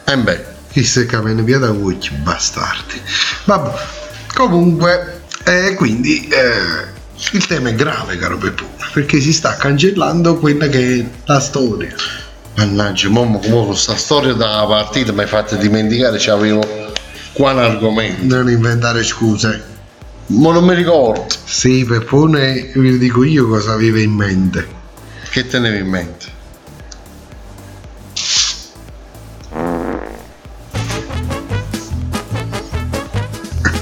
E 0.06 0.18
beh, 0.18 0.46
Chi 0.72 0.84
se 0.84 1.06
camminano 1.06 1.44
via 1.44 1.60
da 1.60 1.70
Wucci, 1.70 2.14
bastardi. 2.16 3.00
Vabbè, 3.46 3.72
comunque, 4.34 5.22
eh, 5.44 5.74
quindi 5.76 6.28
eh, 6.28 6.86
il 7.32 7.46
tema 7.46 7.70
è 7.70 7.76
grave, 7.76 8.18
caro 8.18 8.38
Peppone, 8.38 8.90
perché 8.94 9.20
si 9.20 9.34
sta 9.34 9.56
cancellando 9.56 10.38
quella 10.38 10.68
che 10.68 11.00
è 11.00 11.06
la 11.26 11.40
storia. 11.40 11.96
Mannaggia, 12.58 13.10
mamma, 13.10 13.38
come 13.38 13.66
con 13.66 13.78
sta 13.78 13.96
storia 13.96 14.34
da 14.34 14.66
partita 14.68 15.12
mi 15.12 15.22
hai 15.22 15.28
fatto 15.28 15.56
dimenticare, 15.56 16.18
c'avevo 16.20 16.64
qua 17.34 17.52
un 17.52 17.60
argomento. 17.60 18.36
Non 18.36 18.50
inventare 18.50 19.04
scuse. 19.04 19.76
Ma 20.28 20.52
non 20.52 20.66
mi 20.66 20.74
ricordo. 20.74 21.28
Sì, 21.46 21.86
Peppone, 21.86 22.72
vi 22.74 22.98
dico 22.98 23.24
io 23.24 23.48
cosa 23.48 23.74
aveva 23.74 24.00
in 24.00 24.12
mente. 24.12 24.68
Che 25.30 25.48
tenevi 25.48 25.78
in 25.78 25.88
mente? 25.88 26.36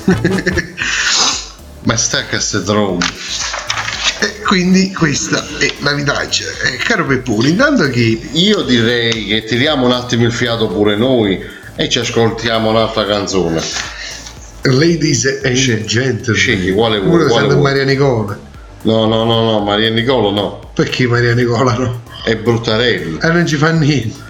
Ma 1.83 1.95
stacca 1.95 2.39
ste 2.39 2.61
drone. 2.61 3.05
E 4.25 4.41
quindi 4.41 4.91
questa 4.91 5.45
è 5.59 5.71
la 5.81 5.93
vitaccia. 5.93 6.45
Eh, 6.63 6.77
caro 6.77 7.05
Peppone, 7.05 7.49
intanto 7.49 7.87
che 7.89 8.19
Io 8.31 8.61
direi 8.63 9.25
che 9.25 9.43
tiriamo 9.43 9.85
un 9.85 9.91
attimo 9.91 10.25
il 10.25 10.31
fiato 10.31 10.67
pure 10.67 10.95
noi 10.95 11.39
e 11.75 11.89
ci 11.89 11.99
ascoltiamo 11.99 12.69
un'altra 12.71 13.05
canzone. 13.05 13.61
Ladies 14.63 15.41
and 15.43 15.85
Gentlemen, 15.85 16.33
scegli, 16.33 16.73
quale 16.73 16.99
vuoi, 16.99 17.21
uno 17.21 17.27
quale 17.27 17.47
vuoi? 17.49 17.61
Maria 17.61 17.83
Nicola. 17.83 18.39
No, 18.81 19.05
no, 19.05 19.23
no, 19.25 19.41
no, 19.43 19.59
Maria 19.59 19.89
Nicolo 19.91 20.31
no. 20.31 20.71
Perché 20.73 21.05
Maria 21.07 21.35
Nicola 21.35 21.73
no? 21.75 22.01
È 22.23 22.35
bruttarello. 22.35 23.21
E 23.21 23.27
non 23.29 23.45
ci 23.45 23.57
fa 23.57 23.71
niente. 23.71 24.23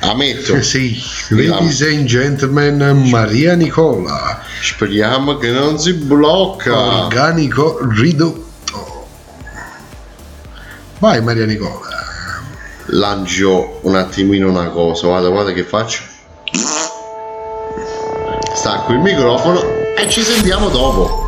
Ammetto. 0.00 0.54
Eh 0.54 0.62
sì, 0.62 1.00
ladies 1.28 1.82
and 1.82 2.04
gentlemen, 2.04 3.08
Maria 3.10 3.54
Nicola, 3.54 4.42
Speriamo 4.60 5.36
che 5.36 5.50
non 5.50 5.78
si 5.78 5.92
blocca. 5.94 7.04
organico 7.04 7.78
ridotto. 7.96 8.45
Vai 10.98 11.20
Maria 11.20 11.44
Nicola. 11.44 11.94
Lancio 12.86 13.80
un 13.82 13.96
attimino 13.96 14.48
una 14.48 14.68
cosa. 14.70 15.08
Guarda, 15.08 15.28
guarda 15.28 15.52
che 15.52 15.62
faccio. 15.62 16.02
Stacco 18.54 18.92
il 18.92 19.00
microfono 19.00 19.60
e 19.94 20.08
ci 20.08 20.22
sentiamo 20.22 20.68
dopo. 20.70 21.24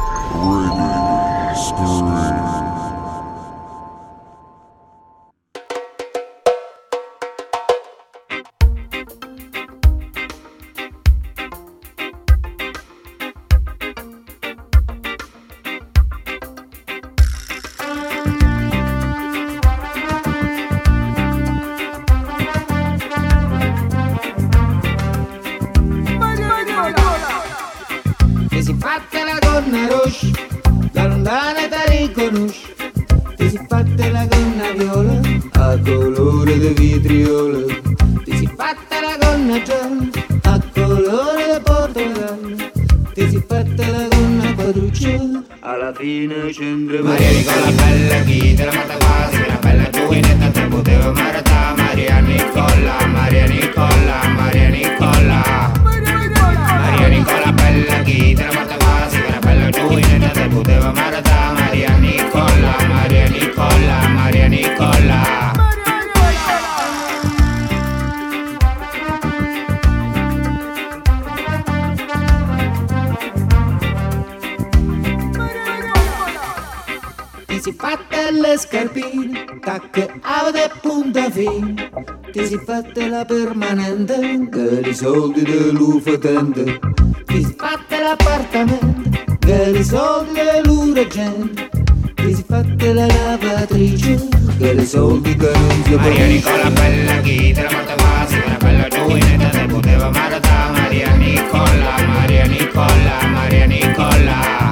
Aude 80.48 80.70
punta 80.80 81.30
fine. 81.30 81.90
Ti 82.32 82.46
si 82.46 82.58
fatta 82.64 83.06
la 83.06 83.24
permanente, 83.24 84.48
che 84.50 84.88
i 84.88 84.94
soldi 84.94 85.42
dell'ufatente. 85.42 86.78
Ti 87.26 87.44
si 87.44 87.54
fatta 87.56 88.00
l'appartamento, 88.00 89.10
che 89.38 89.74
i 89.76 89.84
soldi 89.84 90.40
dell'uragente. 90.50 91.68
Ti 92.14 92.34
si 92.34 92.44
fatta 92.46 92.92
la 92.94 93.06
lavatrice, 93.06 94.28
che 94.58 94.70
i 94.70 94.86
soldi 94.86 95.36
che 95.36 95.50
non 95.52 95.82
si 95.84 95.94
Maria 95.94 96.26
Nicola 96.26 96.70
bella 96.70 97.20
chi 97.20 97.52
te 97.52 97.62
la 97.62 97.68
fatta 97.68 97.94
quasi, 97.94 98.34
una 98.44 98.56
bella 98.56 98.88
giovinetta 98.88 99.48
te 99.48 99.66
poteva 99.66 100.10
maratà. 100.10 100.70
Maria 100.72 101.14
Nicola, 101.14 101.96
Maria 102.06 102.46
Nicola, 102.46 103.26
Maria 103.32 103.66
Nicola. 103.66 104.67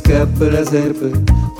scappa 0.00 0.50
la 0.50 0.64
serpe, 0.64 1.10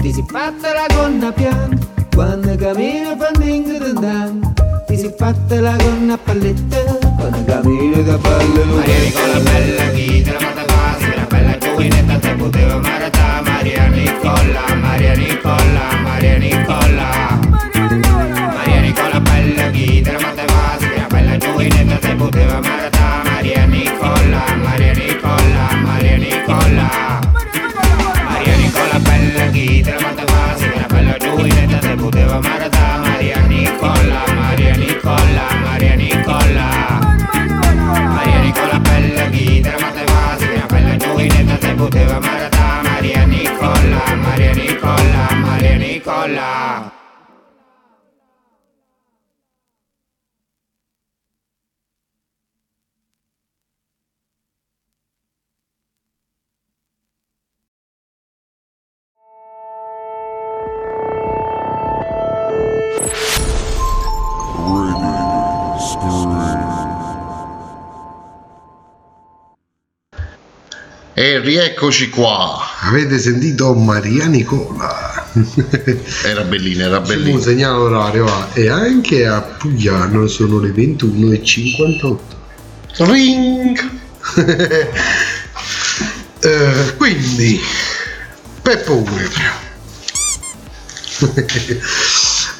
ti 0.01 0.13
si 0.13 0.25
fatta 0.27 0.73
la 0.73 0.87
gonna 0.95 1.31
pianta, 1.33 1.87
quando 2.15 2.57
cammina 2.57 3.15
fa 3.17 3.31
mingo 3.39 3.77
d'andam, 3.79 4.53
ti 4.87 4.97
si 4.97 5.13
fatta 5.17 5.61
la 5.61 5.77
gonna 5.77 6.17
palletta, 6.17 6.83
quando 7.19 7.45
cammina 7.45 8.01
da 8.01 8.17
palle 8.17 8.65
Mariani 8.65 9.13
con 9.13 9.29
la 9.31 9.41
bella 9.41 9.91
chita, 9.91 10.33
la 10.33 10.41
mata 10.41 10.65
quasi, 10.73 11.15
la 11.15 11.27
bella 11.29 11.59
giovinetta 11.59 12.19
te 12.19 12.35
poteva 12.35 12.77
maratà, 12.79 13.43
Maria 13.45 13.87
Nicola, 13.89 14.75
Maria 14.75 15.15
Nicola, 15.15 15.83
Maria 16.03 16.39
Nicola. 16.39 17.39
Maria 18.55 18.81
Nicola 18.81 19.21
bella 19.21 19.71
chita, 19.71 20.13
la 20.13 20.21
mata 20.21 20.45
quasi, 20.45 20.87
la 20.97 21.07
bella 21.09 21.37
giovinetta 21.37 21.97
te 21.97 22.15
poteva 22.15 22.61
maratà, 22.61 23.23
Maria 23.25 23.67
Nicola. 23.67 23.80
Rieccoci 71.41 72.09
qua. 72.09 72.59
Avete 72.83 73.19
sentito 73.19 73.75
Maria 73.75 74.27
Nicola? 74.27 75.29
Era 76.25 76.43
bellina, 76.43 76.85
era 76.87 77.01
C'è 77.01 77.15
un 77.15 77.23
bellina. 77.23 77.41
segnale 77.41 77.77
orario 77.79 78.25
va. 78.25 78.49
e 78.53 78.69
anche 78.69 79.27
a 79.27 79.41
Pugliano 79.41 80.27
sono 80.27 80.59
le 80.59 80.71
21.58. 80.71 82.19
Ring! 82.99 83.91
Eh, 86.43 86.95
quindi, 86.97 87.61
Peppone. 88.63 89.29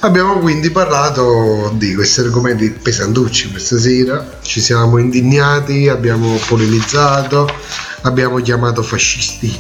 Abbiamo 0.01 0.39
quindi 0.39 0.71
parlato 0.71 1.73
di 1.77 1.95
questi 1.95 2.21
argomenti 2.21 2.69
pesantucci 2.71 3.51
questa 3.51 3.79
sera, 3.79 4.39
ci 4.43 4.61
siamo 4.61 4.99
indignati, 4.99 5.89
abbiamo 5.89 6.39
polemizzato, 6.47 7.51
abbiamo 8.03 8.37
chiamato 8.41 8.83
fascisti 8.83 9.59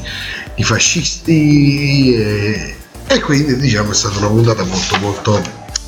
i 0.57 0.62
fascisti 0.64 2.14
e, 2.14 2.76
e 3.07 3.20
quindi 3.20 3.57
diciamo 3.57 3.93
è 3.93 3.95
stata 3.95 4.18
una 4.18 4.28
puntata 4.28 4.62
molto 4.64 4.97
molto 4.99 5.43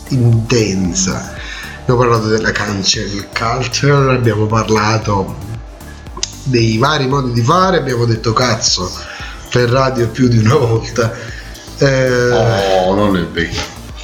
intensa. 0.09 1.35
Abbiamo 1.83 2.01
parlato 2.01 2.29
della 2.29 2.53
cancel 2.53 3.27
culture, 3.37 4.15
abbiamo 4.15 4.47
parlato 4.47 5.37
dei 6.45 6.79
vari 6.79 7.07
modi 7.07 7.33
di 7.33 7.43
fare, 7.43 7.77
abbiamo 7.79 8.05
detto 8.05 8.33
cazzo 8.33 8.91
per 9.51 9.69
radio 9.69 10.09
più 10.09 10.29
di 10.29 10.39
una 10.39 10.55
volta. 10.57 11.13
Eh, 11.79 12.31
Oh, 12.31 12.95
non 12.95 13.17
è 13.17 13.27
vero. 13.27 13.51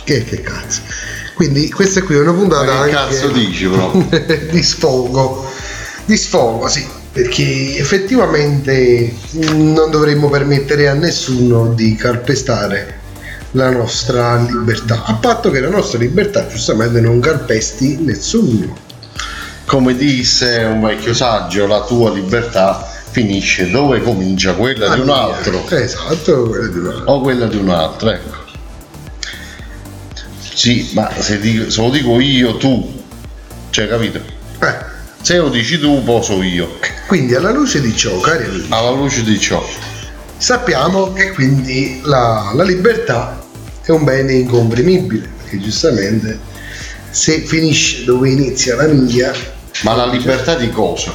che, 0.04 0.24
che 0.24 0.40
cazzo. 0.40 0.80
Quindi 1.34 1.70
questa 1.70 2.02
qui 2.02 2.16
è 2.16 2.20
una 2.20 2.32
puntata 2.32 2.74
Ma 2.74 2.84
che 2.84 2.90
cazzo 2.90 3.28
dici, 3.28 3.66
bro? 3.68 3.92
di 4.50 4.62
sfogo. 4.62 5.48
Di 6.04 6.16
sfogo, 6.16 6.66
sì, 6.68 6.84
perché 7.12 7.76
effettivamente 7.78 9.14
non 9.32 9.90
dovremmo 9.90 10.28
permettere 10.28 10.88
a 10.88 10.94
nessuno 10.94 11.72
di 11.72 11.94
calpestare 11.94 12.96
la 13.52 13.70
nostra 13.70 14.36
libertà, 14.36 15.04
a 15.04 15.14
patto 15.14 15.50
che 15.50 15.60
la 15.60 15.70
nostra 15.70 15.98
libertà 15.98 16.46
giustamente 16.46 17.00
non 17.00 17.20
calpesti 17.20 17.96
nessuno. 18.00 18.76
Come 19.64 19.96
disse 19.96 20.64
un 20.64 20.80
vecchio 20.82 21.14
saggio, 21.14 21.66
la 21.66 21.82
tua 21.82 22.12
libertà 22.12 22.86
finisce 23.10 23.70
dove 23.70 24.02
comincia 24.02 24.54
quella 24.54 24.94
di 24.94 25.00
un 25.00 25.10
altro. 25.10 25.66
Esatto, 25.68 26.48
quella 26.48 26.68
di 26.68 26.78
un 26.78 26.86
altro. 26.86 27.04
O 27.12 27.20
quella 27.20 27.46
di 27.46 27.56
un 27.56 27.70
altro, 27.70 28.10
ecco. 28.10 28.36
Sì, 30.54 30.90
ma 30.92 31.10
se, 31.18 31.38
dico- 31.38 31.70
se 31.70 31.80
lo 31.80 31.90
dico 31.90 32.20
io, 32.20 32.56
tu, 32.56 33.02
cioè 33.70 33.88
capito? 33.88 34.20
Se 35.28 35.36
lo 35.36 35.50
dici 35.50 35.78
tu, 35.78 36.02
poso 36.04 36.42
io. 36.42 36.78
quindi 37.06 37.34
alla 37.34 37.52
luce 37.52 37.82
di 37.82 37.94
ciò, 37.94 38.18
cari 38.18 38.44
amici, 38.44 38.66
Alla 38.70 38.92
luce 38.92 39.22
di 39.22 39.38
ciò. 39.38 39.62
sappiamo 40.38 41.12
che 41.12 41.32
quindi 41.32 42.00
la, 42.02 42.50
la 42.54 42.62
libertà 42.62 43.38
è 43.82 43.90
un 43.90 44.04
bene 44.04 44.32
incomprimibile, 44.32 45.28
perché 45.36 45.60
giustamente 45.60 46.38
se 47.10 47.40
finisce 47.40 48.04
dove 48.04 48.30
inizia 48.30 48.74
la 48.76 48.86
mia, 48.86 49.30
Ma 49.82 49.94
la 49.94 50.06
libertà 50.06 50.54
di 50.54 50.70
cosa? 50.70 51.12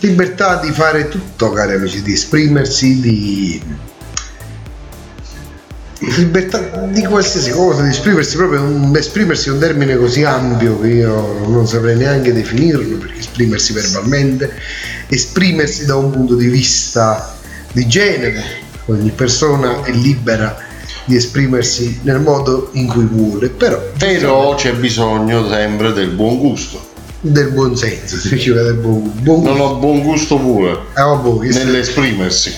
libertà 0.00 0.56
di 0.56 0.72
fare 0.72 1.06
tutto, 1.06 1.52
cari 1.52 1.74
amici, 1.74 2.02
di 2.02 2.14
esprimersi, 2.14 3.00
di 3.00 3.62
libertà 6.16 6.86
di 6.90 7.02
qualsiasi 7.04 7.50
cosa, 7.50 7.82
di 7.82 7.90
esprimersi 7.90 8.36
proprio, 8.36 8.62
un, 8.62 8.94
esprimersi 8.96 9.48
è 9.48 9.52
un 9.52 9.58
termine 9.58 9.96
così 9.96 10.24
ampio 10.24 10.80
che 10.80 10.88
io 10.88 11.38
non 11.46 11.66
saprei 11.66 11.96
neanche 11.96 12.32
definirlo, 12.32 12.96
perché 12.98 13.20
esprimersi 13.20 13.72
verbalmente, 13.72 14.52
esprimersi 15.08 15.84
da 15.86 15.96
un 15.96 16.10
punto 16.10 16.34
di 16.34 16.46
vista 16.48 17.36
di 17.72 17.86
genere, 17.86 18.42
ogni 18.86 19.10
persona 19.10 19.82
è 19.84 19.90
libera 19.92 20.56
di 21.04 21.16
esprimersi 21.16 22.00
nel 22.02 22.20
modo 22.20 22.70
in 22.72 22.86
cui 22.86 23.04
vuole, 23.04 23.48
però 23.48 23.80
Però 23.98 24.54
c'è 24.54 24.72
bisogno 24.74 25.48
sempre 25.48 25.92
del 25.92 26.10
buon 26.10 26.38
gusto. 26.38 26.90
del 27.20 27.48
buon 27.50 27.76
senso, 27.76 28.16
si 28.16 28.30
diceva 28.30 28.62
del 28.62 28.74
buon, 28.74 29.10
buon 29.20 29.42
Non 29.42 29.60
ho 29.60 29.74
buon 29.76 30.02
gusto 30.02 30.36
pure 30.38 30.70
Eh, 30.96 31.02
vabbè, 31.02 31.46
nell'esprimersi. 31.52 32.52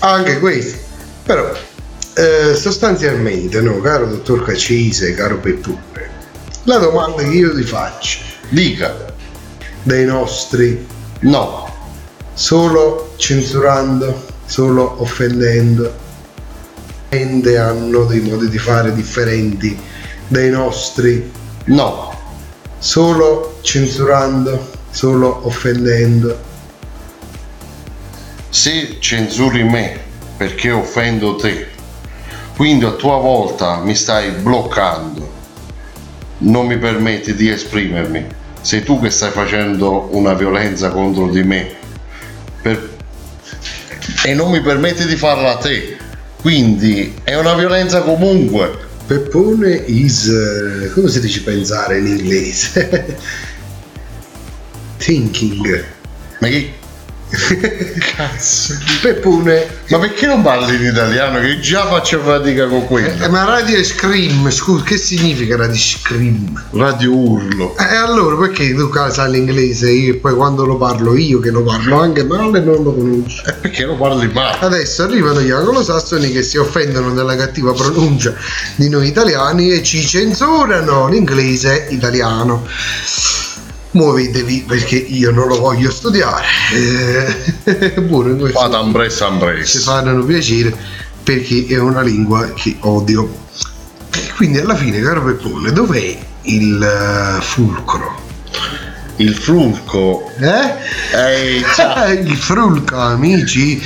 anche 0.00 0.38
questo 0.38 0.78
però 1.24 1.50
eh, 2.18 2.54
sostanzialmente 2.56 3.60
no 3.60 3.80
caro 3.80 4.06
dottor 4.06 4.44
Cacise 4.44 5.14
caro 5.14 5.38
Peppure 5.38 6.10
la 6.64 6.78
domanda 6.78 7.22
che 7.22 7.28
io 7.28 7.54
ti 7.54 7.62
faccio 7.62 8.18
Dica, 8.50 9.14
dei 9.82 10.04
nostri 10.04 10.86
no, 11.20 11.72
solo 12.34 13.12
censurando 13.16 14.26
solo 14.46 15.00
offendendo 15.00 16.06
Ende 17.10 17.58
hanno 17.58 18.04
dei 18.04 18.20
modi 18.20 18.48
di 18.48 18.58
fare 18.58 18.92
differenti 18.92 19.78
dai 20.26 20.50
nostri 20.50 21.30
no, 21.66 22.18
solo 22.78 23.58
censurando 23.62 24.76
solo 24.90 25.46
offendendo? 25.46 26.46
Se 28.48 28.96
censuri 28.98 29.62
me 29.62 30.00
perché 30.36 30.70
offendo 30.70 31.36
te, 31.36 31.68
quindi 32.58 32.84
a 32.86 32.90
tua 32.90 33.18
volta 33.18 33.76
mi 33.84 33.94
stai 33.94 34.30
bloccando, 34.30 35.30
non 36.38 36.66
mi 36.66 36.76
permetti 36.76 37.36
di 37.36 37.48
esprimermi, 37.48 38.26
sei 38.62 38.82
tu 38.82 38.98
che 39.00 39.10
stai 39.10 39.30
facendo 39.30 40.08
una 40.10 40.34
violenza 40.34 40.90
contro 40.90 41.28
di 41.28 41.44
me. 41.44 41.76
Per- 42.60 42.96
e 44.24 44.34
non 44.34 44.50
mi 44.50 44.60
permetti 44.60 45.06
di 45.06 45.14
farla 45.14 45.52
a 45.52 45.56
te, 45.58 45.98
quindi 46.40 47.14
è 47.22 47.36
una 47.36 47.54
violenza 47.54 48.02
comunque. 48.02 48.86
Peppone 49.06 49.84
is 49.86 50.26
eh, 50.26 50.90
come 50.90 51.08
si 51.10 51.20
dice 51.20 51.42
pensare 51.42 51.98
in 51.98 52.08
inglese? 52.08 53.16
Thinking. 54.98 55.84
Ma 56.40 56.48
che 56.48 56.72
cazzo? 58.16 58.74
Peppone 59.02 59.66
Ma 59.88 59.98
perché 59.98 60.26
non 60.26 60.42
parli 60.42 60.76
in 60.76 60.84
italiano 60.84 61.40
che 61.40 61.60
già 61.60 61.86
faccio 61.86 62.20
fatica 62.20 62.66
con 62.66 62.80
Eh, 62.82 62.84
quello? 62.86 63.28
ma 63.28 63.44
radio 63.44 63.82
scream, 63.84 64.50
scusa, 64.50 64.82
che 64.84 64.96
significa 64.96 65.56
radio 65.56 65.76
scream? 65.78 66.64
Radio 66.72 67.14
urlo. 67.14 67.76
E 67.76 67.94
allora 67.96 68.36
perché 68.36 68.74
tu 68.74 68.90
sai 69.10 69.30
l'inglese 69.30 69.90
io 69.90 70.14
e 70.14 70.16
poi 70.16 70.34
quando 70.34 70.64
lo 70.64 70.76
parlo 70.76 71.16
io 71.16 71.38
che 71.40 71.50
lo 71.50 71.62
parlo 71.62 72.00
anche 72.00 72.24
male 72.24 72.60
non 72.60 72.82
lo 72.82 72.94
conosci? 72.94 73.42
E 73.46 73.52
perché 73.52 73.84
non 73.84 73.98
parli 73.98 74.28
mai? 74.32 74.56
Adesso 74.60 75.02
arrivano 75.04 75.40
gli 75.40 75.50
anglosassoni 75.50 76.30
che 76.32 76.42
si 76.42 76.56
offendono 76.56 77.12
della 77.12 77.36
cattiva 77.36 77.72
pronuncia 77.72 78.34
di 78.76 78.88
noi 78.88 79.06
italiani 79.08 79.70
e 79.72 79.82
ci 79.82 80.04
censurano 80.06 81.08
l'inglese 81.08 81.86
italiano. 81.90 82.66
Muovetevi 83.98 84.64
perché 84.64 84.94
io 84.94 85.32
non 85.32 85.48
lo 85.48 85.58
voglio 85.58 85.90
studiare. 85.90 86.44
Eh, 86.72 88.00
pure 88.06 88.36
questo 88.36 88.60
Fate 88.60 88.76
ambressa 88.76 89.28
ci 89.64 89.78
faranno 89.78 90.24
piacere 90.24 90.72
perché 91.20 91.66
è 91.68 91.78
una 91.78 92.00
lingua 92.02 92.52
che 92.52 92.76
odio. 92.80 93.46
Quindi 94.36 94.58
alla 94.58 94.76
fine, 94.76 95.00
caro 95.00 95.24
Peppone, 95.24 95.72
dov'è 95.72 96.16
il 96.42 96.80
eh, 96.80 97.42
fulcro? 97.42 98.26
Il 99.16 99.34
frulco. 99.34 100.30
Eh? 100.38 100.76
Il 102.22 102.36
fulcro, 102.36 103.00
amici. 103.00 103.82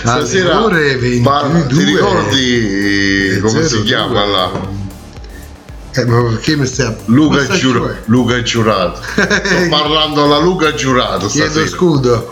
Stasera 0.00 0.64
ore 0.64 0.96
22. 0.96 1.20
parla- 1.20 1.66
ti 1.66 1.84
ricordi 1.84 3.38
come 3.42 3.66
si 3.66 3.76
02? 3.76 3.84
chiama 3.84 4.24
là? 4.24 4.84
Eh, 5.96 6.04
ma 6.04 6.22
perché 6.24 6.56
mi 6.56 6.66
stai 6.66 6.94
Luca, 7.06 7.46
Giura- 7.48 7.78
cioè? 7.80 7.96
Luca 8.06 8.42
Giurato. 8.42 9.00
Sto 9.16 9.68
parlando 9.70 10.24
alla 10.24 10.38
Luca 10.38 10.74
Giurato 10.74 11.26
Chiedo 11.26 11.50
stasera. 11.50 11.68
scudo. 11.68 12.26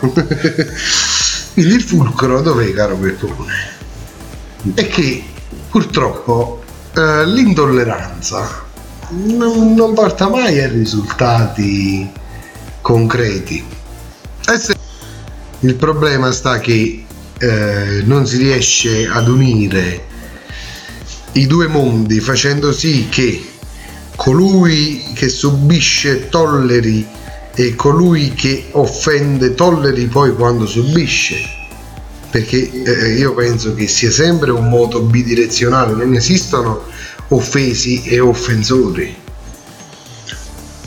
Quindi 1.53 1.73
il 1.73 1.81
fulcro 1.81 2.41
dov'è, 2.41 2.71
caro 2.73 2.95
Peppone? 2.95 3.53
È 4.73 4.87
che 4.87 5.23
purtroppo 5.69 6.63
eh, 6.93 7.25
l'intolleranza 7.25 8.63
non, 9.09 9.73
non 9.73 9.93
porta 9.93 10.29
mai 10.29 10.61
a 10.61 10.67
risultati 10.67 12.09
concreti. 12.81 13.65
Il 15.61 15.75
problema 15.75 16.31
sta 16.31 16.59
che 16.59 17.03
eh, 17.37 18.01
non 18.03 18.27
si 18.27 18.37
riesce 18.37 19.07
ad 19.07 19.27
unire 19.27 20.13
i 21.33 21.47
due 21.47 21.67
mondi 21.67 22.19
facendo 22.19 22.71
sì 22.71 23.07
che 23.09 23.54
colui 24.15 25.03
che 25.13 25.29
subisce 25.29 26.29
tolleri 26.29 27.05
e 27.53 27.75
colui 27.75 28.33
che 28.33 28.67
offende 28.71 29.53
tolleri 29.55 30.05
poi 30.07 30.33
quando 30.33 30.65
subisce 30.65 31.35
perché 32.29 32.69
eh, 32.83 33.13
io 33.17 33.33
penso 33.33 33.73
che 33.73 33.87
sia 33.87 34.11
sempre 34.11 34.51
un 34.51 34.67
moto 34.67 35.01
bidirezionale 35.01 35.93
non 35.93 36.13
esistono 36.13 36.83
offesi 37.29 38.03
e 38.03 38.19
offensori 38.19 39.15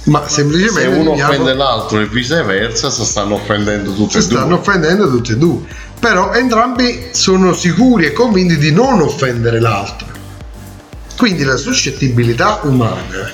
ma 0.05 0.27
Se 0.27 0.37
semplicemente 0.37 0.87
uno 0.97 1.11
vediamo- 1.11 1.33
offende 1.33 1.55
l'altro 1.55 2.01
e 2.01 2.07
viceversa, 2.07 2.91
si 2.91 3.05
stanno 3.05 3.35
offendendo 3.35 3.93
tutti 3.93 4.13
si 4.13 4.19
e 4.19 4.21
due. 4.29 4.37
stanno 4.39 4.55
offendendo 4.57 5.11
tutti 5.11 5.33
e 5.33 5.37
due 5.37 5.61
però 5.99 6.33
entrambi 6.33 7.09
sono 7.13 7.53
sicuri 7.53 8.07
e 8.07 8.13
convinti 8.13 8.57
di 8.57 8.71
non 8.71 9.01
offendere 9.01 9.59
l'altro. 9.61 10.07
Quindi 11.19 11.43
la 11.43 11.57
suscettibilità 11.57 12.61
umana 12.63 13.33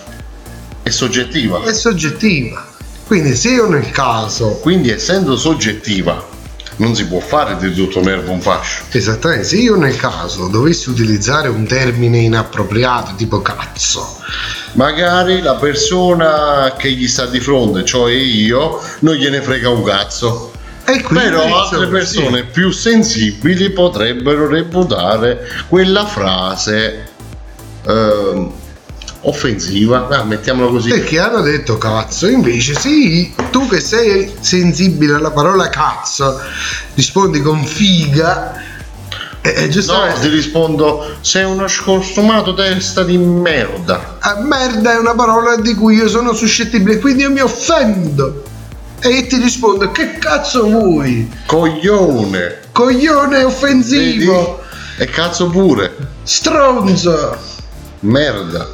È 0.82 0.88
soggettiva. 0.88 1.62
è 1.64 1.72
soggettiva. 1.74 2.66
Quindi 3.06 3.36
se 3.36 3.50
io 3.50 3.68
nel 3.68 3.90
caso, 3.90 4.52
Quindi 4.62 4.88
essendo 4.90 5.36
soggettiva 5.36 6.32
non 6.76 6.94
si 6.96 7.04
può 7.06 7.20
fare 7.20 7.56
di 7.58 7.72
tutto 7.74 8.00
nervo 8.02 8.32
un 8.32 8.40
fascio. 8.40 8.84
esattamente, 8.90 9.44
se 9.44 9.56
io 9.58 9.76
nel 9.76 9.96
caso 9.96 10.48
dovessi 10.48 10.88
utilizzare 10.88 11.46
un 11.48 11.66
termine 11.66 12.18
inappropriato, 12.18 13.14
tipo 13.16 13.42
cazzo, 13.42 14.18
Magari 14.72 15.40
la 15.40 15.54
persona 15.54 16.74
che 16.76 16.90
gli 16.90 17.06
sta 17.06 17.26
di 17.26 17.38
fronte, 17.38 17.84
cioè 17.84 18.12
io, 18.12 18.80
non 19.00 19.14
gliene 19.14 19.40
frega 19.40 19.68
un 19.68 19.84
cazzo. 19.84 20.52
e 20.86 21.00
quindi 21.02 21.26
Però 21.28 21.62
altre 21.62 21.84
sì. 21.84 21.90
persone 21.90 22.42
più 22.44 22.70
sensibili 22.72 23.70
potrebbero 23.70 24.48
reputare 24.48 25.46
quella 25.68 26.04
frase 26.06 27.10
ehm, 27.86 28.50
offensiva, 29.22 30.08
ah, 30.08 30.24
mettiamola 30.24 30.68
così. 30.70 30.88
Perché 30.90 31.18
hanno 31.18 31.40
detto 31.40 31.78
cazzo, 31.78 32.26
invece 32.28 32.74
sì, 32.78 33.32
tu 33.50 33.66
che 33.68 33.80
sei 33.80 34.34
sensibile 34.40 35.14
alla 35.14 35.30
parola 35.30 35.68
cazzo, 35.68 36.38
rispondi 36.94 37.40
con 37.40 37.64
figa, 37.64 38.54
e 39.40 39.54
e 39.56 39.60
No, 39.66 39.68
giustamente, 39.68 40.20
ti 40.20 40.28
rispondo, 40.28 41.16
sei 41.20 41.44
uno 41.44 41.68
scostumato 41.68 42.54
testa 42.54 43.02
di 43.02 43.16
merda. 43.18 44.16
"Ah, 44.20 44.40
merda 44.40 44.92
è 44.92 44.98
una 44.98 45.14
parola 45.14 45.56
di 45.56 45.74
cui 45.74 45.96
io 45.96 46.08
sono 46.08 46.32
suscettibile, 46.32 46.98
quindi 46.98 47.22
io 47.22 47.30
mi 47.30 47.40
offendo. 47.40 48.42
E 49.00 49.08
io 49.08 49.26
ti 49.26 49.36
rispondo, 49.36 49.90
che 49.90 50.16
cazzo 50.18 50.62
vuoi? 50.66 51.30
Coglione. 51.44 52.60
Coglione 52.72 53.42
offensivo, 53.44 54.62
E 54.96 55.04
cazzo 55.06 55.48
pure. 55.50 55.94
stronzo, 56.22 57.36
Merda. 58.04 58.68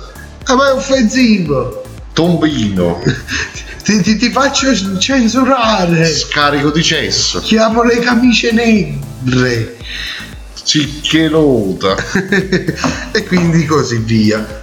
a 0.45 0.57
me 0.57 0.68
è 0.68 0.72
offensivo. 0.72 1.83
Tombino. 2.12 3.01
Ti, 3.83 4.03
ti- 4.03 4.16
ti 4.18 4.31
faccio 4.31 4.99
censurare. 4.99 6.07
Scarico 6.07 6.70
di 6.70 6.83
cesso. 6.83 7.41
Chiamo 7.41 7.83
le 7.83 7.99
camicie 7.99 8.53
negre. 8.53 9.78
Ciccherota. 10.62 11.97
e 13.11 13.24
quindi 13.26 13.64
così 13.64 13.97
via. 13.99 14.62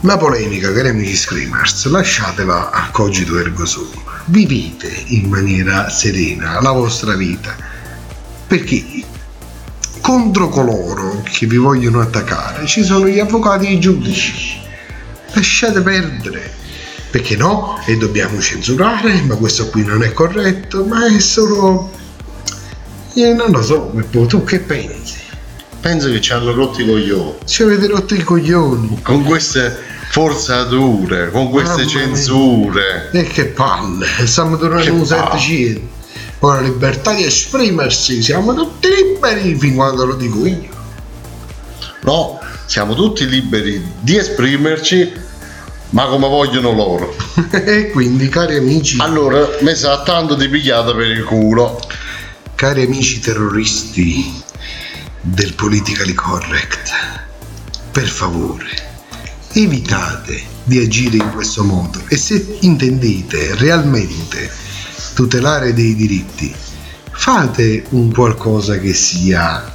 La 0.00 0.16
polemica, 0.18 0.72
cari 0.72 0.88
amici 0.88 1.14
screamers, 1.16 1.86
lasciatela 1.86 2.70
a 2.72 2.90
cogito 2.90 3.38
ergo 3.38 3.64
sum. 3.64 3.88
Vivete 4.26 4.92
in 5.06 5.28
maniera 5.28 5.88
serena 5.88 6.60
la 6.60 6.72
vostra 6.72 7.14
vita. 7.14 7.54
Perché 8.48 8.84
contro 10.12 10.50
coloro 10.50 11.22
che 11.22 11.46
vi 11.46 11.56
vogliono 11.56 12.02
attaccare 12.02 12.66
ci 12.66 12.84
sono 12.84 13.08
gli 13.08 13.18
avvocati 13.18 13.66
e 13.66 13.72
i 13.72 13.80
giudici. 13.80 14.60
Lasciate 15.32 15.80
perdere. 15.80 16.52
Perché 17.10 17.34
no? 17.34 17.78
E 17.86 17.96
dobbiamo 17.96 18.38
censurare, 18.38 19.22
ma 19.22 19.36
questo 19.36 19.70
qui 19.70 19.86
non 19.86 20.02
è 20.02 20.12
corretto, 20.12 20.84
ma 20.84 21.06
è 21.06 21.18
solo... 21.18 21.90
Eh, 23.14 23.32
non 23.32 23.52
lo 23.52 23.62
so, 23.62 23.90
tu 24.28 24.44
che 24.44 24.58
pensi? 24.58 25.14
Penso 25.80 26.10
che 26.10 26.20
ci 26.20 26.32
hanno 26.34 26.52
rotto 26.52 26.82
i 26.82 26.86
coglioni. 26.86 27.36
Ci 27.46 27.62
avete 27.62 27.86
rotto 27.86 28.14
i 28.14 28.22
coglioni. 28.22 28.98
Con 29.02 29.24
queste 29.24 29.74
forzature, 30.10 31.30
con 31.30 31.48
queste 31.48 31.84
Mamma 31.84 31.84
mia. 31.86 32.00
censure. 32.00 33.10
E 33.12 33.22
che 33.24 33.46
palle, 33.46 34.06
siamo 34.26 34.58
tornati 34.58 34.84
Che 34.84 34.90
un 34.90 35.06
palle. 35.06 35.38
700. 35.38 36.00
Ora 36.44 36.60
la 36.60 36.66
libertà 36.66 37.14
di 37.14 37.22
esprimersi, 37.24 38.20
siamo 38.20 38.52
tutti 38.52 38.88
liberi 38.88 39.54
fin 39.56 39.76
quando 39.76 40.04
lo 40.04 40.14
dico 40.16 40.44
io. 40.44 40.68
No, 42.00 42.40
siamo 42.66 42.94
tutti 42.94 43.28
liberi 43.28 43.80
di 44.00 44.16
esprimerci, 44.16 45.12
ma 45.90 46.06
come 46.06 46.26
vogliono 46.26 46.72
loro. 46.72 47.14
e 47.52 47.90
quindi, 47.90 48.28
cari 48.28 48.56
amici, 48.56 48.96
Allora, 48.98 49.46
mi 49.60 49.72
sa 49.76 50.02
tanto 50.02 50.34
di 50.34 50.48
pigliata 50.48 50.92
per 50.92 51.06
il 51.06 51.22
culo. 51.22 51.80
cari 52.56 52.82
amici 52.82 53.20
terroristi 53.20 54.42
del 55.20 55.54
politically 55.54 56.14
correct, 56.14 56.90
per 57.92 58.08
favore, 58.08 58.66
evitate 59.52 60.42
di 60.64 60.78
agire 60.78 61.18
in 61.18 61.30
questo 61.30 61.62
modo 61.62 62.02
e 62.08 62.16
se 62.16 62.56
intendete 62.62 63.54
realmente 63.56 64.50
tutelare 65.14 65.72
dei 65.72 65.94
diritti, 65.94 66.54
fate 67.10 67.84
un 67.90 68.12
qualcosa 68.12 68.78
che 68.78 68.94
sia 68.94 69.72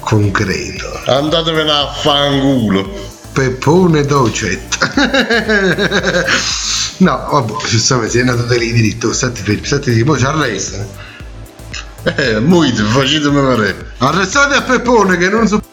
concreto. 0.00 1.02
Andatevene 1.06 1.70
a 1.70 1.92
fanculo. 1.92 3.12
Peppone 3.32 4.04
docet. 4.04 4.78
no, 6.98 7.28
vabbè, 7.30 7.52
giustamente 7.68 8.10
sei 8.10 8.20
andato 8.20 8.42
dei 8.44 8.72
diritti, 8.72 9.12
stati 9.12 9.42
fermi, 9.42 9.64
stati 9.64 9.90
fermi, 9.90 10.04
poi 10.04 10.18
ci 10.18 10.24
arrestano. 10.24 10.86
Eh, 12.04 12.38
molto, 12.38 12.84
facetemi 12.84 13.40
vedere. 13.40 13.92
Arrestate 13.98 14.54
a 14.54 14.62
Peppone 14.62 15.16
che 15.16 15.28
non 15.28 15.48
so. 15.48 15.63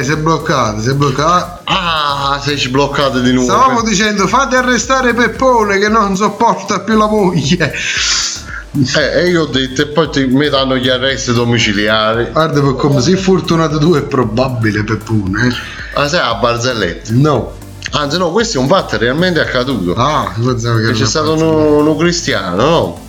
Eh, 0.00 0.04
si 0.04 0.12
è 0.12 0.16
bloccato, 0.16 0.80
si 0.80 0.88
è 0.88 0.94
bloccato. 0.94 1.60
Ah, 1.64 2.40
sei 2.42 2.58
sbloccato 2.58 3.20
di 3.20 3.32
nuovo. 3.32 3.52
Stavamo 3.52 3.82
dicendo 3.82 4.26
fate 4.26 4.56
arrestare 4.56 5.12
Peppone 5.12 5.78
che 5.78 5.88
non 5.88 6.16
sopporta 6.16 6.80
più 6.80 6.96
la 6.96 7.06
moglie. 7.06 7.72
Eh, 8.96 9.20
e 9.20 9.28
io 9.28 9.42
ho 9.42 9.46
detto, 9.46 9.82
e 9.82 9.86
poi 9.88 10.10
ti, 10.10 10.24
mi 10.26 10.48
danno 10.48 10.76
gli 10.76 10.88
arresti 10.88 11.32
domiciliari. 11.32 12.28
Guarda 12.32 12.60
per 12.60 12.76
come 12.76 13.00
sei 13.00 13.16
fortunato 13.16 13.78
tu 13.78 13.94
è 13.94 14.02
probabile 14.02 14.84
Peppone. 14.84 15.48
eh. 15.48 16.00
Ah, 16.00 16.08
sei 16.08 16.20
a 16.20 16.34
barzelletta. 16.34 17.10
No. 17.14 17.58
Anzi, 17.92 18.16
no, 18.18 18.30
questo 18.30 18.58
è 18.58 18.60
un 18.60 18.68
fatto 18.68 18.96
realmente 18.96 19.40
accaduto. 19.40 19.94
Ah, 20.00 20.32
pensavo 20.42 20.78
che 20.78 20.92
c'è 20.92 21.04
stato 21.04 21.32
uno, 21.34 21.78
uno 21.78 21.96
cristiano, 21.96 22.56
no? 22.56 23.00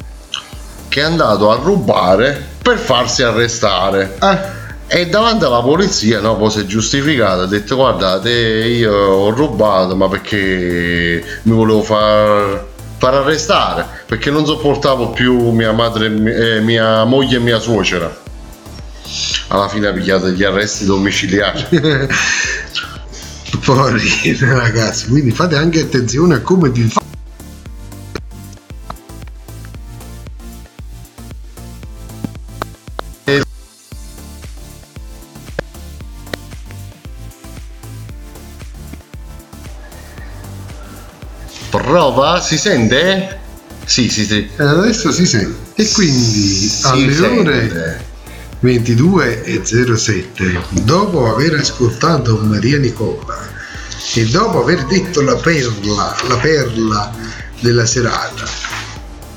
Che 0.89 0.99
è 0.99 1.03
andato 1.03 1.51
a 1.51 1.55
rubare 1.55 2.49
per 2.61 2.77
farsi 2.77 3.23
arrestare. 3.23 4.17
Eh, 4.19 4.59
E 4.93 5.07
davanti 5.07 5.45
alla 5.45 5.61
polizia, 5.61 6.19
no, 6.19 6.35
poi 6.35 6.51
si 6.51 6.59
è 6.59 6.65
giustificato, 6.65 7.43
ha 7.43 7.47
detto 7.47 7.77
guardate, 7.77 8.29
io 8.29 8.91
ho 8.91 9.29
rubato 9.29 9.95
ma 9.95 10.09
perché 10.09 11.23
mi 11.43 11.55
volevo 11.55 11.81
far, 11.81 12.67
far 12.97 13.13
arrestare, 13.13 13.87
perché 14.05 14.29
non 14.29 14.45
sopportavo 14.45 15.11
più 15.11 15.51
mia 15.51 15.71
madre, 15.71 16.07
eh, 16.07 16.59
mia 16.59 17.05
moglie 17.05 17.37
e 17.37 17.39
mia 17.39 17.57
suocera. 17.59 18.13
Alla 19.47 19.69
fine 19.69 19.87
ha 19.87 19.93
pigliato 19.93 20.27
gli 20.27 20.43
arresti 20.43 20.83
domiciliari. 20.83 21.65
Poverino 23.63 24.57
ragazzi, 24.57 25.07
quindi 25.07 25.31
fate 25.31 25.55
anche 25.55 25.79
attenzione 25.79 26.35
a 26.35 26.41
come 26.41 26.69
vi 26.69 26.91
si 42.51 42.57
sente? 42.57 43.39
Sì, 43.85 44.09
sì, 44.09 44.25
sì. 44.25 44.49
Eh, 44.57 44.63
adesso 44.63 45.09
si 45.13 45.25
sente. 45.25 45.81
E 45.81 45.89
quindi 45.89 46.67
Si 46.67 46.85
alle 46.85 47.13
sente. 47.13 47.39
ore 47.39 48.05
22.07, 48.61 50.59
dopo 50.83 51.33
aver 51.33 51.53
ascoltato 51.53 52.35
Maria 52.43 52.77
Nicola 52.77 53.39
e 54.15 54.25
dopo 54.25 54.61
aver 54.63 54.85
detto 54.87 55.21
la 55.21 55.35
perla, 55.37 56.13
la 56.27 56.35
perla 56.37 57.11
della 57.61 57.85
serata, 57.85 58.43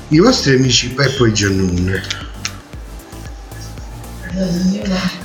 i 0.09 0.19
vostri 0.19 0.55
amici 0.55 0.89
Peppo 0.89 1.23
e 1.25 1.31
Giannone, 1.31 2.03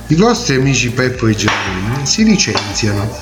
i 0.07 0.15
vostri 0.15 0.55
amici 0.55 0.89
Peppo 0.91 1.27
e 1.27 1.35
Giannone 1.35 2.05
si 2.05 2.23
licenziano 2.23 3.19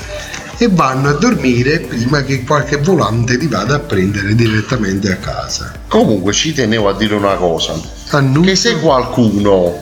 e 0.62 0.68
vanno 0.70 1.10
a 1.10 1.14
dormire 1.14 1.80
prima 1.80 2.22
che 2.24 2.43
qualche 2.43 2.78
volante 2.78 3.38
li 3.38 3.47
vada 3.47 3.76
a 3.76 3.80
prendere 3.80 4.36
direttamente 4.36 5.10
a 5.12 5.16
casa. 5.16 5.72
Comunque 5.88 6.34
ci 6.34 6.53
tenevo 6.53 6.89
a 6.89 6.93
dire 6.95 7.16
una 7.16 7.36
cosa. 7.36 7.80
Annuncio- 8.10 8.49
Che 8.49 8.55
se 8.57 8.80
qualcuno 8.80 9.74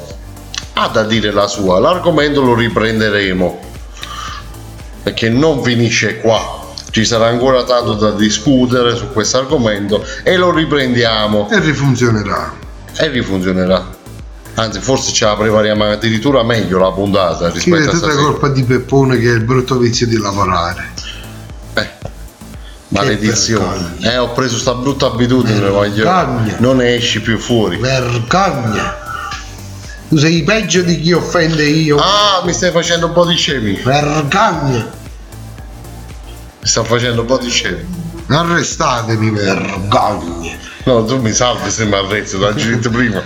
ha 0.73 0.87
da 0.89 1.03
dire 1.03 1.31
la 1.31 1.47
sua, 1.47 1.79
l'argomento 1.79 2.41
lo 2.41 2.53
riprenderemo. 2.53 3.59
Perché 5.03 5.29
non 5.29 5.63
finisce 5.63 6.19
qua. 6.19 6.65
ci 6.89 7.05
sarà 7.05 7.27
ancora 7.27 7.63
tanto 7.63 7.93
da 7.93 8.11
discutere 8.11 8.95
su 8.95 9.11
questo 9.11 9.37
argomento 9.37 10.03
e 10.23 10.35
lo 10.37 10.51
riprendiamo 10.51 11.47
E 11.51 11.59
rifunzionerà. 11.59 12.53
e 12.97 13.07
rifunzionerà. 13.09 13.96
Anzi, 14.59 14.79
forse 14.79 15.13
ce 15.13 15.25
la 15.25 15.35
prepariamo 15.35 15.83
addirittura 15.91 16.41
meglio 16.41 16.79
la 16.79 16.91
puntata 16.91 17.45
Che 17.45 17.51
è 17.51 17.53
rispetto 17.53 17.89
a 17.89 17.91
tutta 17.91 17.97
stasera. 18.07 18.21
colpa 18.23 18.47
di 18.49 18.63
Peppone 18.63 19.19
che 19.19 19.29
ha 19.29 19.33
il 19.33 19.43
brutto 19.43 19.77
vizio 19.77 20.07
di 20.07 20.17
lavorare. 20.17 20.89
Eh, 21.75 21.89
maledizione. 22.87 23.97
Eh, 24.01 24.17
ho 24.17 24.31
preso 24.31 24.57
sta 24.57 24.73
brutta 24.73 25.05
abitudine, 25.05 25.59
voglio. 25.69 26.03
Vergogna. 26.05 26.55
Non 26.57 26.77
ne 26.77 26.95
esci 26.95 27.21
più 27.21 27.37
fuori. 27.37 27.77
Vergogna! 27.77 29.05
Tu 30.09 30.17
sei 30.17 30.41
peggio 30.43 30.81
di 30.81 31.01
chi 31.01 31.11
offende 31.11 31.63
io. 31.63 31.97
Ah, 31.97 32.41
mi 32.43 32.53
stai 32.53 32.71
facendo 32.71 33.07
un 33.07 33.13
po' 33.13 33.25
di 33.27 33.35
scemi. 33.35 33.71
Mi 33.73 33.81
Vergogna! 33.83 34.89
sta 36.61 36.83
facendo 36.83 37.21
un 37.21 37.27
po' 37.27 37.37
di 37.37 37.49
scemi. 37.49 37.85
Arrestatemi, 38.25 39.29
vergogna! 39.29 40.55
No, 40.85 41.05
tu 41.05 41.17
mi 41.21 41.31
salvi 41.31 41.69
se 41.69 41.85
mi 41.85 41.93
arresti, 41.93 42.37
l'ho 42.37 42.51
detto 42.53 42.89
prima. 42.89 43.21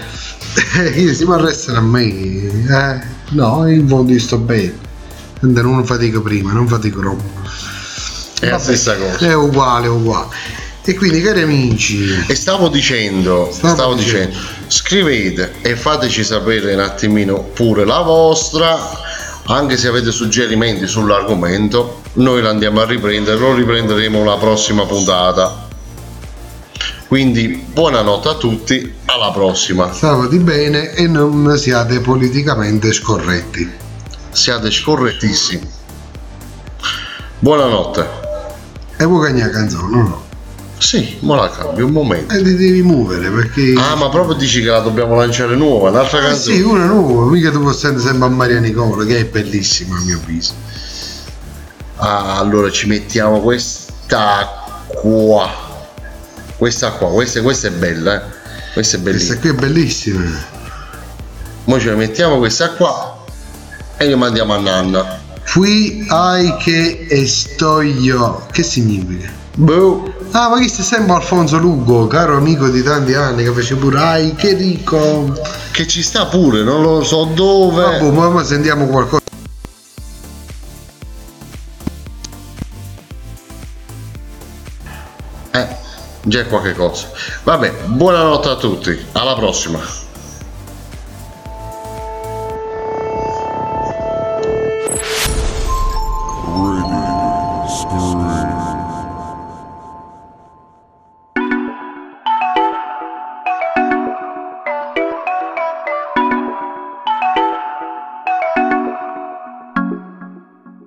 Io 0.95 1.13
si 1.13 1.25
mi 1.25 1.33
arrestano 1.33 1.77
a 1.77 1.81
me. 1.81 2.03
Eh, 2.07 3.01
no, 3.29 3.69
in 3.69 3.87
fondo 3.87 4.11
io 4.11 4.19
sto 4.19 4.37
bene. 4.37 4.89
Non 5.41 5.85
fatico 5.85 6.21
prima, 6.21 6.51
non 6.51 6.67
fatico 6.67 6.99
troppo. 6.99 7.23
È 8.39 8.49
la 8.49 8.59
stessa 8.59 8.95
cosa. 8.95 9.17
È 9.25 9.33
uguale, 9.33 9.87
uguale. 9.87 10.27
E 10.83 10.95
quindi, 10.95 11.21
cari 11.21 11.41
amici, 11.41 12.11
E 12.27 12.33
stavo 12.33 12.67
dicendo, 12.67 13.49
Stavo 13.51 13.73
stavo, 13.75 13.93
dicendo. 13.93 14.29
dicendo, 14.29 14.47
scrivete 14.67 15.53
e 15.61 15.75
fateci 15.75 16.23
sapere 16.23 16.73
un 16.73 16.79
attimino 16.79 17.43
pure 17.53 17.85
la 17.85 18.01
vostra, 18.01 18.77
anche 19.45 19.77
se 19.77 19.87
avete 19.87 20.11
suggerimenti 20.11 20.87
sull'argomento, 20.87 22.01
noi 22.13 22.41
lo 22.41 22.49
andiamo 22.49 22.81
a 22.81 22.85
riprendere, 22.85 23.37
lo 23.37 23.53
riprenderemo 23.53 24.23
la 24.23 24.37
prossima 24.37 24.85
puntata. 24.85 25.69
Quindi 27.11 27.49
buonanotte 27.73 28.29
a 28.29 28.35
tutti, 28.35 28.93
alla 29.07 29.31
prossima. 29.31 29.91
stavate 29.91 30.37
bene 30.37 30.93
e 30.93 31.07
non 31.07 31.57
siate 31.57 31.99
politicamente 31.99 32.93
scorretti. 32.93 33.69
Siate 34.29 34.71
scorrettissimi. 34.71 35.69
Buonanotte. 37.39 38.07
E 38.95 39.03
vuoi 39.03 39.25
cagnare 39.27 39.51
canzone, 39.51 39.97
no? 39.97 40.23
Sì, 40.77 41.17
ma 41.23 41.35
la 41.35 41.49
cambio 41.49 41.85
un 41.85 41.91
momento. 41.91 42.33
E 42.33 42.37
ti 42.43 42.55
devi 42.55 42.81
muovere 42.81 43.29
perché. 43.29 43.73
Ah, 43.77 43.95
ma 43.95 44.07
proprio 44.07 44.35
dici 44.35 44.61
che 44.61 44.69
la 44.69 44.79
dobbiamo 44.79 45.15
lanciare 45.15 45.57
nuova, 45.57 45.89
un'altra 45.89 46.19
Ah, 46.19 46.27
canzone? 46.27 46.55
sì, 46.55 46.61
una 46.61 46.85
nuova, 46.85 47.29
mica 47.29 47.51
tu 47.51 47.59
puoi 47.59 47.73
stare 47.73 47.99
sempre 47.99 48.27
a 48.27 48.29
Maria 48.29 48.61
Nicola, 48.61 49.03
che 49.03 49.17
è 49.17 49.25
bellissima 49.25 49.97
a 49.97 50.01
mio 50.05 50.15
avviso. 50.15 50.53
Ah, 51.97 52.37
allora 52.37 52.71
ci 52.71 52.87
mettiamo 52.87 53.41
questa 53.41 54.49
qua. 55.01 55.70
Questa 56.61 56.91
qua, 56.91 57.09
questa, 57.09 57.41
questa 57.41 57.69
è 57.69 57.71
bella, 57.71 58.13
eh. 58.13 58.21
Questa 58.73 58.97
è 58.97 59.01
Questa 59.01 59.33
bellissima. 59.33 59.39
qui 59.39 59.49
è 59.49 59.53
bellissima. 59.53 60.23
Ora 61.65 61.79
ci 61.79 61.89
mettiamo 61.89 62.37
questa 62.37 62.69
qua 62.73 63.23
e 63.97 64.05
li 64.05 64.13
mandiamo 64.13 64.53
a 64.53 64.59
Nanna. 64.59 65.19
Qui 65.53 66.05
hai 66.07 66.55
che 66.57 67.23
sto 67.25 67.81
io. 67.81 68.45
Che 68.51 68.61
significa? 68.61 69.27
Boh. 69.55 70.13
Ah, 70.33 70.49
ma 70.49 70.57
questo 70.57 70.81
è 70.81 70.85
sempre 70.85 71.15
Alfonso 71.15 71.57
Lugo, 71.57 72.05
caro 72.05 72.37
amico 72.37 72.69
di 72.69 72.83
tanti 72.83 73.15
anni, 73.15 73.43
che 73.43 73.51
fece 73.53 73.73
pure 73.73 73.97
ai 73.97 74.35
che 74.35 74.53
ricco. 74.53 75.35
Che 75.71 75.87
ci 75.87 76.03
sta 76.03 76.27
pure, 76.27 76.61
non 76.61 76.83
lo 76.83 77.03
so 77.03 77.23
dove. 77.33 77.81
Vabbè, 77.81 78.11
ma, 78.11 78.29
ma 78.29 78.43
sentiamo 78.43 78.85
qualcosa. 78.85 79.20
Già 86.23 86.39
è 86.41 86.47
qualche 86.47 86.73
cosa. 86.73 87.09
Vabbè, 87.43 87.71
buonanotte 87.85 88.49
a 88.49 88.55
tutti, 88.55 89.05
alla 89.13 89.35
prossima. 89.35 89.79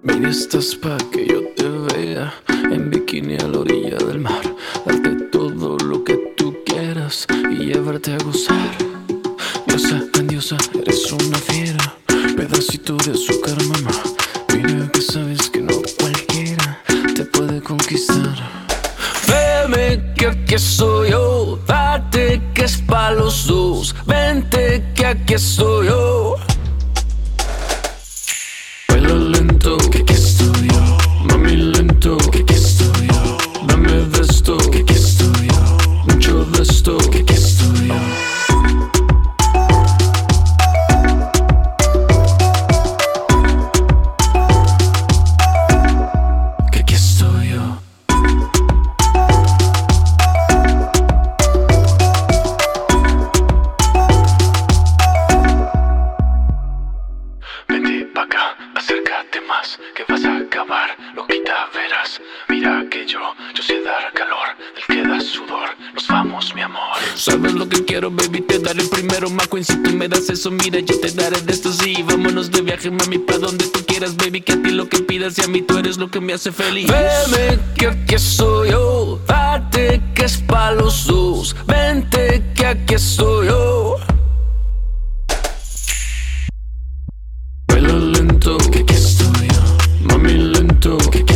Mira, 0.03 0.29
estás 0.29 0.75
quiero, 67.95 68.11
baby, 68.11 68.41
te 68.41 68.59
daré 68.59 68.83
el 68.83 68.89
primero, 68.89 69.31
Macuin. 69.31 69.65
Si 69.65 69.81
tú 69.81 69.93
me 69.93 70.09
das 70.09 70.29
eso, 70.29 70.51
mira, 70.51 70.81
yo 70.81 70.99
te 70.99 71.13
daré 71.13 71.41
de 71.41 71.53
esto, 71.53 71.73
sí. 71.73 71.95
Vámonos 72.03 72.51
de 72.51 72.61
viaje, 72.63 72.91
mami, 72.91 73.19
pa' 73.19 73.39
donde 73.39 73.67
tú 73.69 73.85
quieras, 73.87 74.17
baby, 74.17 74.41
que 74.41 74.55
a 74.55 74.61
ti 74.61 74.71
lo 74.71 74.89
que 74.89 74.99
pidas 74.99 75.39
y 75.39 75.43
a 75.43 75.47
mí 75.47 75.63
tú 75.63 75.79
eres 75.79 75.97
lo 75.97 76.11
que 76.11 76.21
me 76.21 76.33
hace 76.33 76.51
feliz. 76.51 76.91
Veme 76.91 77.61
que 77.77 77.87
aquí 77.87 78.17
estoy 78.17 78.71
yo, 78.71 79.21
date 79.29 80.03
que 80.13 80.25
es 80.25 80.39
pa' 80.39 80.73
los 80.73 81.07
dos. 81.07 81.55
Vente 81.69 82.43
que 82.57 82.67
aquí 82.67 82.95
estoy 82.95 83.47
yo. 83.47 83.97
Baila 87.69 87.95
lento, 87.95 88.59
que 88.73 88.81
aquí 88.81 88.95
estoy 88.95 89.47
yo. 89.47 89.63
Mami 90.09 90.33
lento, 90.33 90.99
que 91.13 91.19
aquí 91.21 91.34